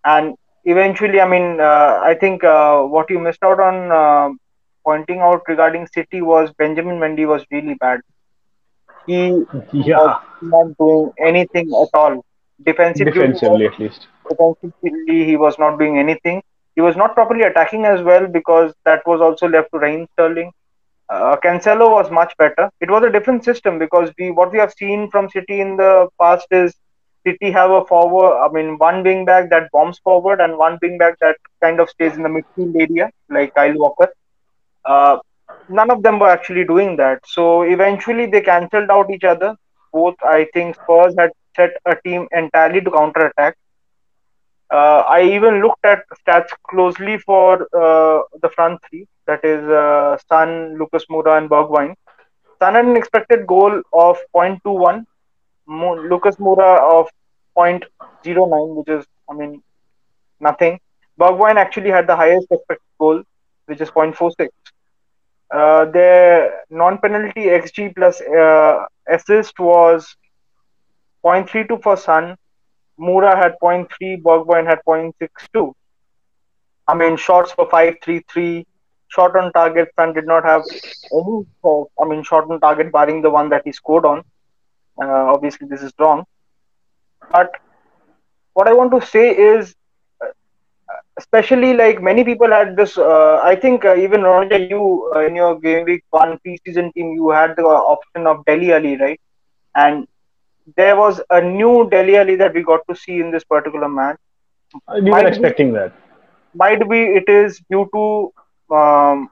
And 0.04 0.36
eventually, 0.66 1.20
I 1.20 1.28
mean, 1.28 1.60
uh, 1.60 2.00
I 2.04 2.16
think 2.20 2.44
uh, 2.44 2.84
what 2.84 3.10
you 3.10 3.20
missed 3.20 3.44
out 3.44 3.60
on 3.60 3.92
uh, 3.92 4.30
pointing 4.86 5.20
out 5.20 5.42
regarding 5.48 5.88
City 5.88 6.22
was 6.22 6.52
Benjamin 6.58 7.00
Mendy 7.00 7.28
was 7.28 7.46
really 7.52 7.76
bad. 7.76 8.02
He 9.06 9.28
yeah. 9.74 9.98
was 9.98 10.22
not 10.42 10.78
doing 10.78 11.12
anything 11.20 11.68
at 11.70 11.90
all. 11.94 12.26
Defensively, 12.64 13.12
defensively 13.14 13.66
at 13.68 13.80
least. 13.80 14.08
Defensively, 14.30 15.26
he 15.26 15.38
was 15.38 15.58
not 15.58 15.80
doing 15.80 15.98
anything. 15.98 16.42
He 16.76 16.82
was 16.82 16.96
not 16.96 17.14
properly 17.14 17.44
attacking 17.44 17.86
as 17.86 18.02
well 18.02 18.28
because 18.28 18.74
that 18.86 19.06
was 19.08 19.22
also 19.22 19.48
left 19.48 19.70
to 19.74 19.80
Raheem 19.80 20.08
Sterling. 20.14 20.52
Uh, 21.10 21.36
Cancelo 21.44 21.90
was 21.90 22.12
much 22.12 22.36
better. 22.38 22.70
It 22.82 22.92
was 22.92 23.04
a 23.04 23.10
different 23.10 23.44
system 23.44 23.80
because 23.80 24.12
we 24.20 24.30
what 24.30 24.52
we 24.52 24.60
have 24.60 24.74
seen 24.74 25.10
from 25.10 25.30
City 25.30 25.60
in 25.60 25.78
the 25.78 26.08
past 26.22 26.48
is 26.52 26.76
City 27.26 27.52
have 27.52 27.72
a 27.72 27.86
forward, 27.86 28.38
I 28.38 28.50
mean, 28.52 28.78
one 28.78 29.04
wing 29.04 29.26
back 29.26 29.50
that 29.50 29.70
bombs 29.72 30.00
forward 30.00 30.40
and 30.42 30.58
one 30.58 30.78
wing 30.82 30.98
back 30.98 31.20
that 31.20 31.38
kind 31.62 31.80
of 31.80 31.90
stays 31.90 32.16
in 32.16 32.24
the 32.24 32.30
midfield 32.30 32.76
area, 32.80 33.10
like 33.30 33.54
Kyle 33.56 33.78
Walker. 33.78 34.10
Uh, 34.86 35.18
none 35.68 35.92
of 35.92 36.04
them 36.04 36.20
were 36.20 36.30
actually 36.30 36.66
doing 36.66 36.96
that. 36.98 37.20
So 37.26 37.64
eventually 37.64 38.26
they 38.26 38.42
cancelled 38.42 38.90
out 38.90 39.12
each 39.12 39.24
other. 39.24 39.56
Both, 39.92 40.16
I 40.24 40.48
think, 40.54 40.76
Spurs 40.76 41.16
had 41.18 41.32
set 41.56 41.72
a 41.86 41.96
team 42.04 42.28
entirely 42.32 42.82
to 42.82 42.92
counter 42.92 43.28
attack. 43.28 43.58
Uh, 44.72 45.04
I 45.08 45.24
even 45.24 45.62
looked 45.62 45.84
at 45.84 46.04
stats 46.22 46.50
closely 46.70 47.18
for 47.18 47.64
uh, 47.76 48.22
the 48.42 48.50
front 48.50 48.80
three, 48.88 49.08
that 49.26 49.44
is 49.44 49.64
uh, 49.68 50.18
Lucas 50.78 51.06
Moura, 51.10 51.40
and 51.40 51.50
Bergwijn. 51.50 51.96
Son 52.60 52.76
had 52.76 52.86
an 52.86 52.96
expected 52.96 53.48
goal 53.48 53.82
of 53.94 54.18
0.21 54.36 55.06
Lucas 55.70 56.38
Moura 56.38 56.82
of 56.82 57.10
0.09, 57.56 58.76
which 58.76 58.90
is, 58.90 59.06
I 59.30 59.34
mean, 59.34 59.62
nothing. 60.40 60.80
Bergwijn 61.20 61.58
actually 61.58 61.90
had 61.90 62.08
the 62.08 62.16
highest 62.16 62.48
expected 62.52 62.86
goal, 63.00 63.24
which 63.66 63.82
is 63.82 63.90
0.46. 63.90 64.50
Uh, 65.52 65.86
their 65.86 66.64
non-penalty 66.70 67.46
xG 67.46 67.96
plus 67.96 68.22
uh, 68.22 68.86
assist 69.08 69.60
was 69.60 70.16
0.32 71.24 71.82
for 71.82 71.98
Son. 71.98 72.36
Moura 73.00 73.36
had 73.36 73.56
0.3, 73.62 74.22
Bergwijn 74.22 74.66
had 74.66 74.80
0.62. 74.88 75.74
I 76.88 76.96
mean, 76.96 77.18
shots 77.18 77.52
for 77.52 77.68
5-3-3. 77.70 78.66
Shot 79.10 79.36
on 79.36 79.52
target, 79.54 79.90
Son 79.96 80.14
did 80.14 80.28
not 80.28 80.44
have 80.44 80.62
any. 81.14 81.46
I 81.66 82.06
mean, 82.06 82.24
shot 82.24 82.50
on 82.50 82.60
target, 82.60 82.92
barring 82.92 83.22
the 83.22 83.30
one 83.30 83.50
that 83.50 83.64
he 83.66 83.72
scored 83.72 84.06
on. 84.06 84.24
Uh, 85.02 85.34
obviously, 85.34 85.68
this 85.68 85.82
is 85.82 85.94
wrong. 86.00 86.26
But 87.32 87.52
what 88.54 88.68
I 88.68 88.74
want 88.74 88.92
to 88.92 89.06
say 89.06 89.30
is, 89.36 89.76
uh, 90.22 90.28
especially 91.18 91.74
like 91.74 92.02
many 92.02 92.24
people 92.24 92.50
had 92.50 92.76
this. 92.76 92.98
Uh, 92.98 93.40
I 93.44 93.56
think 93.56 93.86
uh, 93.86 93.96
even 93.96 94.24
Roger, 94.24 94.58
you 94.58 95.12
uh, 95.16 95.26
in 95.26 95.36
your 95.36 95.60
game 95.60 95.86
week 95.86 96.04
one 96.10 96.38
preseason 96.46 96.94
team, 96.94 97.14
you 97.14 97.30
had 97.30 97.56
the 97.56 97.64
option 97.64 98.28
of 98.28 98.44
Dele 98.46 98.74
Alli 98.74 98.98
right? 98.98 99.22
And 99.76 100.08
there 100.76 100.96
was 100.96 101.22
a 101.30 101.42
new 101.42 101.90
Dele 101.90 102.18
Alli 102.18 102.36
that 102.36 102.54
we 102.54 102.64
got 102.64 102.82
to 102.90 102.96
see 102.96 103.20
in 103.20 103.32
this 103.32 103.44
particular 103.44 103.88
match. 103.88 104.18
We 105.02 105.12
were 105.12 105.26
expecting 105.26 105.70
be, 105.70 105.80
that. 105.80 105.94
Might 106.54 106.88
be 106.90 107.02
it 107.02 107.30
is 107.30 107.62
due 107.72 107.90
to 107.94 108.76
um, 108.76 109.30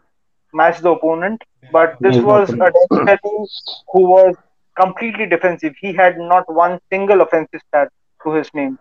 match 0.53 0.79
the 0.79 0.91
opponent, 0.91 1.43
but 1.71 1.97
this 1.99 2.17
was 2.17 2.49
a 2.49 2.55
Dele 2.55 3.17
Alli 3.17 3.47
who 3.91 4.01
was 4.01 4.35
completely 4.79 5.25
defensive. 5.25 5.75
He 5.79 5.93
had 5.93 6.17
not 6.17 6.51
one 6.53 6.79
single 6.91 7.21
offensive 7.21 7.61
stat 7.67 7.89
to 8.23 8.33
his 8.33 8.53
name. 8.53 8.77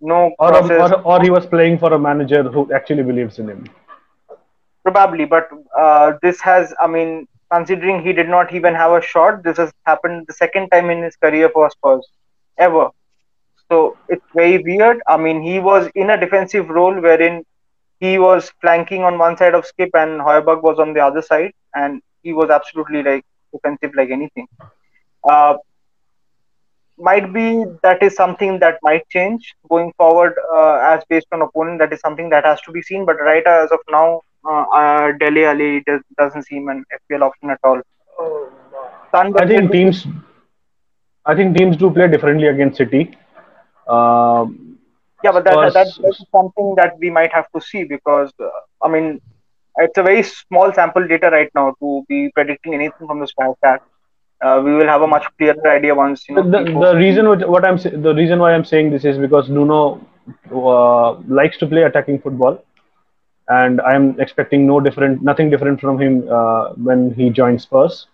No 0.00 0.32
or, 0.38 0.54
or, 0.54 1.00
or, 1.02 1.22
he 1.22 1.30
was 1.30 1.44
playing 1.46 1.78
for 1.78 1.92
a 1.92 1.98
manager 1.98 2.44
who 2.44 2.72
actually 2.72 3.02
believes 3.02 3.38
in 3.40 3.48
him. 3.48 3.66
Probably, 4.84 5.24
but 5.24 5.48
uh, 5.76 6.12
this 6.22 6.40
has, 6.40 6.72
I 6.80 6.86
mean, 6.86 7.26
considering 7.52 8.02
he 8.02 8.12
did 8.12 8.28
not 8.28 8.54
even 8.54 8.74
have 8.74 8.92
a 8.92 9.02
shot, 9.02 9.42
this 9.42 9.56
has 9.56 9.72
happened 9.86 10.26
the 10.28 10.34
second 10.34 10.68
time 10.70 10.90
in 10.90 11.02
his 11.02 11.16
career 11.16 11.50
for 11.52 11.68
Spurs 11.70 12.06
ever. 12.58 12.90
So 13.70 13.96
it's 14.08 14.24
very 14.34 14.58
weird. 14.58 15.00
I 15.06 15.16
mean, 15.16 15.42
he 15.42 15.58
was 15.58 15.90
in 15.94 16.10
a 16.10 16.18
defensive 16.18 16.68
role 16.68 16.98
wherein 17.00 17.44
he 18.00 18.18
was 18.18 18.52
flanking 18.60 19.02
on 19.02 19.18
one 19.18 19.36
side 19.36 19.54
of 19.54 19.66
Skip 19.66 19.90
and 19.94 20.20
Højbjerg 20.20 20.62
was 20.62 20.78
on 20.78 20.94
the 20.94 21.00
other 21.00 21.22
side, 21.22 21.52
and 21.74 22.00
he 22.22 22.32
was 22.32 22.50
absolutely 22.50 23.02
like 23.02 23.24
offensive 23.52 23.92
like 23.96 24.10
anything. 24.10 24.46
Uh, 25.24 25.56
might 26.98 27.32
be 27.32 27.64
that 27.82 28.02
is 28.02 28.14
something 28.16 28.58
that 28.58 28.78
might 28.82 29.08
change 29.08 29.54
going 29.68 29.92
forward 29.96 30.34
uh, 30.52 30.78
as 30.92 31.02
based 31.08 31.26
on 31.32 31.42
opponent. 31.42 31.78
That 31.78 31.92
is 31.92 32.00
something 32.00 32.28
that 32.30 32.44
has 32.44 32.60
to 32.62 32.72
be 32.72 32.82
seen. 32.82 33.04
But 33.04 33.20
right 33.20 33.46
as 33.46 33.70
of 33.70 33.78
now, 33.90 34.22
uh, 34.48 34.64
uh, 34.72 35.12
Dele 35.18 35.44
Alli 35.44 35.82
does, 35.86 36.00
doesn't 36.16 36.44
seem 36.44 36.68
an 36.68 36.84
FPL 37.10 37.22
option 37.22 37.50
at 37.50 37.60
all. 37.64 37.80
I 39.14 39.46
think 39.46 39.70
teams, 39.70 40.06
I 41.24 41.34
think 41.34 41.56
teams 41.56 41.76
do 41.76 41.90
play 41.90 42.08
differently 42.08 42.48
against 42.48 42.78
City. 42.78 43.16
Um, 43.86 44.78
yeah, 45.22 45.32
but 45.32 45.44
that, 45.44 45.54
that, 45.54 45.74
that, 45.74 45.88
that's 46.02 46.24
something 46.30 46.74
that 46.76 46.98
we 46.98 47.10
might 47.10 47.32
have 47.32 47.50
to 47.52 47.60
see 47.60 47.84
because 47.84 48.32
uh, 48.40 48.48
I 48.82 48.88
mean 48.88 49.20
it's 49.76 49.96
a 49.96 50.02
very 50.02 50.22
small 50.22 50.72
sample 50.72 51.06
data 51.06 51.30
right 51.30 51.50
now 51.54 51.74
to 51.80 52.04
be 52.08 52.30
predicting 52.34 52.74
anything 52.74 53.06
from 53.06 53.20
the 53.20 53.26
small 53.26 53.56
stat 53.58 53.82
uh, 54.40 54.60
we 54.64 54.74
will 54.74 54.86
have 54.86 55.02
a 55.02 55.06
much 55.06 55.26
clearer 55.36 55.68
idea 55.68 55.94
once 55.94 56.28
you 56.28 56.34
know. 56.34 56.42
The, 56.42 56.64
the 56.64 56.96
reason 56.96 57.26
what 57.26 57.64
I'm 57.64 57.76
the 57.76 58.14
reason 58.14 58.38
why 58.38 58.54
I'm 58.54 58.64
saying 58.64 58.90
this 58.90 59.04
is 59.04 59.18
because 59.18 59.48
Nuno 59.48 60.00
uh, 60.52 61.14
likes 61.40 61.58
to 61.58 61.66
play 61.66 61.82
attacking 61.82 62.20
football, 62.20 62.62
and 63.48 63.80
I'm 63.80 64.18
expecting 64.20 64.66
no 64.66 64.80
different, 64.80 65.22
nothing 65.22 65.50
different 65.50 65.80
from 65.80 66.00
him 66.00 66.28
uh, 66.30 66.70
when 66.74 67.14
he 67.14 67.30
joins 67.30 67.62
Spurs. 67.62 68.06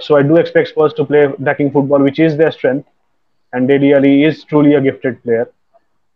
so 0.00 0.16
I 0.16 0.22
do 0.22 0.36
expect 0.36 0.68
Spurs 0.68 0.92
to 0.94 1.04
play 1.04 1.24
attacking 1.24 1.70
football, 1.70 2.00
which 2.00 2.18
is 2.18 2.36
their 2.36 2.52
strength, 2.52 2.88
and 3.52 3.68
Dele 3.68 3.94
Alli 3.94 4.24
is 4.24 4.44
truly 4.44 4.74
a 4.74 4.80
gifted 4.80 5.22
player. 5.22 5.50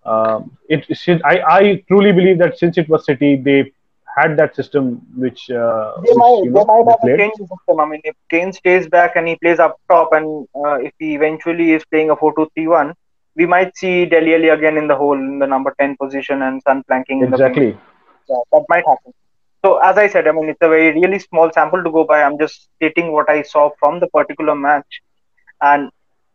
Um, 0.05 0.57
it, 0.69 0.85
I, 1.25 1.41
I 1.59 1.85
truly 1.87 2.13
believe 2.13 2.39
that 2.39 2.59
since 2.59 2.77
it 2.77 2.89
was 2.89 3.07
City, 3.07 3.37
they 3.37 3.73
had 4.17 4.37
that 4.37 4.55
system 4.55 5.01
which 5.17 5.51
uh, 5.51 5.93
they 5.97 6.03
which, 6.03 6.17
might, 6.17 6.43
know, 6.45 6.45
they 6.45 6.65
might 6.65 6.87
have 6.91 7.19
changed 7.19 7.39
the 7.39 7.47
system. 7.47 7.81
I 7.81 7.87
mean, 7.87 8.01
if 8.05 8.15
Kane 8.31 8.53
stays 8.53 8.89
back 8.89 9.17
and 9.17 9.27
he 9.27 9.37
plays 9.37 9.59
up 9.59 9.81
top, 9.89 10.13
and 10.13 10.47
uh, 10.55 10.75
if 10.75 10.93
he 10.99 11.15
eventually 11.15 11.73
is 11.73 11.85
playing 11.87 12.11
a 12.11 12.17
4-2-3-1, 12.17 12.95
we 13.37 13.47
might 13.47 13.77
see 13.77 14.05
Dele 14.05 14.35
Alli 14.35 14.49
again 14.49 14.77
in 14.77 14.87
the 14.87 14.97
hole 14.97 15.15
in 15.15 15.39
the 15.39 15.47
number 15.47 15.75
10 15.81 15.97
position 15.97 16.43
and 16.43 16.63
Son 16.63 16.83
flanking. 16.87 17.23
Exactly. 17.23 17.79
Yeah, 18.29 18.37
that 18.53 18.65
might 18.69 18.85
happen. 18.87 19.15
So 19.65 19.79
as 19.79 19.97
I 19.97 20.09
said, 20.09 20.27
I 20.27 20.33
mean, 20.33 20.49
it's 20.49 20.59
a 20.61 20.69
very 20.69 20.93
really 20.93 21.19
small 21.19 21.51
sample 21.53 21.83
to 21.83 21.91
go 21.91 22.05
by. 22.05 22.23
I'm 22.23 22.39
just 22.39 22.69
stating 22.77 23.13
what 23.13 23.31
I 23.31 23.43
saw 23.43 23.71
from 23.79 24.01
the 24.01 24.09
particular 24.09 24.55
match, 24.55 25.01
and 25.61 25.91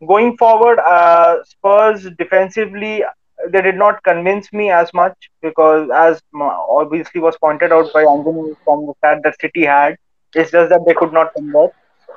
going 0.08 0.38
forward, 0.38 0.80
uh, 0.80 1.44
Spurs 1.44 2.08
defensively, 2.18 3.04
they 3.52 3.62
did 3.62 3.76
not 3.76 4.04
convince 4.04 4.52
me 4.54 4.72
as 4.72 4.94
much 4.94 5.16
because, 5.42 5.90
as 5.94 6.22
obviously 6.40 7.22
was 7.22 7.38
pointed 7.38 7.72
out 7.72 7.92
by 7.94 8.04
Anjani 8.04 8.56
from 8.64 8.86
the 8.88 8.94
stat 9.00 9.20
that 9.24 9.40
City 9.40 9.66
had, 9.66 9.96
it's 10.36 10.52
just 10.52 10.70
that 10.70 10.86
they 10.86 10.94
could 10.94 11.14
not 11.14 11.34
convert. 11.36 11.72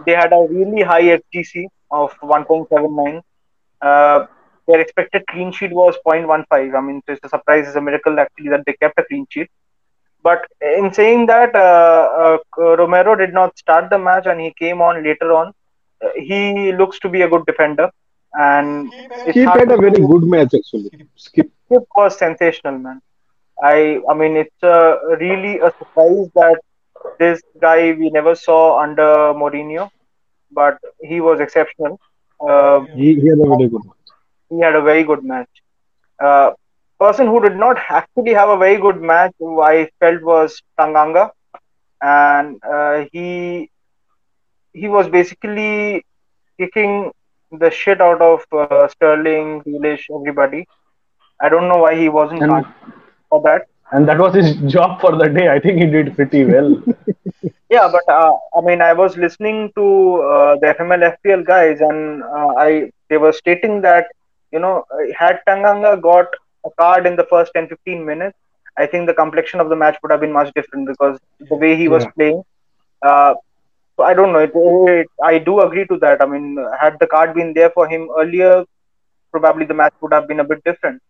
They 0.07 0.13
had 0.13 0.33
a 0.33 0.47
really 0.49 0.83
high 0.83 1.03
XGC 1.19 1.67
of 1.91 2.13
1.79. 2.23 3.23
Uh, 3.81 4.27
their 4.67 4.81
expected 4.81 5.25
clean 5.29 5.53
sheet 5.53 5.73
was 5.73 5.97
0.15. 6.07 6.75
I 6.75 6.81
mean, 6.81 7.03
it's 7.09 7.21
a 7.25 7.29
surprise, 7.29 7.67
it's 7.67 7.77
a 7.77 7.81
miracle 7.81 8.19
actually 8.19 8.51
that 8.51 8.65
they 8.67 8.75
kept 8.75 8.99
a 8.99 9.05
clean 9.05 9.27
sheet. 9.31 9.49
But 10.23 10.45
in 10.61 10.93
saying 10.93 11.27
that, 11.27 11.55
uh, 11.55 12.39
uh, 12.59 12.77
Romero 12.77 13.15
did 13.17 13.33
not 13.33 13.57
start 13.59 13.91
the 13.91 13.99
match 13.99 14.27
and 14.27 14.41
he 14.41 14.53
came 14.59 14.81
on 14.81 15.03
later 15.03 15.33
on. 15.33 15.53
Uh, 16.05 16.09
he 16.17 16.73
looks 16.73 16.99
to 17.01 17.09
be 17.09 17.23
a 17.23 17.29
good 17.29 17.47
defender 17.47 17.91
and 18.35 18.93
Skip 19.29 19.49
had 19.49 19.71
a 19.73 19.77
very 19.77 20.01
good 20.13 20.25
match 20.25 20.55
actually. 20.55 20.91
Skip. 21.17 21.51
Skip 21.67 21.85
was 21.97 22.19
sensational, 22.19 22.79
man. 22.79 23.01
I 23.63 24.01
I 24.09 24.15
mean 24.15 24.37
it's 24.37 24.63
a, 24.63 24.99
really 25.21 25.59
a 25.59 25.71
surprise 25.79 26.29
that 26.35 26.61
this 27.19 27.43
guy 27.61 27.93
we 27.93 28.11
never 28.11 28.35
saw 28.35 28.81
under 28.81 29.35
Mourinho, 29.41 29.91
but 30.51 30.79
he 31.03 31.21
was 31.21 31.41
exceptional. 31.41 32.01
Uh, 32.41 32.81
he, 32.97 33.15
he, 33.21 33.29
had 33.29 33.39
a 33.39 33.49
very 33.49 33.69
good 33.69 33.85
match. 33.85 34.09
He 34.49 34.61
had 34.61 34.75
a 34.75 34.83
very 34.83 35.05
good 35.05 35.25
match. 35.25 35.49
Uh, 36.19 36.53
person 36.99 37.27
who 37.27 37.41
did 37.41 37.57
not 37.57 37.79
actually 37.89 38.33
have 38.35 38.49
a 38.49 38.57
very 38.57 38.79
good 38.79 39.01
match, 39.01 39.33
who 39.39 39.61
I 39.61 39.91
felt 39.99 40.23
was 40.23 40.63
Tanganga, 40.79 41.31
and 42.03 42.63
uh, 42.65 43.05
he 43.13 43.71
he 44.73 44.89
was 44.89 45.09
basically 45.09 46.05
kicking 46.59 47.11
the 47.53 47.71
shit 47.71 48.01
out 48.01 48.21
of 48.21 48.45
uh, 48.53 48.89
Sterling, 48.89 49.63
Grealish, 49.63 50.05
everybody. 50.15 50.67
I 51.41 51.49
don't 51.49 51.69
know 51.69 51.79
why 51.79 51.97
he 51.97 52.09
wasn't 52.09 52.43
and, 52.43 52.67
for 53.29 53.43
that. 53.43 53.67
And 53.93 54.09
that 54.09 54.19
was 54.19 54.35
his 54.35 54.57
job 54.73 55.01
for 55.01 55.17
the 55.17 55.29
day. 55.29 55.49
I 55.49 55.59
think 55.59 55.81
he 55.81 55.87
did 55.87 56.15
pretty 56.15 56.45
well. 56.45 56.83
yeah, 57.71 57.91
but 57.91 58.09
uh, 58.09 58.37
I 58.57 58.61
mean, 58.61 58.83
I 58.83 58.93
was 58.93 59.17
listening 59.17 59.73
to 59.75 60.23
uh, 60.23 60.57
the 60.61 60.75
FML 60.79 61.17
FPL 61.17 61.45
guys, 61.45 61.81
and 61.81 62.23
uh, 62.23 62.55
I 62.57 62.93
they 63.09 63.17
were 63.17 63.33
stating 63.33 63.81
that 63.81 64.07
you 64.53 64.61
know 64.61 64.85
had 65.19 65.41
Tanganga 65.47 66.01
got 66.01 66.27
a 66.65 66.71
card 66.79 67.07
in 67.07 67.17
the 67.17 67.25
first 67.25 67.53
10-15 67.55 68.05
minutes, 68.05 68.37
I 68.77 68.87
think 68.87 69.07
the 69.07 69.15
complexion 69.15 69.61
of 69.61 69.69
the 69.69 69.77
match 69.77 69.97
would 70.03 70.11
have 70.11 70.21
been 70.21 70.33
much 70.33 70.53
different 70.55 70.87
because 70.89 71.19
the 71.49 71.57
way 71.57 71.77
he 71.77 71.89
was 71.89 72.05
yeah. 72.05 72.11
playing. 72.11 72.43
I 74.03 74.15
don't 74.15 74.33
know. 74.33 74.39
It, 74.41 74.53
it, 74.55 75.07
I 75.23 75.39
do 75.39 75.61
agree 75.61 75.87
to 75.87 75.97
that. 75.99 76.23
I 76.23 76.27
mean, 76.27 76.57
had 76.81 76.97
the 77.01 77.07
card 77.07 77.35
been 77.35 77.53
there 77.55 77.71
for 77.71 77.89
him 77.89 78.09
earlier, 78.19 78.65
probably 79.33 79.67
the 79.67 79.75
match 79.75 79.95
would 80.01 80.13
have 80.13 80.29
been 80.29 80.41
a 80.41 80.45
bit 80.45 80.63
different. 80.65 81.01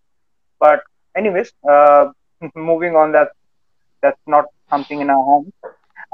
But 0.61 0.81
anyways, 1.17 1.53
uh, 1.69 2.07
moving 2.55 2.97
on. 2.97 3.13
That 3.13 3.29
that's 4.03 4.21
not 4.27 4.47
something 4.71 5.01
in 5.01 5.11
our 5.11 5.25
hands. 5.31 5.53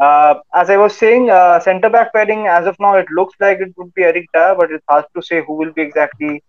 Uh, 0.00 0.34
as 0.54 0.70
I 0.70 0.76
was 0.76 0.96
saying, 0.96 1.30
uh, 1.30 1.58
centre 1.60 1.90
back 1.90 2.12
pairing 2.12 2.46
as 2.46 2.66
of 2.66 2.76
now, 2.80 2.96
it 2.96 3.06
looks 3.10 3.34
like 3.40 3.58
it 3.60 3.72
would 3.76 3.92
be 3.94 4.02
Eric 4.04 4.26
Dier, 4.34 4.54
but 4.58 4.70
it's 4.70 4.84
hard 4.88 5.04
to 5.16 5.22
say 5.22 5.42
who 5.46 5.54
will 5.54 5.72
be 5.72 5.82
exactly 5.82 6.42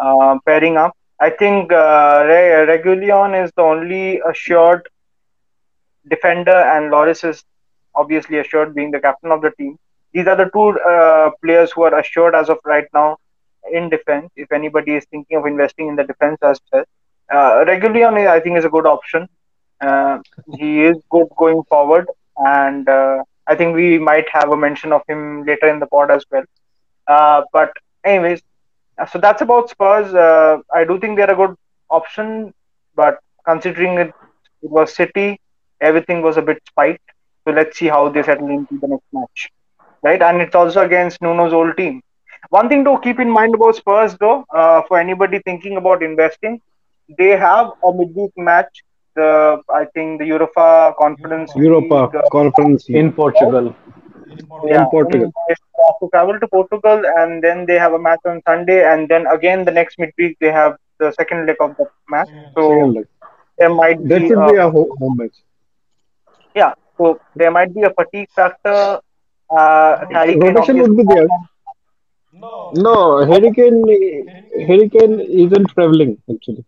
uh, 0.00 0.36
pairing 0.46 0.76
up. 0.76 0.92
I 1.20 1.30
think 1.30 1.72
uh, 1.72 2.24
Re- 2.26 2.66
Reguilon 2.68 3.44
is 3.44 3.50
the 3.56 3.62
only 3.62 4.20
assured 4.28 4.88
defender, 6.08 6.56
and 6.74 6.90
Lloris 6.92 7.24
is 7.28 7.44
obviously 7.98 8.38
assured 8.38 8.74
being 8.74 8.92
the 8.92 9.00
captain 9.00 9.32
of 9.32 9.42
the 9.42 9.52
team. 9.58 9.76
These 10.14 10.28
are 10.28 10.36
the 10.36 10.50
two 10.54 10.68
uh, 10.92 11.30
players 11.44 11.72
who 11.72 11.82
are 11.84 11.98
assured 11.98 12.34
as 12.34 12.50
of 12.50 12.58
right 12.64 12.86
now 12.94 13.18
in 13.72 13.90
defense. 13.90 14.30
If 14.36 14.52
anybody 14.52 14.94
is 14.96 15.06
thinking 15.10 15.38
of 15.38 15.46
investing 15.46 15.88
in 15.88 15.96
the 15.96 16.04
defense 16.04 16.38
as 16.42 16.60
well, 16.72 16.84
uh, 17.32 17.64
Reguilon 17.70 18.26
I 18.28 18.40
think 18.40 18.58
is 18.58 18.64
a 18.64 18.70
good 18.70 18.86
option. 18.86 19.28
Uh, 19.80 20.18
he 20.56 20.82
is 20.84 20.96
good 21.10 21.28
going 21.38 21.62
forward, 21.68 22.08
and 22.38 22.88
uh, 22.88 23.22
I 23.46 23.56
think 23.56 23.74
we 23.76 23.98
might 23.98 24.28
have 24.30 24.50
a 24.50 24.56
mention 24.56 24.92
of 24.92 25.02
him 25.08 25.44
later 25.46 25.68
in 25.68 25.80
the 25.80 25.86
pod 25.86 26.10
as 26.10 26.24
well. 26.30 26.44
Uh, 27.06 27.42
but 27.52 27.72
anyways, 28.04 28.42
So 29.10 29.18
that's 29.18 29.42
about 29.42 29.70
Spurs. 29.70 30.14
Uh, 30.14 30.58
I 30.74 30.84
do 30.84 30.98
think 30.98 31.16
they're 31.16 31.30
a 31.30 31.36
good 31.36 31.54
option, 31.90 32.52
but 32.96 33.18
considering 33.46 33.98
it, 33.98 34.08
it 34.62 34.70
was 34.70 34.94
City, 34.94 35.40
everything 35.80 36.22
was 36.22 36.36
a 36.36 36.42
bit 36.42 36.62
spiked. 36.68 37.08
So 37.48 37.52
let's 37.54 37.78
see 37.78 37.88
how 37.88 38.08
they 38.10 38.22
settle 38.22 38.50
into 38.50 38.78
the 38.80 38.88
next 38.88 39.06
match, 39.12 39.50
right? 40.02 40.22
And 40.22 40.42
it's 40.42 40.54
also 40.54 40.82
against 40.84 41.22
Nuno's 41.22 41.52
old 41.52 41.76
team. 41.78 42.02
One 42.50 42.68
thing 42.68 42.84
to 42.84 42.98
keep 43.02 43.20
in 43.20 43.30
mind 43.30 43.54
about 43.54 43.76
Spurs, 43.76 44.16
though, 44.20 44.44
uh, 44.54 44.82
for 44.88 44.98
anybody 44.98 45.40
thinking 45.44 45.76
about 45.78 46.02
investing, 46.02 46.60
they 47.18 47.30
have 47.36 47.72
a 47.84 47.92
midweek 47.92 48.32
match. 48.36 48.82
The 49.16 49.60
I 49.74 49.86
think 49.94 50.20
the 50.20 50.26
Europa 50.26 50.94
Conference 50.98 51.52
Europa 51.56 52.00
League, 52.04 52.16
uh, 52.16 52.28
Conference 52.30 52.88
League 52.88 52.98
in 52.98 53.12
Portugal. 53.12 53.74
yeah, 54.64 54.82
in 54.82 54.86
Portugal. 54.90 55.32
They 55.48 55.54
have 55.86 55.98
to 56.00 56.08
travel 56.12 56.38
to 56.40 56.48
Portugal, 56.48 57.02
and 57.18 57.42
then 57.42 57.66
they 57.66 57.78
have 57.78 57.92
a 57.94 57.98
match 57.98 58.20
on 58.26 58.42
Sunday, 58.46 58.84
and 58.92 59.08
then 59.08 59.26
again 59.26 59.64
the 59.64 59.72
next 59.72 59.98
midweek 59.98 60.38
they 60.40 60.52
have 60.52 60.76
the 60.98 61.12
second 61.12 61.46
leg 61.46 61.56
of 61.60 61.76
the 61.76 61.86
match. 62.08 62.28
So 62.56 62.68
Second 62.70 63.06
there 63.58 63.70
might 63.70 63.98
That 64.08 64.20
be 64.20 64.28
should 64.28 64.38
a, 64.38 64.52
be 64.52 64.56
a 64.56 64.70
home 64.70 65.16
match. 65.16 65.36
yeah. 66.54 66.74
So 66.98 67.20
there 67.36 67.50
might 67.50 67.74
be 67.74 67.82
a 67.82 67.90
fatigue 67.94 68.28
factor. 68.34 69.00
Uh, 69.50 70.04
Harry 70.10 70.36
Rotation 70.36 70.78
would 70.80 70.96
be 70.96 71.04
there. 71.04 71.26
No, 72.74 73.18
Harry 73.24 73.50
hurricane, 73.50 74.26
Harry 74.66 74.88
Kane 74.88 75.18
isn't 75.20 75.68
traveling 75.70 76.18
actually. 76.32 76.64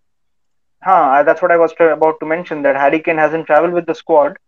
Huh, 0.83 1.22
that's 1.24 1.43
what 1.43 1.53
I 1.53 1.59
was 1.59 1.72
tra- 1.74 1.93
about 1.93 2.18
to 2.20 2.26
mention. 2.26 2.62
That 2.62 2.76
Hurricane 2.76 3.18
hasn't 3.18 3.47
traveled 3.47 3.74
with 3.74 3.87
the 3.87 3.95
squad. 3.95 4.39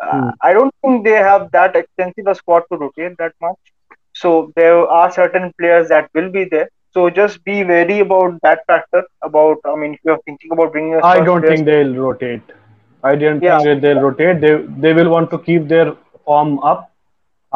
Uh, 0.00 0.20
Hmm. 0.20 0.30
I 0.40 0.52
don't 0.54 0.74
think 0.82 1.04
they 1.04 1.18
have 1.26 1.50
that 1.52 1.76
extensive 1.76 2.26
a 2.26 2.34
squad 2.34 2.62
to 2.72 2.78
rotate 2.78 3.16
that 3.18 3.34
much. 3.40 3.58
So 4.14 4.52
there 4.56 4.78
are 4.86 5.10
certain 5.10 5.52
players 5.58 5.88
that 5.88 6.08
will 6.14 6.30
be 6.30 6.44
there. 6.44 6.68
So 6.92 7.10
just 7.10 7.44
be 7.44 7.64
wary 7.64 8.00
about 8.00 8.40
that 8.42 8.64
factor. 8.66 9.04
About 9.22 9.58
I 9.64 9.74
mean, 9.76 9.94
if 9.94 10.00
you're 10.04 10.18
thinking 10.24 10.52
about 10.52 10.72
bringing 10.72 10.94
a 10.94 11.04
I 11.04 11.20
don't 11.20 11.40
player- 11.42 11.54
think 11.56 11.66
they'll 11.66 11.94
rotate. 11.96 12.42
I 13.04 13.14
didn't 13.22 13.42
Yeah. 13.42 13.58
think 13.58 13.68
that 13.70 13.80
they'll 13.82 14.02
rotate. 14.08 14.40
They 14.44 14.54
they 14.84 14.92
will 14.98 15.10
want 15.14 15.30
to 15.34 15.38
keep 15.48 15.68
their 15.72 15.88
form 16.26 16.58
up 16.72 16.90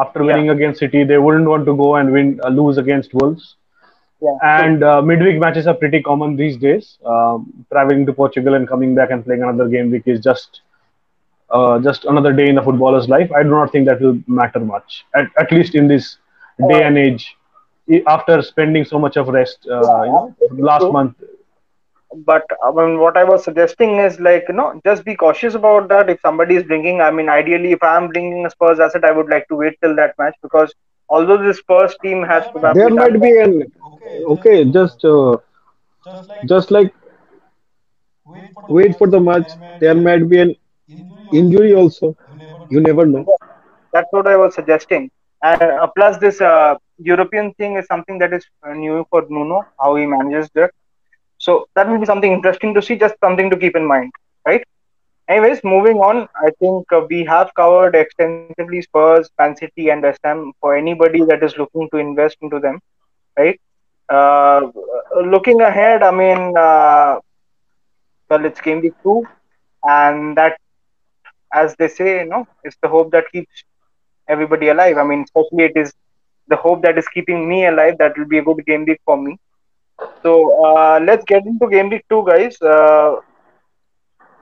after 0.03 0.23
Yeah. 0.23 0.27
winning 0.29 0.49
against 0.55 0.79
City. 0.85 1.03
They 1.11 1.17
wouldn't 1.27 1.47
want 1.53 1.65
to 1.71 1.75
go 1.83 1.95
and 2.01 2.11
win 2.17 2.39
uh, 2.43 2.49
lose 2.59 2.77
against 2.83 3.13
Wolves. 3.21 3.55
Yeah. 4.27 4.37
And 4.59 4.83
uh, 4.83 5.01
midweek 5.01 5.39
matches 5.45 5.67
are 5.71 5.73
pretty 5.83 6.01
common 6.09 6.35
these 6.35 6.57
days. 6.57 6.97
Um, 7.05 7.45
traveling 7.71 8.05
to 8.07 8.13
Portugal 8.21 8.53
and 8.59 8.67
coming 8.73 8.95
back 8.95 9.11
and 9.11 9.25
playing 9.25 9.43
another 9.43 9.67
game 9.75 9.91
week 9.91 10.03
is 10.15 10.19
just 10.29 10.61
uh, 11.49 11.79
just 11.79 12.05
another 12.05 12.31
day 12.33 12.47
in 12.49 12.57
a 12.57 12.63
footballer's 12.63 13.07
life. 13.09 13.31
I 13.31 13.43
do 13.43 13.49
not 13.49 13.71
think 13.71 13.87
that 13.87 14.01
will 14.01 14.17
matter 14.27 14.59
much, 14.59 15.05
at, 15.15 15.27
at 15.37 15.51
least 15.51 15.73
in 15.75 15.87
this 15.87 16.17
day 16.71 16.83
and 16.83 16.97
age. 16.97 17.35
After 18.07 18.41
spending 18.43 18.85
so 18.85 18.99
much 18.99 19.15
of 19.17 19.29
rest, 19.29 19.67
uh, 19.71 20.03
you 20.03 20.11
know, 20.11 20.35
last 20.71 20.91
month, 20.91 21.15
but 22.25 22.43
I 22.63 22.71
mean, 22.71 22.99
what 22.99 23.17
I 23.17 23.23
was 23.23 23.43
suggesting 23.43 23.97
is 23.97 24.19
like 24.19 24.45
you 24.47 24.55
know, 24.55 24.79
just 24.85 25.05
be 25.05 25.15
cautious 25.15 25.55
about 25.55 25.87
that. 25.89 26.09
If 26.09 26.19
somebody 26.21 26.55
is 26.55 26.63
bringing, 26.63 27.01
I 27.01 27.11
mean, 27.11 27.29
ideally, 27.29 27.71
if 27.71 27.83
I'm 27.83 28.07
bringing 28.09 28.45
a 28.45 28.49
Spurs 28.49 28.79
asset, 28.79 29.03
I 29.05 29.11
would 29.11 29.29
like 29.29 29.47
to 29.49 29.55
wait 29.55 29.75
till 29.81 29.95
that 29.95 30.15
match 30.17 30.35
because 30.41 30.73
although 31.09 31.37
this 31.37 31.57
Spurs 31.59 31.95
team 32.03 32.23
has 32.23 32.45
probably 32.51 32.73
There 32.73 32.89
might 32.89 33.19
be 33.21 33.37
an 33.39 33.71
okay, 34.29 34.63
just 34.65 35.03
uh, 35.05 35.37
just 36.45 36.71
like 36.71 36.93
wait 38.67 38.97
for 38.97 39.07
the 39.07 39.19
match. 39.19 39.57
There 39.79 39.95
might 39.95 40.27
be 40.29 40.39
an 40.39 40.55
injury 41.31 41.73
also. 41.73 42.15
You 42.69 42.81
never 42.81 43.05
know. 43.05 43.27
That's 43.93 44.07
what 44.11 44.27
I 44.27 44.35
was 44.37 44.55
suggesting. 44.55 45.09
And 45.43 45.61
uh, 45.61 45.87
plus, 45.95 46.17
this 46.17 46.41
uh, 46.41 46.75
European 46.97 47.53
thing 47.55 47.75
is 47.77 47.85
something 47.87 48.17
that 48.19 48.33
is 48.33 48.45
uh, 48.65 48.73
new 48.73 49.05
for 49.09 49.25
Nuno, 49.29 49.67
how 49.79 49.95
he 49.95 50.05
manages 50.05 50.49
that. 50.55 50.71
So 51.49 51.67
that 51.75 51.89
will 51.89 51.99
be 51.99 52.05
something 52.05 52.31
interesting 52.33 52.73
to 52.75 52.81
see, 52.81 52.97
just 52.97 53.15
something 53.23 53.49
to 53.51 53.57
keep 53.57 53.75
in 53.75 53.85
mind, 53.87 54.11
right? 54.47 54.63
Anyways, 55.29 55.61
moving 55.63 55.97
on, 55.99 56.27
I 56.45 56.51
think 56.59 56.91
uh, 56.93 57.01
we 57.09 57.25
have 57.25 57.51
covered 57.55 57.95
extensively 57.95 58.81
Spurs, 58.81 59.29
Man 59.39 59.55
City, 59.57 59.89
and 59.89 60.03
West 60.03 60.21
Ham 60.23 60.53
for 60.61 60.75
anybody 60.75 61.23
that 61.27 61.43
is 61.43 61.57
looking 61.57 61.89
to 61.91 61.97
invest 61.99 62.37
into 62.41 62.59
them, 62.59 62.79
right? 63.37 63.59
Uh, 64.09 64.61
looking 65.23 65.61
ahead, 65.61 66.03
I 66.03 66.11
mean, 66.11 66.57
uh, 66.57 67.19
well, 68.29 68.45
it's 68.45 68.61
game 68.61 68.81
week 68.81 68.93
two, 69.03 69.25
and 69.83 70.37
that, 70.37 70.57
as 71.53 71.75
they 71.77 71.87
say, 71.87 72.19
you 72.19 72.25
know, 72.25 72.47
it's 72.63 72.77
the 72.81 72.87
hope 72.89 73.11
that 73.11 73.31
keeps 73.31 73.63
everybody 74.27 74.69
alive. 74.69 74.97
I 74.97 75.03
mean, 75.03 75.23
especially 75.23 75.65
it 75.65 75.73
is 75.75 75.93
the 76.47 76.55
hope 76.57 76.81
that 76.83 76.97
is 76.97 77.07
keeping 77.09 77.47
me 77.49 77.65
alive. 77.67 77.97
That 77.99 78.17
will 78.17 78.27
be 78.27 78.39
a 78.39 78.43
good 78.43 78.65
game 78.65 78.85
week 78.85 79.01
for 79.05 79.17
me. 79.17 79.37
So 80.23 80.63
uh, 80.65 80.99
let's 81.03 81.23
get 81.25 81.45
into 81.45 81.67
game 81.69 81.89
week 81.89 82.05
two, 82.09 82.23
guys. 82.27 82.61
Uh, 82.61 83.15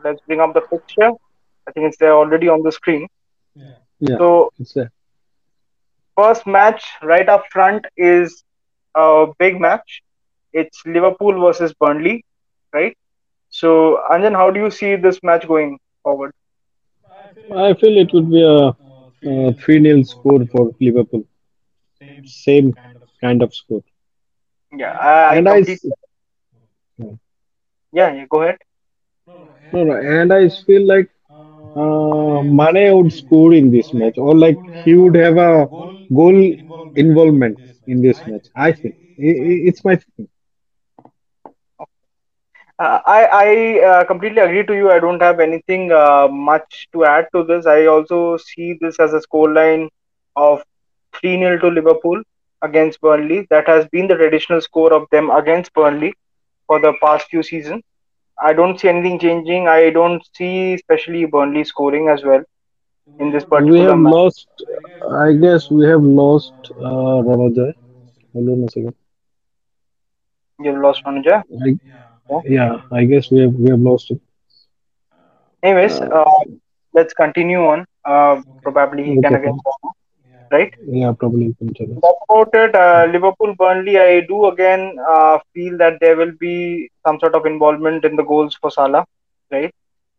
let's 0.04 0.22
bring 0.28 0.40
up 0.40 0.54
the 0.54 0.62
picture. 0.62 1.12
I 1.68 1.72
think 1.72 1.88
it's 1.88 1.98
there 1.98 2.14
already 2.14 2.48
on 2.50 2.62
the 2.64 2.72
screen. 2.72 3.08
Yeah, 3.56 4.18
So 4.18 4.52
first 6.18 6.46
match 6.46 6.84
right 7.02 7.28
up 7.30 7.44
front 7.52 7.86
is 7.98 8.44
a 8.96 9.28
big 9.40 9.60
match. 9.60 10.02
It's 10.54 10.82
Liverpool 10.86 11.40
versus 11.40 11.74
Burnley, 11.80 12.24
right? 12.74 12.96
So 13.50 14.02
Anjan, 14.12 14.34
how 14.34 14.50
do 14.52 14.60
you 14.60 14.70
see 14.72 14.96
this 14.96 15.20
match 15.24 15.48
going 15.48 15.78
forward? 16.04 16.32
I 17.56 17.74
feel 17.74 17.98
it 17.98 18.12
would 18.14 18.30
be 18.30 18.42
a, 18.44 18.76
a 19.50 19.54
3 19.54 19.82
0 19.84 20.04
score 20.04 20.46
for 20.48 20.72
Liverpool. 20.80 21.24
Same 22.26 22.74
kind 23.22 23.42
of 23.44 23.54
score. 23.54 23.84
Yeah, 24.78 24.92
I, 24.92 25.36
I 25.38 25.40
And 25.40 25.48
I, 25.48 25.64
completely, 25.64 25.92
yeah, 27.92 28.14
yeah, 28.14 28.26
go 28.30 28.42
ahead. 28.44 28.58
no, 29.72 29.84
no, 29.84 29.96
and 29.96 30.32
I 30.34 30.50
feel 30.50 30.86
like 30.88 31.10
uh, 31.76 32.42
Mane 32.44 32.96
would 32.98 33.12
score 33.14 33.54
in 33.54 33.72
this 33.72 33.94
match, 33.94 34.18
or 34.18 34.36
like 34.36 34.62
he 34.84 34.96
would 34.96 35.16
have 35.16 35.38
a 35.38 35.70
goal 36.14 36.56
involvement 36.96 37.60
in 37.88 38.02
this 38.02 38.26
match. 38.26 38.48
I 38.56 38.72
think 38.72 38.96
I- 39.20 39.40
I- 39.50 39.64
it's 39.70 39.84
my 39.84 39.96
feeling. 39.98 40.30
Uh, 42.80 43.00
I 43.06 43.20
I 43.44 43.86
uh, 43.90 44.04
completely 44.06 44.42
agree 44.42 44.66
to 44.66 44.74
you. 44.76 44.92
I 44.92 45.00
don't 45.00 45.22
have 45.22 45.40
anything 45.40 45.92
uh, 45.92 46.28
much 46.28 46.88
to 46.94 47.06
add 47.06 47.28
to 47.36 47.44
this. 47.44 47.66
I 47.66 47.86
also 47.86 48.38
see 48.38 48.78
this 48.82 49.00
as 49.00 49.14
a 49.14 49.22
scoreline 49.28 49.88
of 50.36 50.64
3 51.20 51.38
0 51.38 51.60
to 51.60 51.68
Liverpool 51.68 52.22
against 52.62 53.02
Burnley. 53.02 53.48
That 53.50 53.68
has 53.68 53.88
been 53.88 54.08
the 54.08 54.16
traditional 54.16 54.62
score 54.62 54.94
of 54.94 55.08
them 55.12 55.30
against 55.30 55.74
Burnley 55.74 56.14
for 56.68 56.80
the 56.80 56.94
past 57.02 57.28
few 57.30 57.44
seasons. 57.44 57.84
I 58.42 58.54
don't 58.54 58.80
see 58.80 58.90
anything 58.90 59.20
changing. 59.20 59.68
I 59.68 59.90
don't 59.90 60.24
see, 60.36 60.74
especially 60.74 61.26
Burnley 61.26 61.64
scoring 61.64 62.10
as 62.10 62.24
well 62.24 62.44
in 63.20 63.32
this 63.32 63.46
We 63.58 63.78
particular 63.78 63.96
have 63.96 63.98
match. 63.98 64.16
lost. 64.16 64.48
I 65.10 65.34
guess 65.34 65.70
we 65.70 65.86
have 65.88 66.04
lost 66.04 66.54
uh, 66.80 67.22
Ramadan. 67.24 67.74
Hold 68.34 68.50
on 68.50 68.64
a 68.66 68.70
second. 68.70 68.96
You've 70.60 70.78
lost 70.80 71.04
Manuja. 71.06 71.44
I, 71.64 71.78
yeah, 72.46 72.78
I 72.92 73.06
guess 73.06 73.32
we 73.32 73.40
have 73.42 73.54
we 73.54 73.70
have 73.70 73.80
lost 73.80 74.12
it. 74.12 74.20
Anyways, 75.64 76.00
Uh, 76.00 76.10
uh, 76.12 76.24
let's 76.94 77.14
continue 77.14 77.60
on. 77.66 77.86
Uh, 78.06 78.42
probably 78.64 79.04
he 79.04 79.18
can 79.18 79.36
again. 79.36 79.60
Right? 80.52 80.74
Yeah, 80.88 81.12
probably 81.12 81.46
you 81.46 81.56
can 81.56 81.74
tell 81.74 81.92
us. 81.92 82.00
That's 82.02 82.24
about 82.30 82.50
it. 82.54 82.76
Uh, 82.76 83.08
Liverpool 83.12 83.56
Burnley, 83.56 83.98
I 84.00 84.22
do 84.22 84.48
again 84.48 84.98
uh, 85.10 85.40
feel 85.54 85.78
that 85.78 86.00
there 86.02 86.16
will 86.16 86.34
be 86.40 86.90
some 87.06 87.20
sort 87.20 87.36
of 87.36 87.46
involvement 87.46 88.06
in 88.06 88.16
the 88.16 88.24
goals 88.24 88.56
for 88.60 88.72
Salah, 88.72 89.06
right? 89.52 89.74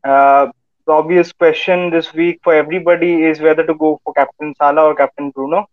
Uh, 0.05 0.49
the 0.87 0.93
obvious 0.93 1.33
question 1.33 1.91
this 1.91 2.12
week 2.14 2.41
for 2.43 2.55
everybody 2.55 3.24
is 3.24 3.41
whether 3.41 3.64
to 3.66 3.74
go 3.74 4.01
for 4.05 4.14
Captain 4.14 4.55
Salah 4.57 4.85
or 4.85 4.95
Captain 4.95 5.31
Bruno. 5.31 5.66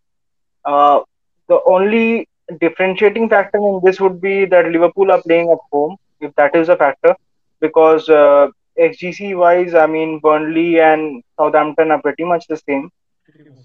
Uh, 0.66 1.02
the 1.48 1.60
only 1.66 2.28
differentiating 2.60 3.30
factor 3.30 3.58
in 3.58 3.80
this 3.84 4.00
would 4.00 4.22
be 4.22 4.46
that 4.46 4.72
Liverpool 4.72 5.12
are 5.12 5.22
playing 5.22 5.50
at 5.52 5.58
home, 5.72 5.96
if 6.20 6.34
that 6.36 6.56
is 6.56 6.70
a 6.70 6.76
factor, 6.76 7.16
because 7.62 8.10
uh, 8.10 8.48
XGC 8.80 9.38
wise, 9.38 9.74
I 9.74 9.88
mean, 9.88 10.20
Burnley 10.20 10.80
and 10.80 11.24
Southampton 11.38 11.92
are 11.92 12.02
pretty 12.02 12.24
much 12.24 12.48
the 12.48 12.58
same, 12.58 12.92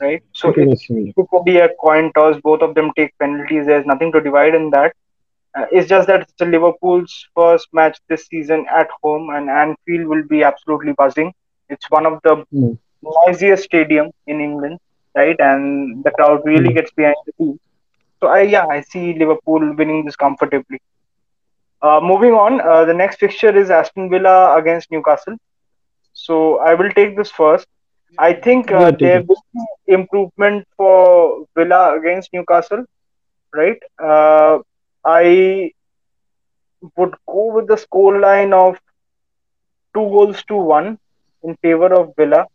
right? 0.01 0.23
So 0.33 0.51
it 0.57 0.71
it 1.17 1.27
could 1.31 1.45
be 1.45 1.59
a 1.59 1.69
coin 1.81 2.11
toss. 2.15 2.37
Both 2.43 2.63
of 2.63 2.75
them 2.75 2.91
take 2.97 3.13
penalties. 3.19 3.67
There's 3.67 3.87
nothing 3.87 4.13
to 4.13 4.21
divide 4.21 4.55
in 4.55 4.71
that. 4.71 4.93
Uh, 5.57 5.67
it's 5.71 5.89
just 5.89 6.07
that 6.09 6.21
it's 6.23 6.41
Liverpool's 6.41 7.27
first 7.35 7.69
match 7.73 7.99
this 8.09 8.27
season 8.27 8.67
at 8.71 8.89
home, 9.03 9.31
and 9.31 9.49
Anfield 9.51 10.07
will 10.09 10.25
be 10.29 10.43
absolutely 10.43 10.93
buzzing. 10.93 11.33
It's 11.69 11.91
one 11.91 12.07
of 12.07 12.21
the 12.25 12.45
Mm. 12.53 12.79
noisiest 13.03 13.65
stadium 13.65 14.11
in 14.27 14.41
England, 14.41 14.79
right? 15.17 15.37
And 15.39 16.03
the 16.05 16.11
crowd 16.11 16.41
really 16.45 16.73
Mm. 16.73 16.75
gets 16.75 16.91
behind 16.93 17.17
the 17.27 17.33
team. 17.39 17.59
So 18.21 18.29
I 18.29 18.41
yeah, 18.43 18.67
I 18.67 18.81
see 18.81 19.15
Liverpool 19.19 19.75
winning 19.77 20.05
this 20.05 20.17
comfortably. 20.17 20.79
Uh, 21.83 22.01
moving 22.03 22.33
on, 22.33 22.61
uh, 22.61 22.85
the 22.85 22.95
next 22.95 23.19
fixture 23.19 23.57
is 23.57 23.71
Aston 23.71 24.11
Villa 24.11 24.57
against 24.57 24.91
Newcastle. 24.91 25.37
So 26.13 26.59
I 26.59 26.75
will 26.75 26.91
take 26.91 27.17
this 27.17 27.31
first. 27.31 27.67
I 28.19 28.33
think 28.35 28.71
Yeah, 28.73 28.73
uh, 28.73 28.93
there 29.01 29.23
will 29.29 29.43
be 29.55 29.95
improvement 29.95 30.67
for 30.77 31.45
Villa 31.57 31.97
against 31.99 32.31
Newcastle, 32.33 32.85
right? 33.55 33.79
Uh, 34.03 34.59
I 35.05 35.71
would 36.97 37.15
go 37.27 37.53
with 37.55 37.67
the 37.69 37.77
score 37.77 38.19
line 38.19 38.53
of 38.53 38.79
two 39.95 40.05
goals 40.15 40.43
to 40.49 40.57
one 40.57 40.99
in 41.43 41.57
favor 41.63 41.93
of 41.95 42.13
Villa. 42.17 42.47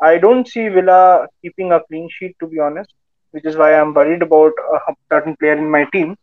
I 0.00 0.18
don't 0.18 0.46
see 0.46 0.68
Villa 0.68 1.26
keeping 1.42 1.72
a 1.72 1.80
clean 1.88 2.08
sheet, 2.10 2.34
to 2.40 2.46
be 2.46 2.58
honest, 2.58 2.92
which 3.32 3.44
is 3.44 3.56
why 3.56 3.74
I'm 3.74 3.94
worried 3.94 4.22
about 4.22 4.52
a 4.74 4.94
certain 5.10 5.36
player 5.36 5.54
in 5.56 5.70
my 5.70 5.84
team. 5.92 6.16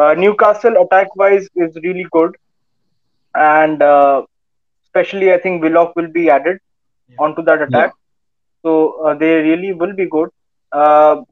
Uh, 0.00 0.14
Newcastle 0.14 0.76
attack 0.82 1.14
wise 1.16 1.48
is 1.56 1.76
really 1.82 2.06
good, 2.10 2.34
and 3.34 3.82
uh, 3.82 4.22
especially 4.84 5.32
I 5.32 5.38
think 5.38 5.62
Willock 5.62 5.94
will 5.96 6.08
be 6.10 6.30
added 6.30 6.58
onto 7.18 7.42
that 7.44 7.62
attack. 7.62 7.90
So 8.62 9.04
uh, 9.04 9.14
they 9.14 9.34
really 9.36 9.72
will 9.72 9.94
be 9.94 10.06
good. 10.06 10.30
Uh, 10.72 11.22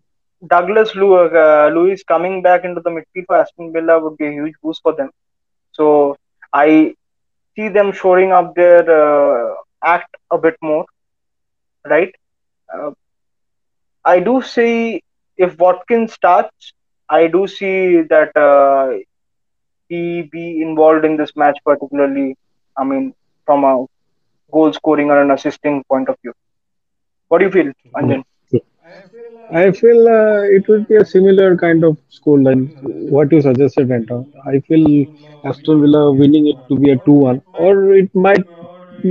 Douglas 0.46 0.90
uh, 0.96 1.68
Luiz 1.74 2.02
coming 2.04 2.42
back 2.42 2.64
into 2.64 2.80
the 2.80 2.90
midfield 2.90 3.26
for 3.26 3.36
Aston 3.36 3.72
Villa 3.72 3.98
would 3.98 4.16
be 4.16 4.26
a 4.26 4.32
huge 4.32 4.54
boost 4.62 4.82
for 4.82 4.94
them. 4.94 5.10
So 5.72 6.16
I 6.52 6.94
see 7.56 7.68
them 7.68 7.92
shoring 7.92 8.32
up 8.32 8.54
their 8.54 9.54
act 9.84 10.16
a 10.30 10.38
bit 10.38 10.56
more, 10.62 10.84
right? 11.84 12.14
I 14.04 14.20
do 14.20 14.42
see 14.42 15.02
if 15.36 15.58
Watkins 15.58 16.12
starts, 16.12 16.72
I 17.08 17.26
do 17.26 17.46
see 17.46 18.02
that 18.02 18.36
uh, 18.36 18.98
he 19.88 20.22
be 20.22 20.62
involved 20.62 21.04
in 21.04 21.16
this 21.16 21.34
match, 21.36 21.58
particularly. 21.64 22.36
I 22.76 22.84
mean, 22.84 23.14
from 23.44 23.64
a 23.64 23.86
goal 24.52 24.72
scoring 24.72 25.10
or 25.10 25.20
an 25.20 25.30
assisting 25.30 25.82
point 25.84 26.08
of 26.08 26.16
view. 26.22 26.32
What 27.28 27.38
do 27.38 27.46
you 27.46 27.50
feel, 27.50 27.72
Anjan? 27.96 28.22
I 29.52 29.70
feel 29.72 30.08
uh, 30.08 30.42
it 30.42 30.66
would 30.68 30.86
be 30.88 30.96
a 30.96 31.04
similar 31.04 31.56
kind 31.56 31.84
of 31.84 31.98
score 32.08 32.40
line. 32.40 32.72
What 32.82 33.32
you 33.32 33.40
suggested, 33.40 33.90
Anton. 33.90 34.26
I 34.46 34.60
feel 34.60 35.06
Aston 35.44 35.80
Villa 35.82 36.12
winning 36.12 36.46
it 36.48 36.58
to 36.68 36.78
be 36.78 36.90
a 36.90 36.98
two-one, 36.98 37.42
or 37.52 37.92
it 37.94 38.14
might, 38.14 38.44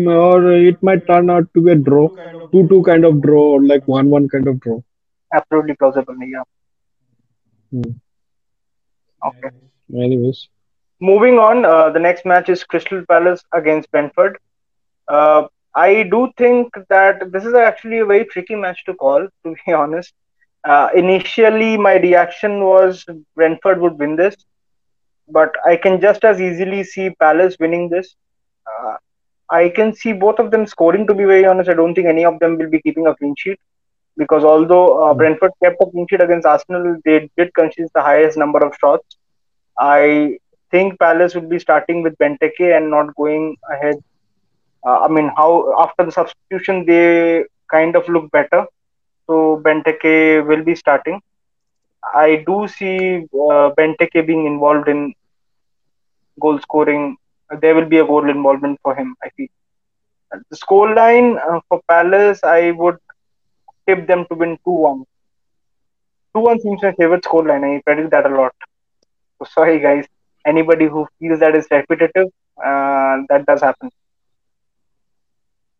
or 0.08 0.52
it 0.54 0.82
might 0.82 1.06
turn 1.08 1.30
out 1.30 1.48
to 1.54 1.62
be 1.62 1.72
a 1.72 1.76
draw, 1.76 2.10
two-two 2.52 2.84
kind 2.84 3.06
of 3.06 3.22
draw, 3.22 3.44
or 3.56 3.64
like 3.64 3.84
one-one 3.88 4.28
kind 4.30 4.48
of 4.48 4.60
draw. 4.60 4.82
Absolutely 5.34 5.76
plausible, 5.76 6.16
yeah. 6.22 6.44
Hmm. 7.72 7.92
Okay. 9.24 9.50
Anyways, 9.94 10.50
Moving 11.00 11.38
on, 11.40 11.66
uh, 11.66 11.90
the 11.90 12.00
next 12.00 12.26
match 12.26 12.50
is 12.50 12.64
Crystal 12.64 13.04
Palace 13.08 13.44
against 13.54 13.92
Brentford. 13.92 14.38
Uh, 15.08 15.48
I 15.78 16.04
do 16.04 16.32
think 16.38 16.74
that 16.90 17.32
this 17.32 17.46
is 17.46 17.54
actually 17.56 18.00
a 18.00 18.06
very 18.06 18.26
tricky 18.26 18.56
match 18.56 18.84
to 18.86 18.96
call, 18.96 19.28
to 19.46 19.56
be 19.66 19.74
honest. 19.84 20.14
Uh, 20.64 20.90
initially, 20.96 21.78
my 21.78 21.96
reaction 21.98 22.62
was 22.64 23.06
Brentford 23.36 23.80
would 23.82 23.98
win 24.00 24.16
this, 24.18 24.36
but 25.30 25.54
I 25.66 25.78
can 25.78 26.02
just 26.02 26.26
as 26.26 26.42
easily 26.42 26.84
see 26.84 27.12
Palace 27.12 27.58
winning 27.60 27.90
this. 27.90 28.16
Uh, 28.68 28.96
I 29.50 29.70
can 29.70 29.94
see 29.94 30.14
both 30.14 30.40
of 30.40 30.52
them 30.52 30.66
scoring, 30.68 31.08
to 31.08 31.14
be 31.14 31.26
very 31.26 31.46
honest. 31.46 31.70
I 31.70 31.74
don't 31.74 31.96
think 31.96 32.08
any 32.08 32.26
of 32.26 32.40
them 32.40 32.58
will 32.58 32.70
be 32.70 32.82
keeping 32.82 33.08
a 33.08 33.16
clean 33.16 33.36
sheet 33.38 33.60
because 34.18 34.44
although 34.44 35.04
uh, 35.04 35.14
Brentford 35.14 35.52
kept 35.64 35.82
a 35.82 35.86
clean 35.86 36.08
sheet 36.10 36.22
against 36.22 36.48
Arsenal, 36.48 36.98
they 37.06 37.30
did 37.38 37.54
concede 37.54 37.88
the 37.96 38.02
highest 38.02 38.38
number 38.38 38.66
of 38.66 38.76
shots. 38.80 39.18
I 39.80 40.38
think 40.72 41.00
Palace 41.00 41.36
would 41.36 41.50
be 41.50 41.60
starting 41.60 42.04
with 42.04 42.18
Benteke 42.18 42.76
and 42.78 42.90
not 42.90 43.16
going 43.16 43.58
ahead. 43.72 43.96
Uh, 44.88 45.00
I 45.06 45.08
mean, 45.10 45.30
how 45.38 45.50
after 45.84 46.06
the 46.06 46.12
substitution 46.12 46.86
they 46.86 47.46
kind 47.72 47.96
of 47.96 48.08
look 48.10 48.32
better. 48.32 48.66
So 49.28 49.62
Benteke 49.66 50.48
will 50.48 50.64
be 50.64 50.76
starting. 50.76 51.20
I 52.16 52.44
do 52.48 52.68
see 52.68 52.98
uh, 53.34 53.66
Benteke 53.78 54.26
being 54.26 54.46
involved 54.46 54.88
in 54.88 55.14
goal 56.42 56.60
scoring. 56.60 57.18
There 57.62 57.76
will 57.76 57.86
be 57.86 58.00
a 58.00 58.06
goal 58.06 58.30
involvement 58.30 58.80
for 58.84 58.96
him. 58.96 59.16
I 59.24 59.30
feel. 59.36 59.48
The 60.50 60.58
score 60.58 60.94
line 60.94 61.38
uh, 61.38 61.60
for 61.70 61.82
Palace, 61.90 62.44
I 62.44 62.72
would 62.72 62.98
tip 63.88 64.08
them 64.08 64.26
to 64.30 64.36
win 64.36 64.58
2-1. 64.68 65.04
2-1 66.36 66.62
seems 66.62 66.84
my 66.84 66.94
favorite 66.94 67.24
score 67.26 67.46
line. 67.46 67.64
I 67.64 67.82
predict 67.86 68.12
that 68.12 68.26
a 68.26 68.36
lot. 68.36 68.54
So 69.40 69.48
sorry, 69.54 69.80
guys 69.80 70.06
anybody 70.48 70.86
who 70.86 71.08
feels 71.20 71.40
that 71.40 71.56
is 71.56 71.68
repetitive, 71.72 72.28
uh, 72.64 73.18
that 73.30 73.46
does 73.46 73.62
happen. 73.62 73.90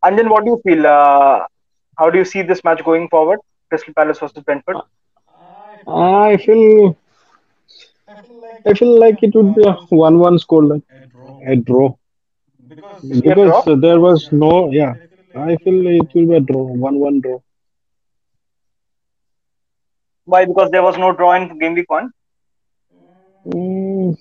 And 0.02 0.18
then, 0.18 0.28
what 0.28 0.44
do 0.44 0.50
you 0.52 0.60
feel? 0.64 0.86
Uh, 0.86 1.46
how 1.98 2.10
do 2.10 2.18
you 2.18 2.24
see 2.24 2.42
this 2.42 2.62
match 2.64 2.82
going 2.84 3.08
forward? 3.08 3.38
Crystal 3.68 3.94
Palace 3.94 4.18
versus 4.18 4.42
Brentford. 4.44 4.78
I 5.86 6.36
feel 6.38 6.96
I 8.66 8.74
feel 8.74 8.98
like 8.98 9.22
it 9.22 9.34
would 9.34 9.54
be 9.54 9.62
a 9.64 9.76
one-one 9.90 10.38
score, 10.38 10.64
like 10.64 10.82
a 11.46 11.56
draw, 11.56 11.94
A 13.24 13.30
draw? 13.36 13.62
because 13.64 13.80
there 13.80 14.00
was 14.00 14.28
no 14.32 14.70
yeah. 14.70 14.94
I 15.34 15.56
feel 15.56 15.86
it 15.86 16.10
will 16.14 16.26
be 16.28 16.34
a 16.36 16.40
draw, 16.40 16.64
one-one 16.64 17.20
draw. 17.20 17.40
Why? 20.24 20.44
Because 20.44 20.70
there 20.70 20.82
was 20.82 20.96
no 20.98 21.12
draw 21.12 21.32
in 21.34 21.58
game 21.58 21.74
week 21.74 21.90
one. 21.90 22.10
Mm, 23.46 24.14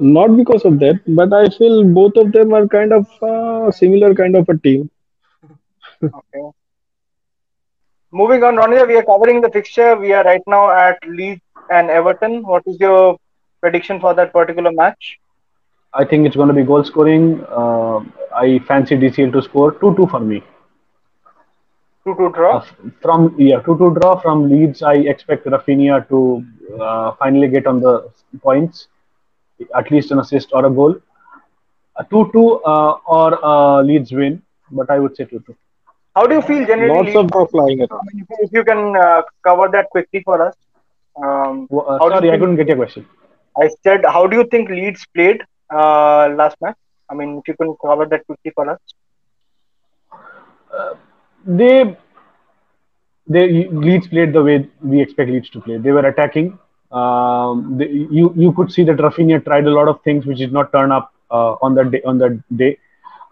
not 0.00 0.36
because 0.36 0.64
of 0.64 0.78
that, 0.80 1.00
but 1.06 1.32
I 1.32 1.48
feel 1.48 1.84
both 1.84 2.16
of 2.16 2.32
them 2.32 2.52
are 2.54 2.66
kind 2.66 2.92
of 2.92 3.06
uh, 3.22 3.70
similar 3.70 4.14
kind 4.14 4.36
of 4.36 4.48
a 4.48 4.56
team. 4.58 4.90
Okay. 6.12 6.50
Moving 8.12 8.42
on, 8.44 8.56
Ronja, 8.56 8.86
we 8.86 8.96
are 8.96 9.02
covering 9.04 9.40
the 9.40 9.50
fixture. 9.50 9.96
We 9.96 10.12
are 10.12 10.24
right 10.24 10.42
now 10.46 10.70
at 10.70 10.98
Leeds 11.06 11.42
and 11.70 11.90
Everton. 11.90 12.42
What 12.42 12.62
is 12.66 12.78
your 12.80 13.18
prediction 13.60 14.00
for 14.00 14.14
that 14.14 14.32
particular 14.32 14.70
match? 14.72 15.18
I 15.94 16.04
think 16.04 16.26
it's 16.26 16.36
going 16.36 16.48
to 16.48 16.54
be 16.54 16.62
goal 16.64 16.84
scoring. 16.84 17.44
Uh, 17.48 18.00
I 18.34 18.58
fancy 18.66 18.96
DCL 18.96 19.32
to 19.32 19.42
score 19.42 19.72
2 19.72 19.94
2 19.96 20.06
for 20.06 20.20
me. 20.20 20.42
2 22.04 22.14
2 22.16 22.30
Uh, 22.50 22.60
draw. 22.60 22.60
from 23.02 23.34
yeah, 23.38 23.60
2 23.60 23.76
2 23.78 23.94
draw 23.96 24.14
from 24.20 24.48
Leeds. 24.50 24.82
I 24.82 24.94
expect 25.12 25.46
Raphinha 25.46 26.08
to 26.08 26.44
uh, 26.80 27.12
finally 27.18 27.48
get 27.48 27.66
on 27.66 27.80
the 27.80 28.10
points, 28.42 28.88
at 29.76 29.90
least 29.90 30.10
an 30.10 30.18
assist 30.18 30.50
or 30.52 30.64
a 30.66 30.70
goal. 30.70 30.96
A 31.96 32.04
2 32.04 32.30
2 32.32 32.60
uh, 32.64 32.92
or 33.06 33.44
uh, 33.44 33.82
Leeds 33.82 34.12
win, 34.12 34.42
but 34.70 34.90
I 34.90 34.98
would 34.98 35.16
say 35.16 35.24
2 35.24 35.40
2. 35.46 35.56
How 36.16 36.26
do 36.26 36.34
you 36.34 36.42
feel 36.42 36.66
generally, 36.66 36.94
Lots 36.94 37.06
Leeds? 37.06 37.18
of 37.18 37.30
draw 37.30 37.46
flying 37.46 37.80
around. 37.80 38.00
if 38.40 38.52
you 38.52 38.64
can 38.64 38.96
uh, 38.96 39.22
cover 39.46 39.68
that 39.68 39.88
quickly 39.90 40.22
for 40.24 40.40
us. 40.46 40.54
Um, 41.22 41.68
Uh, 41.70 41.98
how 41.98 42.08
do 42.08 42.14
sorry, 42.16 42.30
I 42.30 42.38
couldn't 42.38 42.56
get 42.56 42.68
your 42.68 42.76
question. 42.76 43.06
I 43.60 43.68
said, 43.84 44.04
how 44.06 44.26
do 44.26 44.36
you 44.36 44.44
think 44.44 44.70
Leeds 44.70 45.04
played 45.14 45.42
uh, 45.70 46.28
last 46.40 46.56
match? 46.60 46.76
I 47.10 47.14
mean, 47.14 47.38
if 47.38 47.48
you 47.48 47.54
can 47.54 47.74
cover 47.84 48.06
that 48.06 48.24
quickly 48.26 48.52
for 48.54 48.70
us. 48.70 48.78
They 51.44 51.96
they 53.26 53.68
Leeds 53.68 54.08
played 54.08 54.32
the 54.32 54.42
way 54.42 54.68
we 54.82 55.00
expect 55.00 55.30
Leeds 55.30 55.50
to 55.50 55.60
play. 55.60 55.78
They 55.78 55.92
were 55.92 56.06
attacking. 56.06 56.58
Um, 56.90 57.76
they, 57.78 57.88
you 57.88 58.32
you 58.36 58.52
could 58.52 58.72
see 58.72 58.82
that 58.84 58.96
Raphinha 58.96 59.44
tried 59.44 59.66
a 59.66 59.70
lot 59.70 59.88
of 59.88 60.02
things 60.02 60.26
which 60.26 60.38
did 60.38 60.52
not 60.52 60.72
turn 60.72 60.90
up 60.90 61.12
uh, 61.30 61.52
on 61.62 61.74
that 61.76 61.90
day. 61.90 62.02
On 62.02 62.18
that 62.18 62.42
day, 62.56 62.78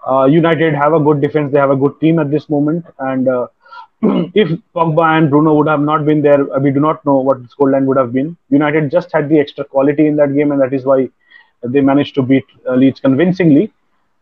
uh, 0.08 0.24
United 0.24 0.74
have 0.74 0.94
a 0.94 1.00
good 1.00 1.20
defense. 1.20 1.52
They 1.52 1.58
have 1.58 1.70
a 1.70 1.76
good 1.76 2.00
team 2.00 2.18
at 2.18 2.30
this 2.30 2.48
moment. 2.48 2.86
And 2.98 3.28
uh, 3.28 3.48
if 4.02 4.48
Pogba 4.74 5.18
and 5.18 5.30
Bruno 5.30 5.54
would 5.54 5.68
have 5.68 5.80
not 5.80 6.04
been 6.06 6.22
there, 6.22 6.44
we 6.60 6.70
do 6.70 6.80
not 6.80 7.04
know 7.04 7.16
what 7.16 7.42
the 7.42 7.48
scoreline 7.48 7.84
would 7.86 7.96
have 7.96 8.12
been. 8.12 8.36
United 8.50 8.90
just 8.90 9.12
had 9.12 9.28
the 9.28 9.38
extra 9.38 9.64
quality 9.64 10.06
in 10.06 10.16
that 10.16 10.34
game, 10.34 10.52
and 10.52 10.60
that 10.60 10.72
is 10.72 10.84
why 10.84 11.08
they 11.62 11.80
managed 11.80 12.14
to 12.14 12.22
beat 12.22 12.44
uh, 12.68 12.74
Leeds 12.74 13.00
convincingly. 13.00 13.72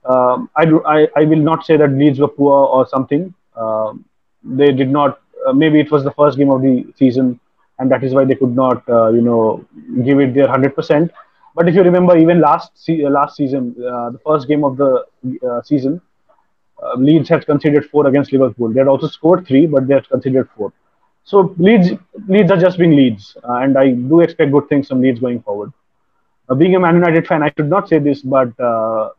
Um, 0.04 0.48
I, 0.56 0.64
do, 0.64 0.84
I 0.86 1.08
I 1.16 1.24
will 1.24 1.44
not 1.50 1.66
say 1.66 1.76
that 1.76 1.90
Leeds 1.90 2.20
were 2.20 2.28
poor 2.28 2.66
or 2.66 2.86
something. 2.88 3.34
Um, 3.56 4.04
they 4.42 4.72
did 4.72 4.90
not. 4.90 5.20
Uh, 5.46 5.52
maybe 5.52 5.80
it 5.80 5.90
was 5.90 6.04
the 6.04 6.12
first 6.12 6.38
game 6.38 6.50
of 6.50 6.62
the 6.62 6.86
season, 6.96 7.38
and 7.78 7.90
that 7.90 8.02
is 8.04 8.14
why 8.14 8.24
they 8.24 8.34
could 8.34 8.54
not, 8.54 8.88
uh, 8.88 9.08
you 9.08 9.22
know, 9.22 9.64
give 10.04 10.20
it 10.20 10.34
their 10.34 10.48
hundred 10.48 10.74
percent. 10.74 11.10
But 11.54 11.68
if 11.68 11.74
you 11.74 11.82
remember, 11.82 12.16
even 12.16 12.40
last 12.40 12.72
se- 12.76 13.04
uh, 13.04 13.10
last 13.10 13.36
season, 13.36 13.74
uh, 13.78 14.10
the 14.10 14.18
first 14.26 14.48
game 14.48 14.64
of 14.64 14.76
the 14.76 15.04
season, 15.64 16.00
Leeds 16.96 17.28
had 17.28 17.46
conceded 17.46 17.84
four 17.90 18.06
against 18.06 18.32
Liverpool. 18.32 18.68
They 18.72 18.80
had 18.80 18.88
also 18.88 19.06
scored 19.08 19.46
three, 19.46 19.66
but 19.66 19.86
they 19.86 19.94
had 19.94 20.08
conceded 20.08 20.48
four. 20.56 20.72
So 21.24 21.54
Leeds 21.58 21.90
Leeds 22.28 22.50
are 22.50 22.56
just 22.58 22.78
being 22.78 22.94
Leeds, 22.96 23.36
and 23.44 23.76
I 23.76 23.90
do 23.90 24.20
expect 24.20 24.52
good 24.52 24.68
things 24.68 24.88
from 24.88 25.00
Leeds 25.00 25.20
going 25.20 25.40
forward. 25.42 25.72
Uh, 26.48 26.54
being 26.54 26.76
a 26.76 26.80
Man 26.80 26.94
United 26.94 27.26
fan, 27.26 27.42
I 27.42 27.52
should 27.56 27.68
not 27.68 27.88
say 27.88 27.98
this, 27.98 28.22
but 28.22 28.48
uh, 28.60 29.10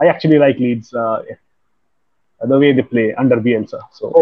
I 0.00 0.06
actually 0.06 0.38
like 0.38 0.58
Leeds 0.58 0.94
uh, 0.94 1.22
the 2.42 2.58
way 2.58 2.72
they 2.72 2.82
play 2.82 3.14
under 3.14 3.36
Bielsa. 3.36 3.80
So. 3.92 4.12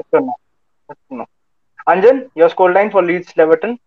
Anjan, 1.89 2.31
your 2.35 2.49
score 2.51 2.73
line 2.73 2.91
for 2.91 3.03
Leeds 3.03 3.33
Leverton. 3.35 3.79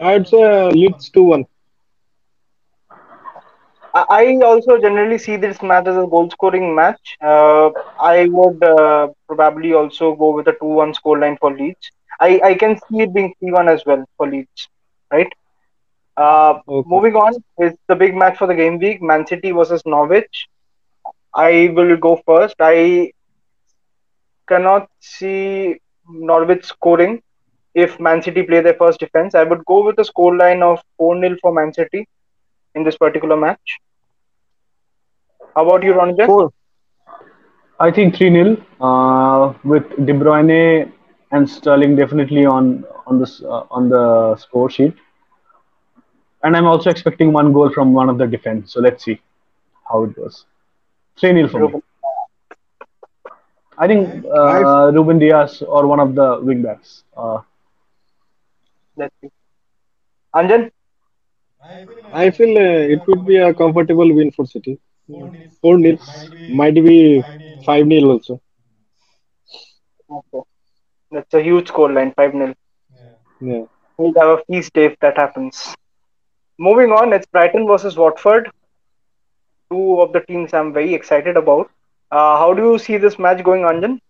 I'd 0.00 0.26
say 0.28 0.70
Leeds 0.70 1.10
two 1.10 1.22
one. 1.24 1.44
I 3.94 4.04
I 4.18 4.46
also 4.46 4.78
generally 4.78 5.18
see 5.18 5.36
this 5.36 5.60
match 5.62 5.86
as 5.86 5.96
a 5.96 6.06
goal 6.14 6.28
scoring 6.30 6.74
match. 6.74 7.16
Uh, 7.22 7.70
I 7.98 8.26
would 8.30 8.62
uh, 8.64 9.08
probably 9.28 9.72
also 9.74 10.14
go 10.14 10.30
with 10.34 10.48
a 10.48 10.54
2 10.60 10.72
1 10.82 10.94
score 10.94 11.18
line 11.18 11.36
for 11.40 11.52
Leeds. 11.54 11.90
I, 12.20 12.40
I 12.44 12.54
can 12.54 12.76
see 12.76 13.00
it 13.06 13.12
being 13.14 13.32
3 13.40 13.52
1 13.52 13.68
as 13.68 13.84
well 13.86 14.04
for 14.16 14.28
Leeds, 14.28 14.68
right? 15.12 15.32
Uh, 16.16 16.60
Okay. 16.68 16.84
moving 16.84 17.14
on, 17.16 17.32
it's 17.58 17.78
the 17.88 17.96
big 17.96 18.14
match 18.14 18.36
for 18.38 18.46
the 18.46 18.54
game 18.54 18.78
week: 18.78 19.02
Man 19.02 19.26
City 19.26 19.50
versus 19.52 19.82
Norwich. 19.86 20.46
I 21.34 21.70
will 21.74 21.96
go 21.96 22.20
first. 22.26 22.56
I 22.60 23.12
cannot 24.48 24.88
see 25.00 25.78
Norwich 26.08 26.64
scoring 26.64 27.22
if 27.74 27.98
Man 28.00 28.22
City 28.22 28.42
play 28.42 28.60
their 28.60 28.74
first 28.74 29.00
defense. 29.00 29.34
I 29.34 29.44
would 29.44 29.64
go 29.64 29.84
with 29.84 29.98
a 29.98 30.02
scoreline 30.02 30.62
of 30.62 30.82
4 30.96 31.20
0 31.20 31.36
for 31.40 31.52
Man 31.52 31.72
City 31.72 32.06
in 32.74 32.84
this 32.84 32.96
particular 32.96 33.36
match. 33.36 33.78
How 35.54 35.66
about 35.66 35.82
you, 35.82 35.92
Ronjan? 35.92 36.26
Four. 36.26 36.50
I 37.80 37.90
think 37.90 38.16
3 38.16 38.30
0 38.30 38.56
uh, 38.80 39.54
with 39.64 39.88
De 40.06 40.12
Bruyne 40.12 40.92
and 41.30 41.48
Sterling 41.48 41.94
definitely 41.96 42.44
on 42.46 42.84
on 43.06 43.18
this 43.18 43.42
uh, 43.42 43.64
on 43.70 43.88
the 43.88 44.36
score 44.36 44.70
sheet. 44.70 44.94
And 46.42 46.56
I'm 46.56 46.66
also 46.66 46.90
expecting 46.90 47.32
one 47.32 47.52
goal 47.52 47.70
from 47.70 47.92
one 47.92 48.08
of 48.08 48.18
the 48.18 48.26
defense. 48.26 48.72
So 48.72 48.80
let's 48.80 49.04
see 49.04 49.20
how 49.90 50.04
it 50.04 50.14
goes. 50.14 50.46
3 51.18 51.32
0 51.32 51.48
for 51.48 51.68
me. 51.68 51.82
Ruben. 53.86 54.24
I 54.34 54.48
think 54.48 54.60
uh, 54.60 54.90
Ruben 54.92 55.18
Dias 55.18 55.62
or 55.62 55.86
one 55.86 56.00
of 56.00 56.14
the 56.14 56.40
wing 56.42 56.62
backs. 56.62 57.04
Uh, 57.16 57.40
Let's 58.96 59.14
see. 59.20 59.30
Anjan? 60.34 60.70
I 62.12 62.30
feel 62.30 62.56
uh, 62.58 62.94
it 62.94 63.02
would 63.06 63.24
be 63.26 63.36
a 63.36 63.54
comfortable 63.54 64.12
win 64.14 64.30
for 64.30 64.46
City. 64.46 64.78
Four 65.60 65.78
nil, 65.78 65.98
might 66.46 66.74
be 66.74 67.24
five 67.64 67.86
nil 67.86 68.10
also. 68.10 68.40
Okay. 70.10 70.42
That's 71.10 71.34
a 71.34 71.42
huge 71.42 71.68
scoreline, 71.70 72.14
5 72.14 72.32
0. 72.32 72.54
Yeah. 73.40 73.64
We'll 73.98 74.12
have 74.18 74.38
a 74.38 74.42
feast 74.44 74.72
day 74.74 74.86
if 74.86 74.98
that 75.00 75.16
happens. 75.16 75.74
Moving 76.58 76.92
on, 76.92 77.12
it's 77.12 77.26
Brighton 77.26 77.66
versus 77.66 77.96
Watford. 77.96 78.50
Two 79.70 80.00
of 80.02 80.12
the 80.12 80.20
teams 80.20 80.52
I'm 80.52 80.72
very 80.72 80.94
excited 80.94 81.36
about. 81.36 81.70
Uh, 82.10 82.36
how 82.38 82.52
do 82.54 82.62
you 82.62 82.78
see 82.78 82.96
this 82.98 83.18
match 83.18 83.42
going, 83.42 83.62
Anjan? 83.62 84.00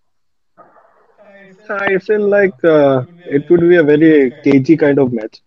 I 1.70 1.98
feel 1.98 2.28
like 2.28 2.54
uh, 2.64 3.02
it 3.24 3.44
would 3.48 3.60
be 3.60 3.76
a 3.76 3.82
very 3.82 4.34
cagey 4.42 4.76
kind 4.76 4.98
of 4.98 5.12
match, 5.12 5.40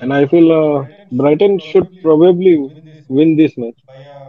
and 0.00 0.12
I 0.12 0.26
feel 0.26 0.48
uh, 0.52 0.86
Brighton 1.10 1.58
should 1.58 1.88
probably 2.02 2.70
win 3.08 3.36
this 3.36 3.56
match 3.56 3.78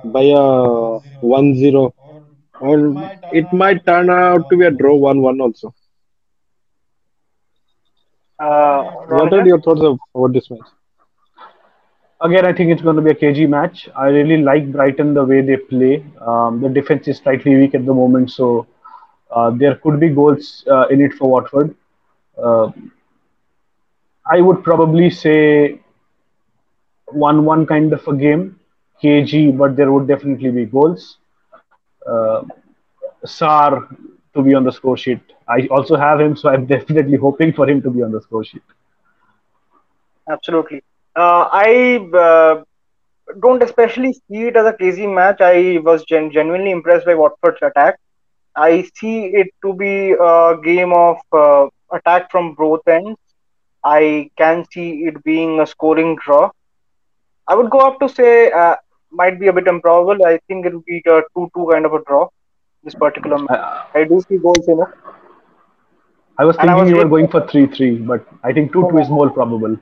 by 0.04 0.24
a 0.24 1.00
one-zero, 1.20 1.94
or 2.60 2.96
it 3.30 3.52
might 3.54 3.86
turn 3.86 4.10
out 4.10 4.48
to 4.50 4.58
be 4.58 4.66
a 4.66 4.72
draw 4.72 4.96
1-1 4.96 5.40
also. 5.42 5.74
Uh, 8.40 8.84
What 9.08 9.34
are 9.34 9.46
your 9.46 9.62
thoughts 9.62 9.82
about 9.82 10.34
this 10.34 10.50
match? 10.50 10.68
Again, 12.22 12.46
I 12.46 12.52
think 12.52 12.70
it's 12.70 12.82
going 12.82 12.98
to 12.98 13.02
be 13.02 13.12
a 13.12 13.16
KG 13.16 13.48
match. 13.48 13.88
I 13.96 14.08
really 14.08 14.38
like 14.38 14.72
Brighton 14.72 15.14
the 15.14 15.24
way 15.24 15.42
they 15.42 15.56
play. 15.56 16.06
Um, 16.20 16.60
the 16.60 16.68
defense 16.68 17.08
is 17.08 17.18
slightly 17.18 17.56
weak 17.56 17.74
at 17.76 17.86
the 17.86 17.94
moment, 17.94 18.32
so 18.32 18.68
uh, 19.32 19.52
there 19.52 19.76
could 19.76 20.02
be 20.02 20.10
goals 20.10 20.66
uh, 20.70 20.88
in 20.88 21.02
it 21.02 21.14
for 21.14 21.30
Watford. 21.30 21.74
Uh, 22.38 22.72
I 24.30 24.42
would 24.42 24.64
probably 24.64 25.10
say 25.10 25.80
1 27.06 27.46
1 27.46 27.66
kind 27.68 27.94
of 27.94 28.06
a 28.06 28.16
game, 28.16 28.60
KG, 29.02 29.58
but 29.58 29.78
there 29.78 29.92
would 29.92 30.08
definitely 30.08 30.52
be 30.52 30.66
goals. 30.66 31.18
Uh, 32.06 32.44
Sarr 33.26 33.96
to 34.34 34.42
be 34.42 34.54
on 34.54 34.66
the 34.66 34.72
score 34.72 34.98
sheet. 34.98 35.22
I 35.48 35.68
also 35.68 35.96
have 35.96 36.20
him, 36.20 36.36
so 36.36 36.50
I'm 36.50 36.66
definitely 36.76 37.18
hoping 37.18 37.54
for 37.54 37.70
him 37.70 37.82
to 37.82 37.90
be 37.90 38.04
on 38.04 38.12
the 38.12 38.22
score 38.22 38.44
sheet. 38.44 38.64
Absolutely. 40.30 40.84
Uh, 41.20 41.50
I 41.52 41.98
uh, 42.26 42.64
don't 43.42 43.64
especially 43.64 44.14
see 44.14 44.44
it 44.50 44.56
as 44.58 44.66
a 44.66 44.74
crazy 44.74 45.08
match. 45.08 45.42
I 45.42 45.80
was 45.84 46.04
gen- 46.06 46.32
genuinely 46.32 46.72
impressed 46.72 47.06
by 47.06 47.16
Watford's 47.16 47.62
attack. 47.62 47.98
I 48.56 48.84
see 48.96 49.26
it 49.28 49.48
to 49.64 49.74
be 49.74 50.12
a 50.12 50.58
game 50.64 50.94
of 50.94 51.18
uh, 51.34 51.68
attack 51.94 52.32
from 52.32 52.56
both 52.56 52.88
ends. 52.88 53.18
I 53.84 54.30
can 54.38 54.66
see 54.72 54.90
it 55.06 55.24
being 55.24 55.60
a 55.62 55.68
scoring 55.68 56.18
draw. 56.24 56.50
I 57.48 57.56
would 57.56 57.70
go 57.70 57.80
up 57.80 58.00
to 58.00 58.10
say 58.10 58.52
uh, 58.52 58.76
might 59.12 59.40
be 59.40 59.48
a 59.48 59.54
bit 59.54 59.68
improbable. 59.68 60.26
I 60.26 60.40
think 60.48 60.66
it 60.66 60.74
would 60.74 60.86
be 60.86 61.02
a 61.08 61.22
2 61.36 61.50
2 61.56 61.68
kind 61.72 61.86
of 61.86 61.94
a 61.94 62.04
draw, 62.08 62.28
this 62.84 62.96
particular 62.96 63.38
match. 63.40 63.62
I, 63.96 64.04
do 64.06 64.22
see 64.28 64.38
goals 64.38 64.68
in 64.68 64.80
it. 64.80 64.88
I 66.40 66.46
was 66.46 66.58
And 66.60 66.70
I 66.70 66.76
thinking 66.76 66.82
was 66.82 66.90
you 66.90 66.98
were 66.98 67.08
going 67.10 67.28
for 67.28 67.46
3 67.48 67.68
3, 67.68 67.98
but 67.98 68.26
I 68.44 68.54
think 68.54 68.74
2 68.74 68.88
2 68.90 68.98
is 69.00 69.10
more 69.10 69.30
probable. 69.30 69.78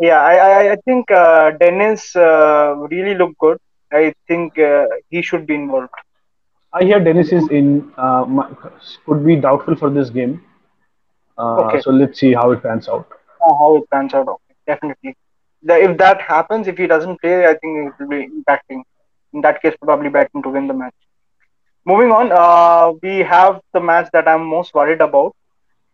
Yeah, 0.00 0.20
I, 0.20 0.34
I, 0.34 0.72
I 0.72 0.76
think 0.84 1.10
uh, 1.10 1.50
Dennis 1.52 2.14
uh, 2.16 2.74
really 2.90 3.14
looked 3.14 3.38
good. 3.38 3.58
I 3.92 4.12
think 4.26 4.58
uh, 4.58 4.86
he 5.10 5.22
should 5.22 5.46
be 5.46 5.54
involved. 5.54 5.90
I 6.72 6.84
hear 6.84 6.98
Dennis 7.02 7.32
is 7.32 7.48
in, 7.48 7.92
uh, 7.96 8.24
could 9.06 9.24
be 9.24 9.36
doubtful 9.36 9.76
for 9.76 9.90
this 9.90 10.10
game. 10.10 10.42
Uh, 11.38 11.72
Okay, 11.72 11.78
so 11.78 11.90
let's 11.90 12.18
see 12.18 12.32
how 12.34 12.50
it 12.52 12.62
pans 12.62 12.88
out. 12.88 13.08
uh, 13.42 13.54
how 13.60 13.76
it 13.76 13.84
pans 13.90 14.14
out. 14.14 14.28
Okay, 14.28 14.54
definitely. 14.66 15.14
The, 15.62 15.76
if 15.90 15.98
that 15.98 16.20
happens, 16.22 16.66
if 16.68 16.76
he 16.78 16.86
doesn't 16.86 17.20
play, 17.20 17.44
I 17.46 17.54
think 17.56 17.88
it 17.88 17.92
will 17.98 18.08
be 18.08 18.28
impacting. 18.28 18.82
In 19.32 19.40
that 19.42 19.60
case, 19.62 19.74
probably 19.82 20.08
Brighton 20.08 20.42
to 20.42 20.48
win 20.50 20.66
the 20.68 20.74
match. 20.74 20.94
Moving 21.84 22.10
on, 22.12 22.30
uh, 22.32 22.92
we 23.02 23.18
have 23.20 23.60
the 23.72 23.80
match 23.80 24.08
that 24.12 24.28
I'm 24.28 24.44
most 24.44 24.74
worried 24.74 25.00
about 25.00 25.34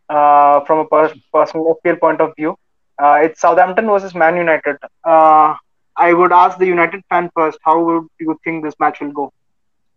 uh, 0.09 0.61
from 0.61 0.79
a 0.81 0.87
pers- 0.87 1.19
personal 1.33 1.67
FPL 1.71 1.97
point 1.97 2.21
of 2.21 2.33
view. 2.37 2.57
Uh, 3.03 3.19
it's 3.23 3.41
Southampton 3.41 3.87
versus 3.87 4.15
Man 4.15 4.37
United. 4.37 4.77
Uh, 5.05 5.55
I 5.97 6.13
would 6.13 6.33
ask 6.33 6.59
the 6.59 6.67
United 6.67 7.03
fan 7.09 7.31
first. 7.35 7.59
How 7.63 7.83
would 7.83 8.07
you 8.21 8.39
think 8.45 8.65
this 8.65 8.75
match 8.79 9.01
will 9.01 9.13
go? 9.13 9.33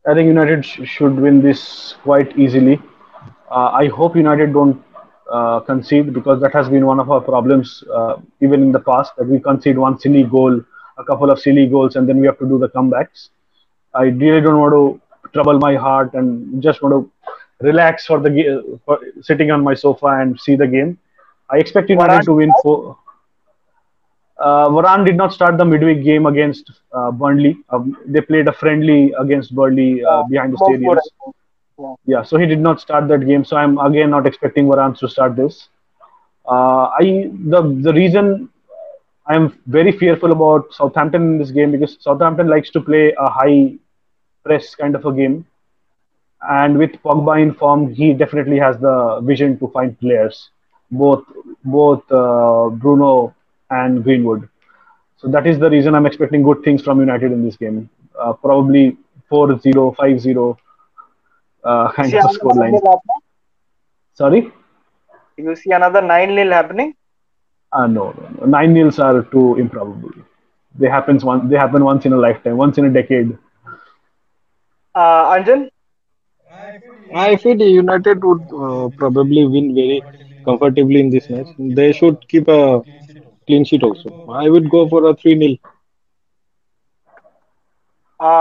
I 0.07 0.13
think 0.13 0.27
United 0.27 0.65
sh- 0.65 0.81
should 0.85 1.15
win 1.19 1.41
this 1.41 1.95
quite 2.03 2.37
easily. 2.37 2.81
Uh, 3.51 3.69
I 3.81 3.87
hope 3.87 4.15
United 4.15 4.53
don't 4.53 4.81
uh, 5.31 5.59
concede 5.61 6.13
because 6.13 6.39
that 6.41 6.53
has 6.53 6.69
been 6.69 6.85
one 6.85 6.99
of 6.99 7.09
our 7.11 7.21
problems 7.21 7.83
uh, 7.93 8.15
even 8.41 8.61
in 8.61 8.71
the 8.71 8.79
past 8.79 9.15
that 9.17 9.27
we 9.27 9.39
concede 9.39 9.77
one 9.77 9.99
silly 9.99 10.23
goal, 10.23 10.61
a 10.97 11.03
couple 11.03 11.29
of 11.31 11.39
silly 11.39 11.67
goals, 11.67 11.95
and 11.95 12.07
then 12.07 12.19
we 12.19 12.25
have 12.27 12.37
to 12.39 12.47
do 12.47 12.57
the 12.57 12.69
comebacks. 12.69 13.29
I 13.93 14.03
really 14.05 14.41
don't 14.41 14.59
want 14.59 14.73
to 14.73 15.01
trouble 15.33 15.59
my 15.59 15.75
heart 15.75 16.13
and 16.13 16.61
just 16.61 16.81
want 16.81 16.93
to 16.93 17.11
relax 17.65 18.05
for 18.05 18.19
the 18.19 18.29
ga- 18.29 18.61
for 18.85 18.99
sitting 19.21 19.51
on 19.51 19.63
my 19.63 19.73
sofa 19.73 20.07
and 20.21 20.39
see 20.39 20.55
the 20.55 20.67
game. 20.67 20.97
I 21.49 21.57
expect 21.57 21.89
United 21.89 22.11
Varane, 22.11 22.25
to 22.25 22.33
win 22.33 22.51
four. 22.61 22.97
Uh, 24.37 24.67
Varane 24.69 25.05
did 25.05 25.15
not 25.15 25.33
start 25.33 25.57
the 25.57 25.65
midweek 25.65 26.03
game 26.03 26.25
against 26.25 26.71
uh, 26.91 27.11
Burnley. 27.11 27.57
Um, 27.69 27.97
they 28.05 28.21
played 28.21 28.47
a 28.47 28.53
friendly 28.53 29.13
against 29.19 29.55
Burnley 29.55 30.03
uh, 30.03 30.23
behind 30.23 30.53
the 30.53 30.57
stadiums. 30.57 30.99
Yeah. 31.25 31.31
Yeah, 32.05 32.23
so 32.23 32.37
he 32.37 32.47
did 32.47 32.59
not 32.59 32.81
start 32.81 33.07
that 33.09 33.25
game. 33.25 33.45
So 33.45 33.55
I'm 33.55 33.77
again 33.77 34.09
not 34.09 34.25
expecting 34.25 34.65
Varane 34.65 34.97
to 34.97 35.07
start 35.07 35.35
this. 35.35 35.69
Uh, 36.47 36.89
I 36.99 37.29
the 37.53 37.61
the 37.81 37.93
reason 37.93 38.49
I'm 39.27 39.59
very 39.67 39.91
fearful 39.91 40.31
about 40.31 40.73
Southampton 40.73 41.21
in 41.33 41.37
this 41.37 41.51
game 41.51 41.71
because 41.71 41.97
Southampton 41.99 42.47
likes 42.47 42.71
to 42.71 42.81
play 42.81 43.13
a 43.17 43.29
high 43.29 43.75
press 44.43 44.73
kind 44.73 44.95
of 44.95 45.05
a 45.05 45.13
game, 45.13 45.45
and 46.49 46.77
with 46.79 46.93
Pogba 47.03 47.41
in 47.41 47.53
form, 47.53 47.93
he 47.93 48.13
definitely 48.13 48.57
has 48.57 48.79
the 48.79 49.19
vision 49.23 49.59
to 49.59 49.67
find 49.67 49.99
players, 49.99 50.49
both 50.91 51.23
both 51.63 52.03
uh, 52.11 52.69
Bruno 52.69 53.33
and 53.69 54.03
Greenwood. 54.03 54.47
So 55.17 55.27
that 55.29 55.47
is 55.47 55.59
the 55.59 55.69
reason 55.69 55.95
I'm 55.95 56.05
expecting 56.05 56.43
good 56.43 56.63
things 56.63 56.81
from 56.83 56.99
United 56.99 57.31
in 57.31 57.43
this 57.43 57.57
game. 57.57 57.89
Uh, 58.19 58.33
probably 58.33 58.97
4-0, 59.31 59.95
5-0 59.95 60.57
uh, 61.63 61.91
kind 61.91 62.13
of 62.13 62.23
a 62.23 62.27
another 62.41 62.53
9 62.53 62.71
scoreline. 62.73 62.99
Sorry? 64.13 64.51
You 65.37 65.55
see 65.55 65.71
another 65.71 66.01
9 66.01 66.35
nil 66.35 66.51
happening? 66.51 66.95
Uh, 67.71 67.87
no, 67.87 68.11
no, 68.11 68.29
no. 68.39 68.45
Nine 68.45 68.73
nils 68.73 68.99
are 68.99 69.23
too 69.23 69.55
improbable. 69.57 70.11
They 70.75 70.89
happens 70.89 71.23
one. 71.23 71.49
They 71.49 71.57
happen 71.57 71.83
once 71.83 72.05
in 72.05 72.13
a 72.13 72.17
lifetime, 72.17 72.57
once 72.57 72.77
in 72.77 72.85
a 72.85 72.89
decade. 72.89 73.37
Uh, 74.95 75.35
Anjan? 75.35 75.69
I 77.13 77.35
feel 77.35 77.61
United 77.61 78.23
would 78.23 78.41
uh, 78.53 78.89
probably 78.97 79.45
win 79.45 79.75
very 79.75 80.01
comfortably 80.47 80.99
in 81.01 81.09
this 81.11 81.29
match. 81.29 81.49
They 81.57 81.91
should 81.93 82.27
keep 82.29 82.47
a 82.47 82.81
clean 83.47 83.65
sheet 83.65 83.83
also. 83.83 84.15
I 84.29 84.49
would 84.49 84.69
go 84.69 84.87
for 84.87 85.09
a 85.09 85.15
3 85.15 85.35
nil. 85.35 85.57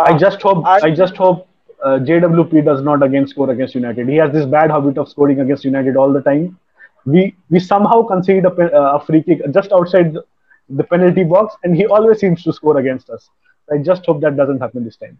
I 0.04 0.12
Uh, 0.12 0.18
just 0.18 0.42
hope. 0.42 0.70
I 0.80 0.80
I 0.80 0.90
just 0.90 1.16
hope 1.16 1.46
uh, 1.84 1.98
JWP 1.98 2.60
does 2.62 2.82
not 2.82 3.02
again 3.02 3.26
score 3.26 3.50
against 3.50 3.74
United. 3.74 4.08
He 4.08 4.16
has 4.16 4.32
this 4.32 4.46
bad 4.46 4.70
habit 4.70 4.98
of 4.98 5.08
scoring 5.08 5.40
against 5.40 5.64
United 5.64 5.96
all 5.96 6.12
the 6.12 6.22
time. 6.22 6.58
We 7.04 7.34
we 7.50 7.58
somehow 7.60 8.02
concede 8.02 8.44
a, 8.46 8.52
uh, 8.52 8.96
a 8.96 9.00
free 9.04 9.22
kick 9.22 9.40
just 9.52 9.72
outside 9.72 10.12
the, 10.14 10.24
the 10.70 10.84
penalty 10.84 11.24
box, 11.24 11.56
and 11.64 11.76
he 11.76 11.86
always 11.86 12.20
seems 12.20 12.42
to 12.44 12.52
score 12.52 12.78
against 12.78 13.10
us. 13.10 13.30
I 13.72 13.78
just 13.78 14.06
hope 14.06 14.20
that 14.22 14.36
doesn't 14.36 14.60
happen 14.60 14.84
this 14.84 14.96
time. 14.96 15.18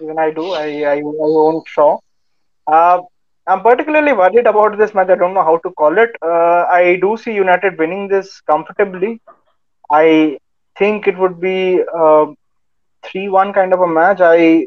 even 0.00 0.18
I 0.18 0.30
do. 0.32 0.52
I 0.52 0.66
I, 0.92 0.96
I 0.98 1.00
won't 1.36 1.66
show. 1.68 2.00
Uh, 2.66 3.00
I'm 3.46 3.62
particularly 3.62 4.12
worried 4.12 4.46
about 4.46 4.76
this 4.78 4.94
match. 4.94 5.08
I 5.08 5.14
don't 5.14 5.34
know 5.34 5.44
how 5.44 5.58
to 5.58 5.70
call 5.72 5.96
it. 5.98 6.10
Uh, 6.22 6.64
I 6.80 6.98
do 7.00 7.16
see 7.16 7.32
United 7.34 7.78
winning 7.78 8.08
this 8.08 8.40
comfortably. 8.40 9.20
I 9.90 10.38
think 10.76 11.06
it 11.06 11.16
would 11.18 11.40
be 11.40 11.80
a 11.94 12.26
three-one 13.04 13.52
kind 13.52 13.72
of 13.72 13.80
a 13.80 13.86
match. 13.86 14.20
I, 14.20 14.66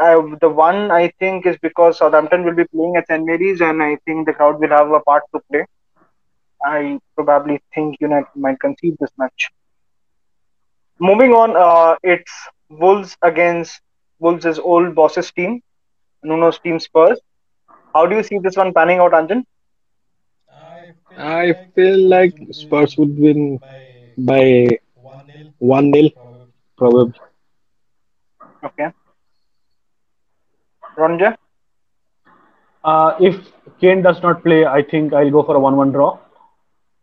I 0.00 0.14
the 0.40 0.48
one 0.48 0.90
I 0.90 1.12
think 1.18 1.46
is 1.46 1.56
because 1.58 1.98
Southampton 1.98 2.44
will 2.44 2.54
be 2.54 2.64
playing 2.64 2.96
at 2.96 3.06
St 3.06 3.24
Mary's, 3.24 3.60
and 3.60 3.82
I 3.82 3.96
think 4.06 4.26
the 4.26 4.32
crowd 4.32 4.60
will 4.60 4.70
have 4.70 4.90
a 4.90 5.00
part 5.00 5.24
to 5.34 5.40
play. 5.50 5.64
I 6.64 6.98
probably 7.16 7.60
think 7.74 7.96
United 8.00 8.28
might 8.34 8.58
concede 8.60 8.96
this 8.98 9.10
match. 9.18 9.50
Moving 10.98 11.32
on, 11.32 11.56
uh, 11.56 11.96
it's 12.02 12.32
Wolves 12.70 13.16
against 13.22 13.80
Wolves' 14.18 14.58
old 14.58 14.94
bosses 14.94 15.30
team, 15.32 15.60
Nuno's 16.22 16.58
team 16.58 16.80
Spurs. 16.80 17.20
How 17.96 18.04
do 18.04 18.16
you 18.16 18.22
see 18.22 18.38
this 18.38 18.56
one 18.56 18.74
panning 18.74 18.98
out, 18.98 19.12
Anjan? 19.12 19.46
I 21.16 21.54
feel 21.74 21.98
like 22.14 22.34
Spurs 22.50 22.94
would 22.98 23.18
win 23.18 23.58
by 24.18 24.68
1 25.58 25.90
nil, 25.90 26.10
probably. 26.76 27.18
Okay. 28.62 28.90
Ronja? 30.98 31.36
Uh, 32.84 33.16
if 33.18 33.36
Kane 33.80 34.02
does 34.02 34.22
not 34.22 34.42
play, 34.42 34.66
I 34.66 34.82
think 34.82 35.14
I'll 35.14 35.30
go 35.30 35.42
for 35.42 35.56
a 35.56 35.60
1 35.60 35.76
1 35.76 35.92
draw. 35.92 36.18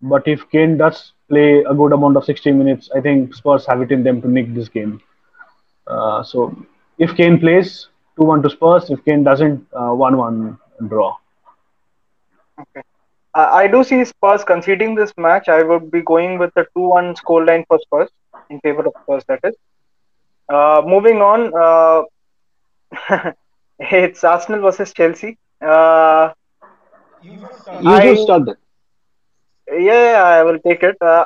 But 0.03 0.27
if 0.27 0.47
Kane 0.51 0.77
does 0.77 1.13
play 1.27 1.63
a 1.63 1.73
good 1.73 1.93
amount 1.93 2.17
of 2.17 2.25
60 2.25 2.51
minutes, 2.51 2.91
I 2.95 3.01
think 3.01 3.33
Spurs 3.33 3.65
have 3.65 3.81
it 3.81 3.91
in 3.91 4.03
them 4.03 4.21
to 4.21 4.27
nick 4.29 4.53
this 4.53 4.69
game. 4.69 5.01
Uh, 5.87 6.21
so 6.21 6.55
if 6.99 7.15
Kane 7.15 7.39
plays, 7.39 7.87
2 8.17 8.25
1 8.25 8.43
to 8.43 8.49
Spurs. 8.51 8.91
If 8.91 9.03
Kane 9.05 9.23
doesn't, 9.23 9.65
uh, 9.73 9.93
1 9.93 10.17
1 10.17 10.59
draw. 10.87 11.15
Okay. 12.59 12.81
Uh, 13.33 13.49
I 13.51 13.67
do 13.67 13.83
see 13.83 14.03
Spurs 14.05 14.43
conceding 14.43 14.95
this 14.95 15.13
match. 15.17 15.47
I 15.49 15.63
would 15.63 15.91
be 15.91 16.01
going 16.01 16.37
with 16.39 16.51
the 16.55 16.65
2 16.75 16.87
1 16.89 17.15
scoreline 17.15 17.65
for 17.67 17.79
Spurs 17.79 18.09
in 18.49 18.59
favor 18.61 18.85
of 18.87 18.93
Spurs, 19.03 19.23
that 19.27 19.39
is. 19.43 19.55
Uh, 20.49 20.81
moving 20.85 21.21
on, 21.21 21.51
uh, 21.55 22.03
it's 23.79 24.23
Arsenal 24.23 24.61
versus 24.61 24.93
Chelsea. 24.93 25.37
Uh, 25.65 26.31
You 27.81 27.99
I 27.99 28.01
just 28.01 28.23
start 28.23 28.45
that. 28.45 28.57
yeah, 29.71 30.21
I 30.23 30.43
will 30.43 30.59
take 30.59 30.83
it. 30.83 30.95
Uh, 31.01 31.25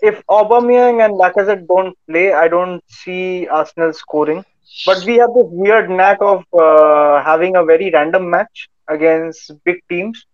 if 0.00 0.22
Aubameyang 0.28 1.04
and 1.04 1.14
Lacazette 1.14 1.66
don't 1.66 1.96
play, 2.08 2.32
I 2.32 2.48
don't 2.48 2.82
see 2.88 3.46
Arsenal 3.48 3.92
scoring. 3.92 4.44
But 4.86 5.04
we 5.04 5.16
have 5.16 5.34
this 5.34 5.46
weird 5.46 5.90
knack 5.90 6.18
of 6.20 6.44
uh, 6.52 7.22
having 7.22 7.56
a 7.56 7.64
very 7.64 7.90
random 7.90 8.30
match 8.30 8.68
against 8.88 9.52
big 9.64 9.80
teams. 9.88 10.26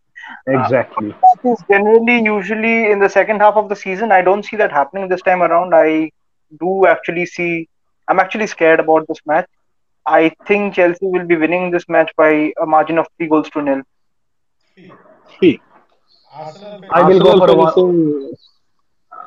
Exactly. 0.47 1.11
That 1.11 1.51
is 1.51 1.59
generally 1.71 2.23
usually 2.23 2.91
in 2.91 2.99
the 2.99 3.09
second 3.09 3.41
half 3.41 3.55
of 3.55 3.69
the 3.69 3.77
season. 3.77 4.13
I 4.13 4.23
don't 4.23 4.45
see 4.45 4.57
that 4.57 4.71
happening 4.71 5.09
this 5.09 5.23
time 5.23 5.43
around. 5.43 5.75
I 5.75 6.11
do 6.59 6.87
actually 6.87 7.27
see. 7.27 7.69
I'm 8.09 8.21
actually 8.21 8.47
scared 8.47 8.81
about 8.81 9.07
this 9.09 9.19
match. 9.27 9.49
I 10.07 10.33
think 10.47 10.75
Chelsea 10.75 11.07
will 11.07 11.27
be 11.27 11.37
winning 11.37 11.71
this 11.71 11.89
match 11.89 12.11
by 12.17 12.53
a 12.61 12.67
margin 12.67 12.99
of 12.99 13.07
three 13.17 13.29
goals 13.29 13.51
to 13.51 13.63
nil. 13.63 13.83
See, 15.41 15.61
I 16.33 17.03
will 17.03 17.21
go 17.21 17.39
for 17.39 17.51
a 17.51 17.55
one. 17.55 17.73
finishing 17.75 18.37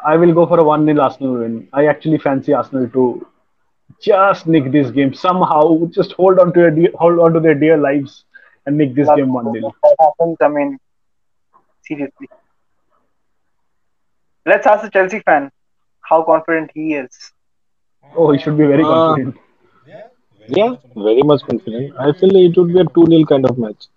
I 0.06 0.18
will 0.18 0.34
go 0.34 0.46
for 0.46 0.60
a 0.60 0.64
1 0.64 0.86
0 0.86 1.00
Arsenal 1.02 1.34
win. 1.40 1.68
I 1.72 1.86
actually 1.88 2.18
fancy 2.18 2.54
Arsenal 2.54 2.90
to 2.90 3.26
just 4.04 4.48
nick 4.48 4.72
this 4.72 4.92
game 4.92 5.14
somehow. 5.14 5.86
Just 6.00 6.14
hold 6.14 6.40
on 6.40 6.54
to 6.54 6.60
their 6.60 6.72
de- 6.72 6.92
hold 6.98 7.20
on 7.20 7.34
to 7.34 7.40
their 7.40 7.56
dear 7.56 7.78
lives 7.78 8.26
and 8.66 8.78
nick 8.78 8.96
this 8.96 9.10
game 9.12 9.34
1 9.34 9.52
0. 9.52 9.74
That 9.84 9.96
happens. 10.00 10.38
I 10.42 10.48
mean, 10.50 10.80
seriously. 11.84 12.28
Let's 14.46 14.66
ask 14.68 14.84
the 14.84 14.90
Chelsea 14.90 15.20
fan 15.20 15.52
how 16.02 16.24
confident 16.24 16.72
he 16.74 16.94
is. 16.96 17.34
Oh, 18.16 18.32
he 18.32 18.40
should 18.40 18.58
be 18.58 18.66
very 18.66 18.84
Uh, 18.84 19.16
confident. 19.16 19.36
Yeah, 20.48 20.76
very 20.96 21.22
much 21.24 21.42
confident. 21.50 21.94
I 22.00 22.12
feel 22.14 22.36
it 22.36 22.58
would 22.58 22.74
be 22.74 22.80
a 22.80 22.86
2 22.86 23.06
0 23.08 23.26
kind 23.26 23.46
of 23.50 23.58
match. 23.58 23.88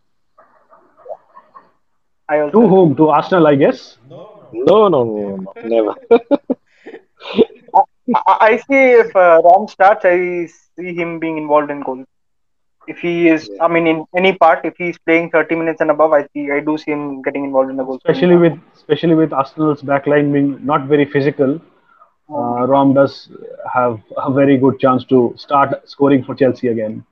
I 2.29 2.41
also 2.41 2.61
To 2.61 2.69
whom? 2.69 2.97
To 2.97 3.09
Arsenal, 3.09 3.47
I 3.47 3.55
guess. 3.57 3.99
No, 4.09 4.49
no, 4.53 4.89
no, 4.89 5.05
no, 5.37 5.55
never. 5.65 5.95
I, 8.15 8.57
see 8.59 8.91
if 9.03 9.15
uh, 9.17 9.43
Rom 9.45 9.69
starts, 9.69 10.05
I 10.05 10.47
see 10.77 10.95
him 10.95 11.19
being 11.19 11.39
involved 11.39 11.71
in 11.71 11.81
goal. 11.83 12.05
If 12.87 12.99
he 12.99 13.29
is, 13.29 13.51
I 13.61 13.67
mean, 13.67 13.87
in 13.89 14.05
any 14.17 14.33
part, 14.33 14.65
if 14.65 14.77
he's 14.77 14.97
playing 14.99 15.31
30 15.31 15.57
minutes 15.57 15.81
and 15.81 15.91
above, 15.91 16.13
I 16.13 16.27
see, 16.33 16.53
I 16.53 16.61
do 16.61 16.79
see 16.79 16.93
him 16.93 17.21
getting 17.23 17.45
involved 17.45 17.71
in 17.71 17.77
the 17.77 17.85
goal. 17.85 17.97
Especially 17.97 18.37
with 18.37 18.59
especially 18.77 19.17
with 19.17 19.33
Arsenal's 19.33 19.83
backline 19.83 20.33
being 20.33 20.65
not 20.65 20.87
very 20.87 21.05
physical, 21.05 21.61
uh, 22.31 22.67
Rom 22.67 22.95
does 22.95 23.29
have 23.73 24.01
a 24.17 24.33
very 24.33 24.57
good 24.57 24.79
chance 24.79 25.05
to 25.07 25.35
start 25.37 25.89
scoring 25.89 26.23
for 26.23 26.37
Chelsea 26.37 26.69
again. 26.69 27.05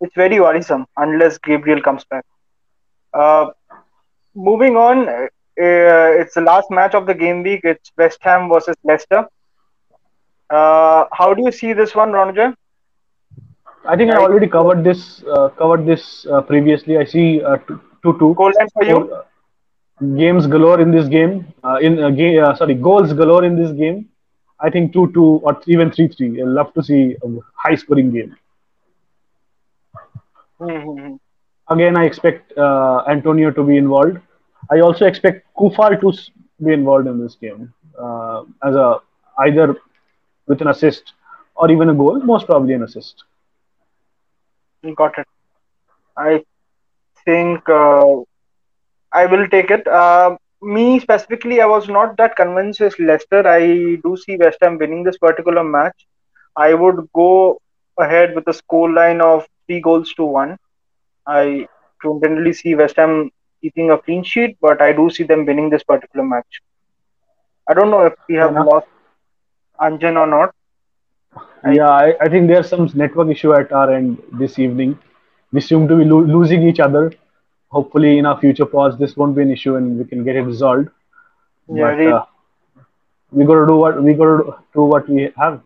It's 0.00 0.14
very 0.14 0.40
worrisome 0.40 0.86
unless 0.96 1.36
Gabriel 1.36 1.82
comes 1.82 2.04
back. 2.04 2.24
Uh, 3.12 3.50
moving 4.34 4.76
on, 4.76 5.08
uh, 5.10 5.28
it's 5.56 6.34
the 6.34 6.40
last 6.40 6.70
match 6.70 6.94
of 6.94 7.04
the 7.04 7.14
game 7.14 7.42
week. 7.42 7.60
It's 7.64 7.92
West 7.98 8.18
Ham 8.22 8.48
versus 8.48 8.76
Leicester. 8.82 9.28
Uh, 10.50 11.04
how 11.12 11.32
do 11.34 11.42
you 11.42 11.52
see 11.52 11.72
this 11.72 11.94
one, 11.94 12.10
Ronja? 12.12 12.54
I 13.86 13.96
think 13.96 14.10
I 14.12 14.16
already 14.18 14.46
covered 14.46 14.84
this 14.84 15.22
uh, 15.24 15.48
covered 15.50 15.86
this 15.86 16.26
uh, 16.30 16.40
previously. 16.42 16.96
I 16.98 17.04
see 17.04 17.42
uh, 17.42 17.56
two 17.66 17.80
two. 18.02 18.14
two. 18.18 18.32
Goal 18.36 18.52
line 18.58 18.68
for 18.74 18.84
you? 18.84 19.06
Uh, 19.14 19.22
games 20.16 20.46
galore 20.46 20.80
in 20.80 20.90
this 20.90 21.08
game. 21.08 21.46
Uh, 21.64 21.76
in 21.80 21.98
uh, 22.02 22.10
game, 22.10 22.42
uh, 22.42 22.54
sorry, 22.54 22.74
goals 22.74 23.12
galore 23.12 23.44
in 23.44 23.56
this 23.62 23.72
game. 23.72 24.08
I 24.60 24.70
think 24.70 24.92
two 24.92 25.10
two 25.12 25.28
or 25.44 25.60
even 25.66 25.90
three 25.90 26.08
three. 26.08 26.40
I 26.42 26.44
love 26.44 26.72
to 26.74 26.82
see 26.82 27.16
a 27.22 27.28
high 27.64 27.74
scoring 27.76 28.10
game. 28.12 28.36
Mm-hmm. 30.60 31.16
Again, 31.68 31.96
I 31.96 32.04
expect 32.04 32.56
uh, 32.56 33.02
Antonio 33.08 33.50
to 33.52 33.62
be 33.62 33.76
involved. 33.76 34.18
I 34.70 34.80
also 34.80 35.06
expect 35.06 35.46
Coufal 35.56 36.00
to 36.00 36.08
s- 36.10 36.30
be 36.64 36.72
involved 36.72 37.06
in 37.06 37.20
this 37.20 37.36
game 37.36 37.72
uh, 37.98 38.42
as 38.64 38.74
a 38.74 39.00
either 39.38 39.76
with 40.50 40.62
an 40.62 40.68
assist 40.68 41.14
or 41.56 41.70
even 41.70 41.90
a 41.90 41.94
goal. 41.94 42.20
Most 42.34 42.46
probably 42.46 42.74
an 42.74 42.84
assist. 42.84 43.24
Got 44.96 45.18
it. 45.18 45.26
I 46.16 46.44
think 47.24 47.68
uh, 47.68 48.04
I 49.12 49.26
will 49.26 49.48
take 49.48 49.70
it. 49.70 49.86
Uh, 49.86 50.36
me 50.62 51.00
specifically, 51.00 51.60
I 51.60 51.66
was 51.66 51.88
not 51.88 52.16
that 52.18 52.36
convinced 52.36 52.80
with 52.80 52.98
Leicester. 52.98 53.46
I 53.46 53.96
do 54.04 54.16
see 54.16 54.36
West 54.36 54.58
Ham 54.62 54.78
winning 54.78 55.04
this 55.04 55.18
particular 55.18 55.64
match. 55.64 56.06
I 56.56 56.74
would 56.74 57.08
go 57.14 57.60
ahead 57.98 58.34
with 58.34 58.46
a 58.48 58.54
score 58.54 58.90
line 58.92 59.20
of 59.20 59.46
three 59.66 59.80
goals 59.80 60.12
to 60.14 60.24
one. 60.24 60.56
I 61.26 61.68
don't 62.02 62.22
generally 62.22 62.52
see 62.52 62.74
West 62.74 62.96
Ham 62.96 63.30
keeping 63.62 63.90
a 63.90 63.98
clean 63.98 64.24
sheet, 64.24 64.56
but 64.60 64.80
I 64.82 64.92
do 64.92 65.10
see 65.10 65.24
them 65.24 65.46
winning 65.46 65.70
this 65.70 65.84
particular 65.84 66.24
match. 66.24 66.60
I 67.68 67.74
don't 67.74 67.90
know 67.90 68.06
if 68.06 68.14
we 68.28 68.36
have 68.36 68.56
enough. 68.56 68.66
lost 68.66 68.86
Anjan 69.80 70.16
or 70.16 70.26
not. 70.26 70.54
I- 71.64 71.72
Yeah, 71.72 71.90
I, 71.90 72.14
I 72.20 72.28
think 72.28 72.48
there's 72.48 72.68
some 72.68 72.88
network 72.94 73.28
issue 73.30 73.52
at 73.54 73.72
our 73.72 73.92
end 73.94 74.22
this 74.32 74.58
evening. 74.58 74.98
We 75.52 75.60
seem 75.60 75.88
to 75.88 75.96
be 75.96 76.04
lo- 76.04 76.22
losing 76.36 76.62
each 76.68 76.80
other. 76.80 77.12
Hopefully, 77.68 78.18
in 78.18 78.26
our 78.26 78.38
future 78.40 78.66
pods, 78.66 78.98
this 78.98 79.16
won't 79.16 79.36
be 79.36 79.42
an 79.42 79.50
issue 79.50 79.76
and 79.76 79.98
we 79.98 80.04
can 80.04 80.24
get 80.24 80.36
it 80.36 80.42
resolved. 80.42 80.88
Yeah, 81.68 81.82
but 81.84 81.96
really. 81.98 82.12
uh, 82.12 82.24
we 83.30 83.44
got 83.44 83.60
to 83.60 83.66
do 83.66 83.76
what 83.76 84.02
we 84.02 84.14
got 84.14 84.24
to 84.38 84.56
do 84.74 84.82
what 84.94 85.08
we 85.08 85.30
have. 85.36 85.60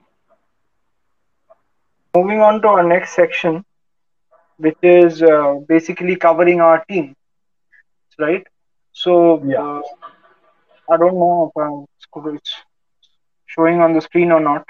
moving 2.16 2.40
on 2.40 2.60
to 2.62 2.68
our 2.68 2.82
next 2.82 3.14
section, 3.14 3.64
which 4.58 4.76
is 4.82 5.22
uh, 5.22 5.54
basically 5.68 6.16
covering 6.16 6.60
our 6.60 6.84
team, 6.90 7.14
right? 8.18 8.46
So 8.92 9.42
Yeah. 9.44 9.62
uh, 9.62 9.82
I 10.92 10.96
don't 10.96 11.16
know 11.22 11.52
if 11.56 12.34
it's 12.34 12.52
showing 13.55 13.80
on 13.80 13.92
the 13.92 14.00
screen 14.00 14.32
or 14.32 14.40
not 14.40 14.66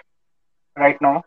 right 0.77 1.01
now. 1.01 1.23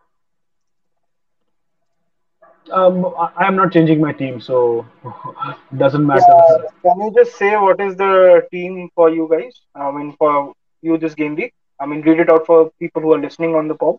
Um, 2.71 3.05
I, 3.17 3.47
am 3.47 3.55
not 3.55 3.71
changing 3.71 4.01
my 4.01 4.11
team, 4.11 4.41
so 4.41 4.85
doesn't 5.77 6.05
matter. 6.05 6.25
Yeah, 6.27 6.67
can 6.83 7.01
you 7.01 7.13
just 7.15 7.37
say 7.37 7.55
what 7.55 7.79
is 7.79 7.95
the 7.95 8.45
team 8.51 8.89
for 8.93 9.09
you 9.09 9.27
guys? 9.31 9.61
I 9.73 9.91
mean, 9.91 10.15
for 10.17 10.53
you 10.81 10.97
this 10.97 11.15
game 11.15 11.35
week. 11.35 11.53
I 11.79 11.85
mean, 11.85 12.01
read 12.01 12.19
it 12.19 12.29
out 12.29 12.45
for 12.45 12.71
people 12.79 13.01
who 13.01 13.13
are 13.13 13.19
listening 13.19 13.55
on 13.55 13.67
the 13.67 13.75
pod. 13.75 13.97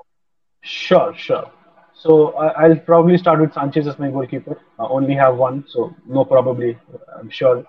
Sure, 0.62 1.14
sure. 1.16 1.50
So 1.94 2.34
I'll 2.34 2.76
probably 2.76 3.18
start 3.18 3.40
with 3.40 3.54
Sanchez 3.54 3.86
as 3.86 3.98
my 3.98 4.10
goalkeeper. 4.10 4.60
I 4.78 4.84
only 4.84 5.14
have 5.14 5.36
one, 5.36 5.64
so 5.68 5.94
no 6.06 6.24
probably. 6.24 6.76
I'm 7.18 7.30
sure. 7.30 7.64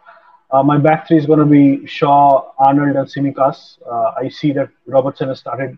Uh, 0.51 0.63
my 0.63 0.77
back 0.77 1.07
three 1.07 1.17
is 1.17 1.25
going 1.25 1.39
to 1.39 1.45
be 1.45 1.85
Shaw, 1.85 2.51
Arnold, 2.57 2.95
and 2.95 3.07
Tsimikas. 3.07 3.77
Uh, 3.85 4.13
I 4.17 4.29
see 4.29 4.51
that 4.53 4.69
Robertson 4.87 5.29
has 5.29 5.39
started 5.39 5.77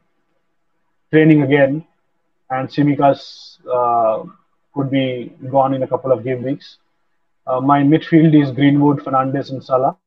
training 1.11 1.41
again, 1.41 1.85
and 2.49 2.69
Tsimikas 2.69 3.57
uh, 3.69 4.23
could 4.73 4.89
be 4.89 5.33
gone 5.49 5.73
in 5.73 5.83
a 5.83 5.87
couple 5.87 6.11
of 6.11 6.23
game 6.23 6.41
weeks. 6.43 6.77
Uh, 7.45 7.59
my 7.59 7.81
midfield 7.81 8.39
is 8.41 8.51
Greenwood, 8.51 8.99
Fernandes, 8.99 9.49
and 9.51 9.63
Salah. 9.63 9.97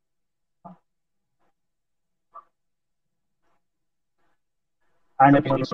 and 5.21 5.37
this 5.45 5.73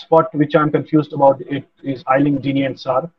spot 0.00 0.34
which 0.34 0.54
I'm 0.54 0.70
confused 0.70 1.12
about 1.12 1.40
it 1.42 1.66
is 1.82 2.04
Ayling, 2.10 2.38
Gini, 2.38 2.66
and 2.66 2.76
Sarr. 2.76 3.10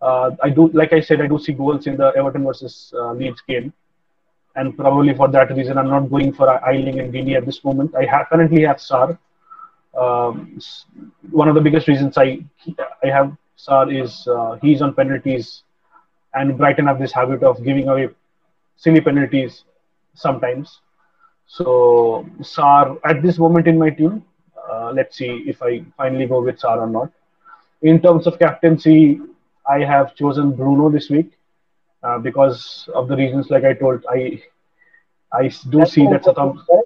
Uh, 0.00 0.30
I 0.42 0.50
do, 0.50 0.68
like 0.68 0.92
I 0.92 1.00
said, 1.00 1.20
I 1.20 1.26
do 1.26 1.38
see 1.38 1.52
goals 1.52 1.86
in 1.86 1.96
the 1.96 2.12
Everton 2.16 2.44
versus 2.44 2.92
uh, 2.96 3.12
Leeds 3.12 3.42
game, 3.46 3.72
and 4.56 4.76
probably 4.76 5.14
for 5.14 5.28
that 5.28 5.50
reason, 5.56 5.78
I'm 5.78 5.88
not 5.88 6.10
going 6.10 6.32
for 6.32 6.48
Ayling 6.68 7.00
and 7.00 7.12
Gini 7.12 7.36
at 7.36 7.46
this 7.46 7.64
moment. 7.64 7.94
I 7.94 8.06
currently 8.24 8.62
have 8.62 8.76
Sarr. 8.76 9.18
Um, 9.98 10.58
one 11.30 11.48
of 11.48 11.54
the 11.54 11.60
biggest 11.60 11.88
reasons 11.88 12.16
I 12.16 12.44
I 13.04 13.08
have 13.08 13.36
Sarr 13.56 13.86
is 14.02 14.26
uh, 14.28 14.58
he's 14.62 14.82
on 14.82 14.94
penalties, 14.94 15.62
and 16.34 16.56
Brighton 16.56 16.86
have 16.86 16.98
this 16.98 17.12
habit 17.12 17.42
of 17.42 17.62
giving 17.64 17.88
away 17.88 18.08
silly 18.76 19.00
penalties 19.00 19.64
sometimes. 20.14 20.80
So 21.46 22.26
Sarr 22.40 22.98
at 23.04 23.22
this 23.22 23.38
moment 23.38 23.66
in 23.66 23.78
my 23.78 23.90
team, 23.90 24.24
uh, 24.70 24.92
let's 24.92 25.16
see 25.16 25.44
if 25.46 25.62
I 25.62 25.84
finally 25.96 26.26
go 26.26 26.42
with 26.42 26.58
Sarr 26.60 26.78
or 26.78 26.88
not. 26.88 27.12
In 27.82 28.00
terms 28.00 28.26
of 28.26 28.38
captaincy, 28.38 29.20
I 29.68 29.80
have 29.80 30.14
chosen 30.14 30.52
Bruno 30.52 30.90
this 30.90 31.08
week 31.08 31.32
uh, 32.02 32.18
because 32.18 32.88
of 32.94 33.08
the 33.08 33.16
reasons 33.16 33.50
like 33.50 33.64
I 33.64 33.74
told. 33.74 34.04
I 34.08 34.42
I 35.32 35.50
do 35.68 35.86
see 35.86 36.06
that 36.06 36.24
Southampton. 36.24 36.82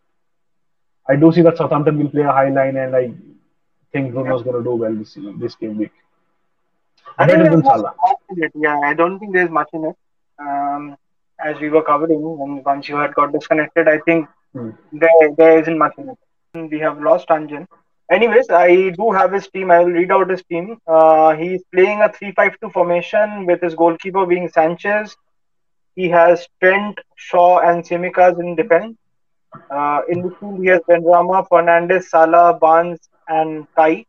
I 1.08 1.16
do 1.16 1.32
see 1.32 1.42
that 1.42 1.56
Southampton 1.56 1.98
will 1.98 2.10
play 2.10 2.22
a 2.22 2.32
high 2.32 2.50
line, 2.50 2.76
and 2.76 2.96
I 2.96 3.12
think 3.92 4.12
Bruno's 4.12 4.42
going 4.42 4.56
to 4.56 4.62
do 4.62 4.74
well 4.74 4.94
this 4.94 5.16
this 5.38 5.54
game 5.54 5.78
week. 5.78 5.92
I 7.18 7.26
think 7.26 7.38
there's 7.38 7.62
much 7.62 7.82
it. 8.30 8.52
Yeah, 8.54 8.78
I 8.80 8.94
don't 8.94 9.18
think 9.18 9.32
there's 9.32 9.50
much 9.50 9.68
in 9.72 9.84
it. 9.84 9.96
Um, 10.38 10.96
as 11.44 11.58
we 11.60 11.68
were 11.68 11.82
covering, 11.82 12.22
and 12.40 12.64
once 12.64 12.88
you 12.88 12.96
had 12.96 13.14
got 13.14 13.32
disconnected, 13.32 13.88
I 13.88 13.98
think 14.00 14.28
hmm. 14.52 14.70
there 14.92 15.34
there 15.36 15.60
isn't 15.60 15.78
much 15.78 15.94
in 15.98 16.08
it. 16.10 16.18
We 16.70 16.78
have 16.80 17.00
lost 17.00 17.28
Anjan. 17.28 17.66
Anyways, 18.10 18.50
I 18.50 18.90
do 18.90 19.10
have 19.12 19.32
his 19.32 19.48
team. 19.48 19.70
I 19.70 19.80
will 19.80 19.92
read 19.92 20.12
out 20.12 20.30
his 20.30 20.42
team. 20.44 20.78
Uh, 20.86 21.34
he's 21.34 21.62
playing 21.72 22.02
a 22.02 22.08
3-5-2 22.08 22.72
formation 22.72 23.46
with 23.46 23.60
his 23.62 23.74
goalkeeper 23.74 24.26
being 24.26 24.48
Sanchez. 24.48 25.16
He 25.96 26.08
has 26.10 26.46
Trent, 26.60 26.98
Shaw, 27.16 27.60
and 27.60 27.82
Tsimikas 27.82 28.38
in 28.40 28.56
defense. 28.56 28.96
Uh, 29.70 30.00
in 30.08 30.22
midfield, 30.22 30.60
he 30.62 30.66
has 30.68 30.80
Benrahma, 30.88 31.46
Fernandes, 31.48 32.04
Salah, 32.04 32.54
Barnes, 32.58 33.08
and 33.28 33.66
Kai, 33.76 34.04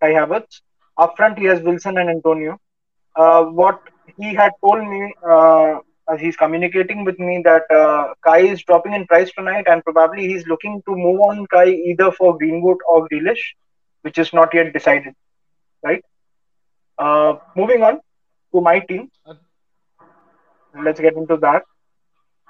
Kai 0.00 0.12
Havertz. 0.12 0.60
Up 0.96 1.16
front, 1.16 1.38
he 1.38 1.44
has 1.46 1.60
Wilson 1.60 1.98
and 1.98 2.08
Antonio. 2.08 2.58
Uh, 3.16 3.44
what 3.44 3.80
he 4.16 4.34
had 4.34 4.52
told 4.64 4.86
me, 4.86 5.12
uh, 5.28 5.80
as 6.12 6.20
he's 6.20 6.36
communicating 6.36 7.04
with 7.04 7.18
me, 7.18 7.42
that 7.44 7.70
uh, 7.70 8.14
Kai 8.24 8.40
is 8.40 8.62
dropping 8.62 8.92
in 8.92 9.06
price 9.06 9.30
tonight, 9.32 9.64
and 9.66 9.82
probably 9.84 10.26
he's 10.26 10.46
looking 10.46 10.82
to 10.86 10.94
move 10.94 11.20
on 11.20 11.46
Kai 11.46 11.68
either 11.68 12.10
for 12.12 12.36
Greenwood 12.36 12.78
or 12.88 13.08
Grealish, 13.08 13.42
which 14.02 14.18
is 14.18 14.32
not 14.32 14.52
yet 14.54 14.72
decided. 14.72 15.14
Right. 15.82 16.04
Uh, 16.98 17.36
moving 17.56 17.82
on 17.82 18.00
to 18.52 18.60
my 18.60 18.80
team. 18.80 19.10
Let's 20.82 21.00
get 21.00 21.14
into 21.14 21.36
that. 21.38 21.62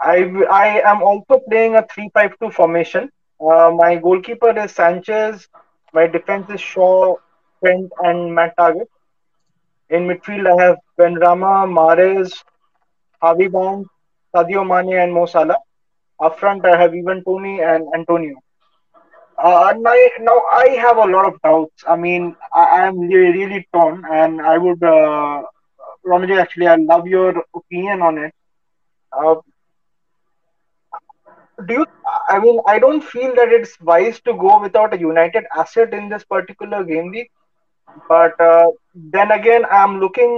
I, 0.00 0.24
I 0.50 0.80
am 0.80 1.02
also 1.02 1.40
playing 1.48 1.76
a 1.76 1.82
3-5-2 1.82 2.52
formation. 2.52 3.10
Uh, 3.40 3.70
my 3.74 3.96
goalkeeper 3.96 4.58
is 4.58 4.72
Sanchez. 4.72 5.48
My 5.92 6.06
defense 6.06 6.50
is 6.50 6.60
Shaw, 6.60 7.16
Trent, 7.62 7.92
and 8.02 8.34
Matt 8.34 8.56
Targett. 8.56 8.88
In 9.90 10.08
midfield, 10.08 10.46
I 10.58 10.64
have 10.64 10.76
Benrahma, 10.98 11.68
Mahrez, 11.68 12.32
Harvey 13.24 13.48
Barnes, 13.48 13.86
Sadio 14.34 14.64
Mane, 14.72 14.98
and 15.04 15.12
Mo 15.14 15.26
Salah. 15.26 15.58
Up 16.20 16.38
front, 16.38 16.64
I 16.66 16.76
have 16.80 16.92
Ivan 16.94 17.24
Toney 17.24 17.60
and 17.62 17.86
Antonio. 17.94 18.36
Uh, 19.38 19.74
now, 19.78 19.94
now, 20.20 20.42
I 20.52 20.68
have 20.84 20.96
a 20.98 21.06
lot 21.06 21.26
of 21.26 21.40
doubts. 21.42 21.84
I 21.88 21.96
mean, 21.96 22.36
I 22.54 22.86
am 22.86 22.98
really, 22.98 23.44
really 23.44 23.68
torn, 23.74 24.04
and 24.10 24.40
I 24.40 24.58
would, 24.58 24.82
uh, 24.82 25.42
Ronojoy, 26.06 26.40
actually, 26.40 26.68
I 26.68 26.76
love 26.76 27.06
your 27.06 27.34
opinion 27.54 28.02
on 28.02 28.18
it. 28.18 28.34
Uh, 29.12 29.36
do 31.66 31.74
you 31.78 31.84
i 32.34 32.38
mean 32.44 32.58
i 32.72 32.78
don't 32.84 33.04
feel 33.12 33.30
that 33.38 33.52
it's 33.56 33.74
wise 33.90 34.18
to 34.26 34.32
go 34.44 34.52
without 34.64 34.94
a 34.96 35.00
united 35.02 35.44
asset 35.62 35.92
in 35.98 36.08
this 36.12 36.24
particular 36.34 36.80
game 36.90 37.10
week 37.16 37.30
but 38.08 38.40
uh, 38.50 38.68
then 39.16 39.30
again 39.38 39.64
i'm 39.80 39.98
looking 40.04 40.34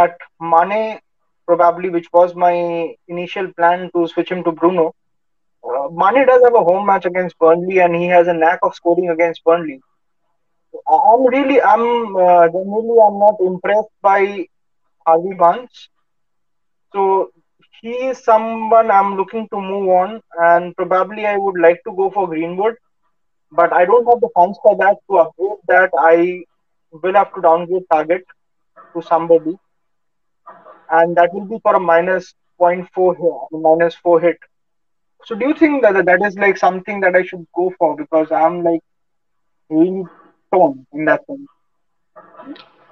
at 0.00 0.16
mane 0.54 0.98
probably 1.46 1.90
which 1.90 2.08
was 2.12 2.34
my 2.34 2.94
initial 3.08 3.52
plan 3.54 3.90
to 3.94 4.06
switch 4.08 4.30
him 4.30 4.42
to 4.44 4.52
bruno. 4.52 4.92
Uh, 5.64 5.88
mane 5.90 6.26
does 6.26 6.42
have 6.42 6.54
a 6.54 6.64
home 6.70 6.86
match 6.86 7.06
against 7.06 7.38
burnley 7.38 7.78
and 7.80 7.94
he 7.94 8.06
has 8.06 8.28
a 8.28 8.34
knack 8.34 8.58
of 8.62 8.74
scoring 8.74 9.10
against 9.10 9.44
burnley. 9.44 9.80
I'm 10.88 11.26
really 11.34 11.60
i'm 11.62 11.84
uh, 12.24 12.46
generally 12.54 12.96
i'm 13.06 13.18
not 13.24 13.36
impressed 13.50 13.94
by 14.02 14.46
harvey 15.06 15.34
barnes. 15.34 15.88
So 16.92 17.30
he 17.80 17.90
is 18.10 18.22
someone 18.24 18.90
I'm 18.90 19.16
looking 19.16 19.48
to 19.48 19.60
move 19.60 19.88
on, 19.88 20.20
and 20.38 20.74
probably 20.76 21.26
I 21.26 21.36
would 21.36 21.58
like 21.60 21.80
to 21.86 21.94
go 21.96 22.10
for 22.10 22.26
Greenwood, 22.28 22.74
but 23.50 23.72
I 23.72 23.84
don't 23.84 24.06
have 24.06 24.20
the 24.20 24.30
funds 24.34 24.58
for 24.62 24.76
that. 24.78 24.96
To 25.10 25.18
upgrade 25.18 25.58
that, 25.68 25.90
I 25.98 26.44
will 26.92 27.14
have 27.14 27.32
to 27.34 27.40
downgrade 27.42 27.84
Targett 27.92 28.22
to 28.94 29.02
somebody, 29.02 29.56
and 30.92 31.16
that 31.16 31.34
will 31.34 31.46
be 31.46 31.58
for 31.62 31.74
a 31.74 31.80
minus 31.80 32.34
0.4 32.60 33.16
here, 33.16 33.60
minus 33.60 33.94
4 33.96 34.20
hit. 34.20 34.38
So, 35.24 35.34
do 35.34 35.46
you 35.48 35.54
think 35.54 35.82
that 35.82 36.04
that 36.04 36.22
is 36.22 36.36
like 36.36 36.56
something 36.56 37.00
that 37.00 37.14
I 37.16 37.22
should 37.24 37.46
go 37.54 37.72
for 37.78 37.96
because 37.96 38.30
I'm 38.30 38.62
like 38.62 38.80
really 39.70 40.04
torn 40.52 40.86
in 40.92 41.04
that 41.06 41.24
sense? 41.26 41.48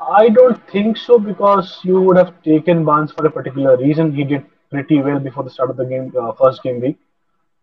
I 0.01 0.29
don't 0.31 0.67
think 0.71 0.97
so 0.97 1.19
because 1.19 1.79
you 1.83 2.01
would 2.01 2.17
have 2.17 2.43
taken 2.43 2.85
Barnes 2.85 3.13
for 3.13 3.27
a 3.27 3.31
particular 3.31 3.77
reason. 3.77 4.15
He 4.15 4.25
did 4.25 4.47
pretty 4.71 5.01
well 5.03 5.19
before 5.19 5.43
the 5.45 5.51
start 5.51 5.71
of 5.71 5.77
the 5.77 5.85
game, 5.85 6.13
uh, 6.19 6.33
first 6.33 6.63
game 6.63 6.81
week. 6.81 6.99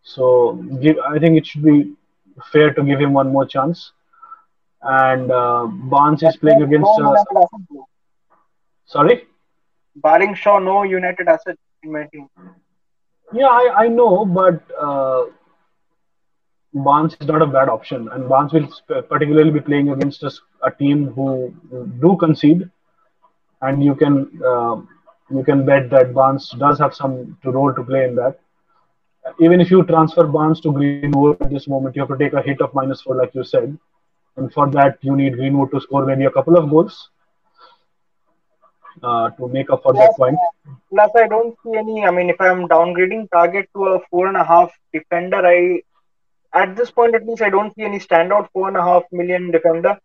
So 0.03 0.53
give, 0.81 0.97
I 0.99 1.17
think 1.17 1.37
it 1.37 1.47
should 1.47 1.63
be 1.63 1.93
fair 2.51 2.73
to 2.73 2.83
give 2.83 2.99
him 2.99 3.13
one 3.13 3.31
more 3.31 3.45
chance. 3.45 3.91
And 4.81 5.31
uh, 5.31 5.65
Barnes 5.65 6.21
is 6.21 6.37
playing 6.37 6.61
against. 6.61 6.91
Uh, 7.01 7.15
sorry. 8.85 9.27
Barring 10.01 10.35
Shaw, 10.35 10.59
no 10.59 10.83
United 10.83 11.27
asset 11.27 11.57
in 11.83 11.91
my 11.91 12.05
team. 12.13 12.29
Yeah, 13.33 13.47
I, 13.47 13.83
I 13.83 13.87
know, 13.87 14.25
but 14.25 14.61
uh, 14.79 15.25
Barnes 16.73 17.15
is 17.19 17.27
not 17.27 17.41
a 17.41 17.47
bad 17.47 17.69
option, 17.69 18.07
and 18.09 18.29
Barnes 18.29 18.53
will 18.53 18.69
particularly 18.87 19.51
be 19.51 19.59
playing 19.59 19.89
against 19.89 20.23
a, 20.23 20.31
a 20.63 20.71
team 20.71 21.07
who 21.07 21.53
do 21.99 22.15
concede, 22.17 22.69
and 23.61 23.83
you 23.83 23.95
can 23.95 24.41
uh, 24.45 24.75
you 25.29 25.43
can 25.43 25.65
bet 25.65 25.89
that 25.89 26.13
Barnes 26.13 26.49
does 26.57 26.79
have 26.79 26.95
some 26.95 27.37
to 27.43 27.51
role 27.51 27.73
to 27.73 27.83
play 27.83 28.05
in 28.05 28.15
that. 28.15 28.39
Even 29.41 29.59
if 29.59 29.69
you 29.69 29.83
transfer 29.83 30.23
Barnes 30.25 30.61
to 30.61 30.71
Greenwood 30.71 31.41
at 31.41 31.49
this 31.49 31.67
moment, 31.67 31.95
you 31.95 32.01
have 32.01 32.09
to 32.09 32.17
take 32.17 32.33
a 32.33 32.41
hit 32.41 32.61
of 32.61 32.73
minus 32.73 33.01
four, 33.01 33.15
like 33.15 33.35
you 33.35 33.43
said. 33.43 33.77
And 34.37 34.53
for 34.53 34.69
that, 34.71 34.99
you 35.01 35.15
need 35.17 35.33
Greenwood 35.33 35.71
to 35.71 35.81
score 35.81 36.05
maybe 36.05 36.25
a 36.25 36.31
couple 36.31 36.55
of 36.55 36.69
goals 36.69 37.09
uh, 39.03 39.29
to 39.31 39.47
make 39.47 39.69
up 39.69 39.83
for 39.83 39.93
plus, 39.93 40.07
that 40.07 40.17
point. 40.17 40.37
Plus, 40.89 41.11
I 41.15 41.27
don't 41.27 41.55
see 41.63 41.77
any. 41.77 42.05
I 42.05 42.11
mean, 42.11 42.29
if 42.29 42.39
I'm 42.39 42.67
downgrading 42.67 43.29
Targett 43.29 43.67
to 43.75 43.85
a 43.85 43.99
four 44.09 44.27
and 44.27 44.37
a 44.37 44.43
half 44.43 44.71
defender, 44.93 45.45
I 45.45 45.81
at 46.53 46.75
this 46.75 46.91
point 46.91 47.15
at 47.15 47.25
least 47.27 47.41
I 47.41 47.49
don't 47.49 47.73
see 47.75 47.83
any 47.83 47.99
standout 47.99 48.49
four 48.51 48.67
and 48.67 48.77
a 48.77 48.81
half 48.81 49.03
million 49.11 49.51
defender 49.51 49.97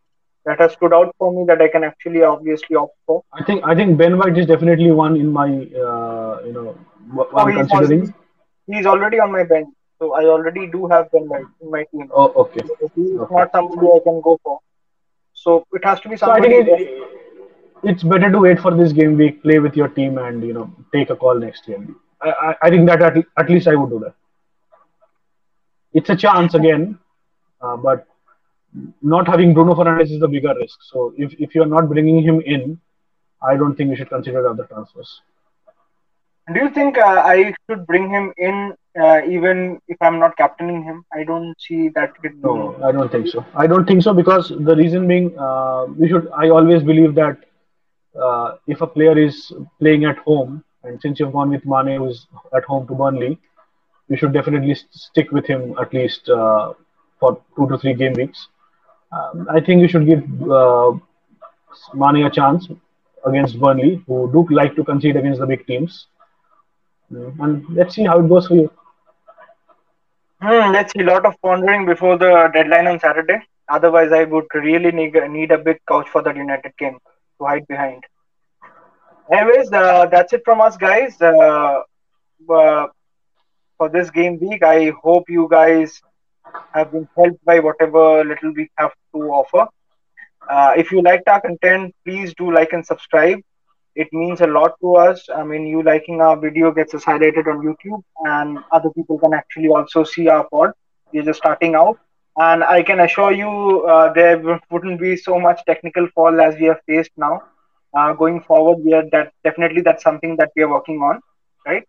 that 0.45 0.61
has 0.61 0.73
stood 0.73 0.93
out 0.93 1.15
for 1.19 1.33
me 1.33 1.45
that 1.47 1.63
I 1.63 1.69
can 1.69 1.85
actually 1.85 2.23
obviously 2.23 2.77
opt 2.77 2.97
for. 3.07 3.23
I 3.33 3.45
think 3.45 3.65
I 3.65 3.75
think 3.75 3.97
Ben 3.97 4.19
White 4.19 4.37
is 4.39 4.47
definitely 4.47 4.91
one 4.91 5.17
in 5.17 5.33
my 5.33 5.49
uh, 5.49 6.41
you 6.45 6.53
know 6.53 6.77
one 7.13 7.27
oh, 7.33 7.47
he's 7.47 7.69
considering. 7.69 8.15
he's 8.67 8.87
already 8.87 9.21
on 9.21 9.33
my 9.33 9.45
bench, 9.45 9.69
so 9.99 10.15
I 10.15 10.25
already 10.25 10.67
do 10.67 10.87
have 10.89 11.11
Ben 11.13 11.29
White 11.29 11.47
in 11.61 11.71
my 11.71 11.85
team. 11.93 12.11
Oh, 12.15 12.33
okay. 12.45 12.67
So 12.67 12.91
he's 12.95 13.17
okay. 13.19 13.35
not 13.35 13.51
somebody 13.53 13.87
I 13.87 14.01
can 14.05 14.21
go 14.21 14.39
for. 14.43 14.61
So 15.33 15.67
it 15.73 15.85
has 15.85 16.01
to 16.01 16.09
be 16.09 16.17
somebody. 16.17 16.51
So 16.51 16.61
I 16.61 16.65
think 16.65 16.81
it, 16.81 17.22
it's 17.83 18.03
better 18.03 18.31
to 18.31 18.39
wait 18.39 18.61
for 18.61 18.75
this 18.75 18.93
game 18.93 19.17
week, 19.17 19.43
play 19.43 19.59
with 19.59 19.77
your 19.77 19.89
team, 19.89 20.19
and 20.19 20.43
you 20.43 20.53
know 20.53 20.73
take 20.95 21.11
a 21.11 21.17
call 21.17 21.39
next 21.39 21.67
game. 21.67 21.97
I, 22.21 22.31
I, 22.31 22.55
I 22.63 22.71
think 22.71 22.87
that 22.89 23.03
at, 23.03 23.17
at 23.37 23.51
least 23.51 23.67
I 23.69 23.75
would 23.75 23.91
do 23.91 23.99
that. 24.01 24.15
It's 25.93 26.09
a 26.11 26.17
chance 26.17 26.55
again, 26.55 26.99
uh, 27.61 27.77
but 27.77 28.07
not 29.03 29.29
having 29.29 29.53
Bruno 29.53 29.75
Fernandes 29.75 30.11
is 30.11 30.21
the 30.21 30.29
bigger 30.29 30.55
risk. 30.59 30.79
So 30.91 31.13
if, 31.17 31.35
if 31.39 31.55
you're 31.55 31.67
not 31.67 31.89
bringing 31.89 32.23
him 32.23 32.41
in, 32.41 32.81
I 33.43 33.57
don't 33.57 33.75
think 33.75 33.91
we 33.91 33.97
should 33.97 34.09
consider 34.09 34.49
other 34.49 34.65
transfers. 34.65 35.21
Do 36.53 36.61
you 36.61 36.71
think 36.71 36.99
uh, 36.99 37.23
I 37.25 37.55
should 37.69 37.87
bring 37.87 38.09
him 38.09 38.33
in 38.37 38.75
uh, 39.01 39.21
even 39.29 39.81
if 39.89 39.97
I'm 40.01 40.19
not 40.19 40.37
captaining 40.37 40.83
him? 40.83 41.05
I 41.13 41.25
don't 41.25 41.55
see 41.61 41.89
that. 41.91 42.13
No, 42.43 42.77
I 42.83 42.91
don't 42.93 43.11
think 43.13 43.29
so. 43.29 43.45
I 43.55 43.67
don't 43.67 43.87
think 43.87 44.03
so 44.03 44.13
because 44.13 44.49
the 44.49 44.75
reason 44.75 45.07
being, 45.07 45.39
uh, 45.39 45.87
we 45.87 46.09
should. 46.09 46.29
I 46.37 46.49
always 46.49 46.83
believe 46.83 47.15
that 47.15 47.45
uh, 48.21 48.57
if 48.67 48.81
a 48.81 48.87
player 48.87 49.19
is 49.19 49.53
playing 49.79 50.05
at 50.05 50.19
home, 50.19 50.63
and 50.85 51.01
since 51.01 51.21
you've 51.21 51.33
gone 51.33 51.51
with 51.51 51.65
Mane, 51.67 51.99
who's 51.99 52.27
at 52.57 52.65
home 52.65 52.87
to 52.89 52.95
Burnley, 52.95 53.39
you 54.09 54.17
should 54.17 54.33
definitely 54.33 54.75
stick 54.91 55.31
with 55.31 55.47
him 55.47 55.75
at 55.81 55.93
least 55.93 56.29
uh, 56.29 56.73
for 57.19 57.41
two 57.57 57.69
to 57.69 57.79
three 57.79 57.95
game 57.95 58.15
weeks 58.15 58.49
Um, 59.13 59.47
I 59.51 59.61
think 59.61 59.81
you 59.83 59.89
should 59.89 60.07
give 60.07 60.23
uh, 60.51 60.93
Mane 61.95 62.25
a 62.27 62.31
chance 62.31 62.69
against 63.27 63.59
Burnley, 63.61 64.03
who 64.07 64.31
do 64.33 64.47
like 64.55 64.75
to 64.77 64.85
concede 64.85 65.17
against 65.17 65.41
the 65.41 65.47
big 65.47 65.67
teams. 65.67 66.07
Mm, 67.13 67.39
And 67.41 67.65
let's 67.77 67.95
see 67.95 68.05
how 68.05 68.19
it 68.21 68.29
goes 68.29 68.47
for 68.49 68.55
you. 68.55 68.71
Hmm, 70.43 70.73
let's 70.73 70.93
see. 70.93 71.01
A 71.01 71.05
lot 71.05 71.25
of 71.27 71.35
pondering 71.43 71.87
before 71.87 72.17
the 72.19 72.51
deadline 72.53 72.87
on 72.87 72.99
Saturday. 73.01 73.41
Otherwise, 73.69 74.13
I 74.13 74.25
would 74.25 74.47
really 74.55 74.91
need, 74.93 75.15
need 75.31 75.51
a 75.53 75.59
big 75.59 75.79
couch 75.89 76.09
for 76.11 76.23
that 76.23 76.37
United 76.37 76.73
game 76.79 76.99
to 77.39 77.47
hide 77.47 77.67
behind. 77.67 78.03
Anyways, 79.33 79.73
uh, 79.73 80.07
that's 80.07 80.33
it 80.33 80.43
from 80.45 80.61
us, 80.61 80.77
guys. 80.77 81.21
Uh, 81.21 81.83
uh, 82.53 82.87
for 83.79 83.89
this 83.89 84.11
game 84.11 84.39
week, 84.41 84.63
I 84.63 84.93
hope 85.03 85.29
you 85.29 85.49
guys 85.51 86.01
have 86.75 86.93
been 86.93 87.09
helped 87.17 87.45
by 87.45 87.61
whatever 87.61 88.25
little 88.25 88.53
we 88.53 88.71
have 88.77 88.93
to 89.15 89.23
offer. 89.31 89.67
Uh, 90.49 90.73
if 90.77 90.91
you 90.91 91.03
liked 91.03 91.29
our 91.29 91.41
content, 91.41 91.95
please 92.05 92.35
do 92.35 92.53
like 92.53 92.73
and 92.73 92.85
subscribe. 92.85 93.39
It 93.95 94.09
means 94.13 94.41
a 94.41 94.47
lot 94.47 94.73
to 94.81 94.97
us. 94.97 95.29
I 95.35 95.45
mean, 95.45 95.67
you 95.67 95.83
liking 95.83 96.21
our 96.21 96.37
video 96.37 96.73
gets 96.73 96.95
us 96.95 97.05
highlighted 97.05 97.47
on 97.47 97.65
YouTube, 97.65 98.03
and 98.25 98.59
other 98.73 98.91
people 98.91 99.19
can 99.19 99.35
actually 99.35 99.69
also 99.69 100.03
see 100.03 100.29
our 100.29 100.49
pod. 100.49 100.73
We're 101.13 101.23
just 101.23 101.39
starting 101.39 101.75
out, 101.75 101.99
and 102.37 102.65
I 102.65 102.83
can 102.83 103.01
assure 103.01 103.33
you, 103.33 103.85
uh, 103.87 104.13
there 104.13 104.39
wouldn't 104.71 105.01
be 105.01 105.17
so 105.17 105.39
much 105.39 105.61
technical 105.67 106.09
fall 106.15 106.41
as 106.41 106.55
we 106.57 106.67
have 106.67 106.81
faced 106.87 107.11
now. 107.17 107.43
Uh, 107.95 108.13
going 108.15 108.41
forward, 108.41 108.79
we 108.85 108.93
are 108.95 109.05
that 109.13 109.33
definitely 109.45 109.83
that's 109.83 110.03
something 110.03 110.37
that 110.37 110.51
we 110.57 110.63
are 110.63 110.69
working 110.71 110.99
on, 111.01 111.21
right? 111.67 111.87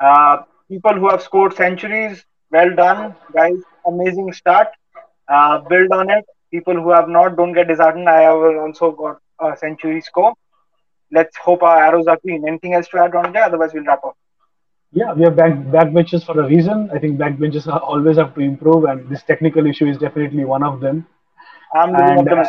Uh, 0.00 0.38
people 0.70 0.94
who 0.94 1.08
have 1.08 1.22
scored 1.22 1.54
centuries, 1.54 2.24
well 2.50 2.74
done, 2.74 3.14
guys. 3.32 3.56
Amazing 3.86 4.32
start. 4.32 4.68
Uh, 5.28 5.58
build 5.60 5.90
on 5.92 6.10
it. 6.10 6.24
People 6.50 6.74
who 6.74 6.90
have 6.90 7.08
not, 7.08 7.36
don't 7.36 7.52
get 7.52 7.68
disheartened. 7.68 8.08
I 8.08 8.22
have 8.22 8.36
also 8.36 8.92
got 8.92 9.18
a 9.40 9.56
century 9.56 10.00
score. 10.00 10.34
Let's 11.10 11.36
hope 11.36 11.62
our 11.62 11.82
arrows 11.84 12.06
are 12.06 12.18
clean. 12.18 12.46
Anything 12.46 12.74
else 12.74 12.88
to 12.88 12.98
add 12.98 13.14
on 13.14 13.32
there? 13.32 13.44
Otherwise, 13.44 13.72
we'll 13.74 13.84
wrap 13.84 14.04
up. 14.04 14.16
Yeah, 14.92 15.12
we 15.12 15.22
have 15.24 15.36
back 15.36 15.52
backbenches 15.52 16.24
for 16.24 16.40
a 16.40 16.48
reason. 16.48 16.90
I 16.92 16.98
think 16.98 17.18
backbenches 17.18 17.66
are 17.66 17.80
always 17.92 18.16
have 18.16 18.34
to 18.34 18.40
improve, 18.40 18.84
and 18.84 19.08
this 19.08 19.22
technical 19.22 19.66
issue 19.66 19.86
is 19.86 19.98
definitely 19.98 20.44
one 20.44 20.62
of 20.62 20.80
them. 20.80 21.06
I'm 21.74 21.94
And 21.94 22.28
uh, 22.32 22.44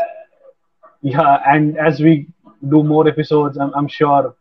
yeah, 1.02 1.40
and 1.46 1.78
as 1.78 2.00
we 2.00 2.28
do 2.70 2.84
more 2.84 3.08
episodes, 3.08 3.58
I'm, 3.58 3.74
I'm 3.74 3.88
sure 3.88 4.36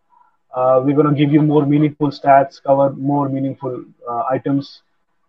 uh, 0.55 0.81
we're 0.85 0.95
going 0.95 1.13
to 1.13 1.19
give 1.19 1.33
you 1.33 1.43
more 1.43 1.67
meaningful 1.67 2.11
stats, 2.11 2.63
cover 2.63 2.91
more 2.91 3.29
meaningful 3.29 3.85
uh, 4.09 4.23
items, 4.31 4.83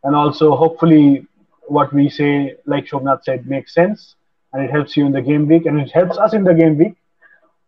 and 0.04 0.16
also 0.16 0.56
hopefully 0.56 1.28
what 1.68 1.94
we 1.94 2.10
say, 2.10 2.56
like 2.66 2.88
Somnath 2.88 3.24
said, 3.24 3.48
makes 3.48 3.74
sense 3.74 4.16
and 4.54 4.64
it 4.64 4.72
helps 4.72 4.98
you 4.98 5.06
in 5.06 5.12
the 5.12 5.22
game 5.22 5.48
week 5.48 5.66
and 5.66 5.80
it 5.80 5.92
helps 5.92 6.18
us 6.18 6.34
in 6.34 6.44
the 6.44 6.54
game 6.54 6.78
week. 6.78 6.96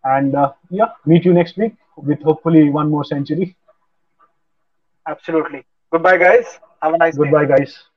And 0.04 0.36
uh, 0.36 0.54
yeah, 0.70 0.88
meet 1.06 1.26
you 1.26 1.34
next 1.34 1.58
week 1.58 1.76
with 1.96 2.22
hopefully 2.22 2.70
one 2.70 2.90
more 2.90 3.04
century. 3.06 3.56
Absolutely. 5.08 5.66
Goodbye, 5.92 6.18
guys. 6.18 6.60
Have 6.82 6.94
a 6.94 6.98
nice 6.98 7.16
day. 7.18 7.30
Goodbye, 7.30 7.46
guys. 7.46 7.91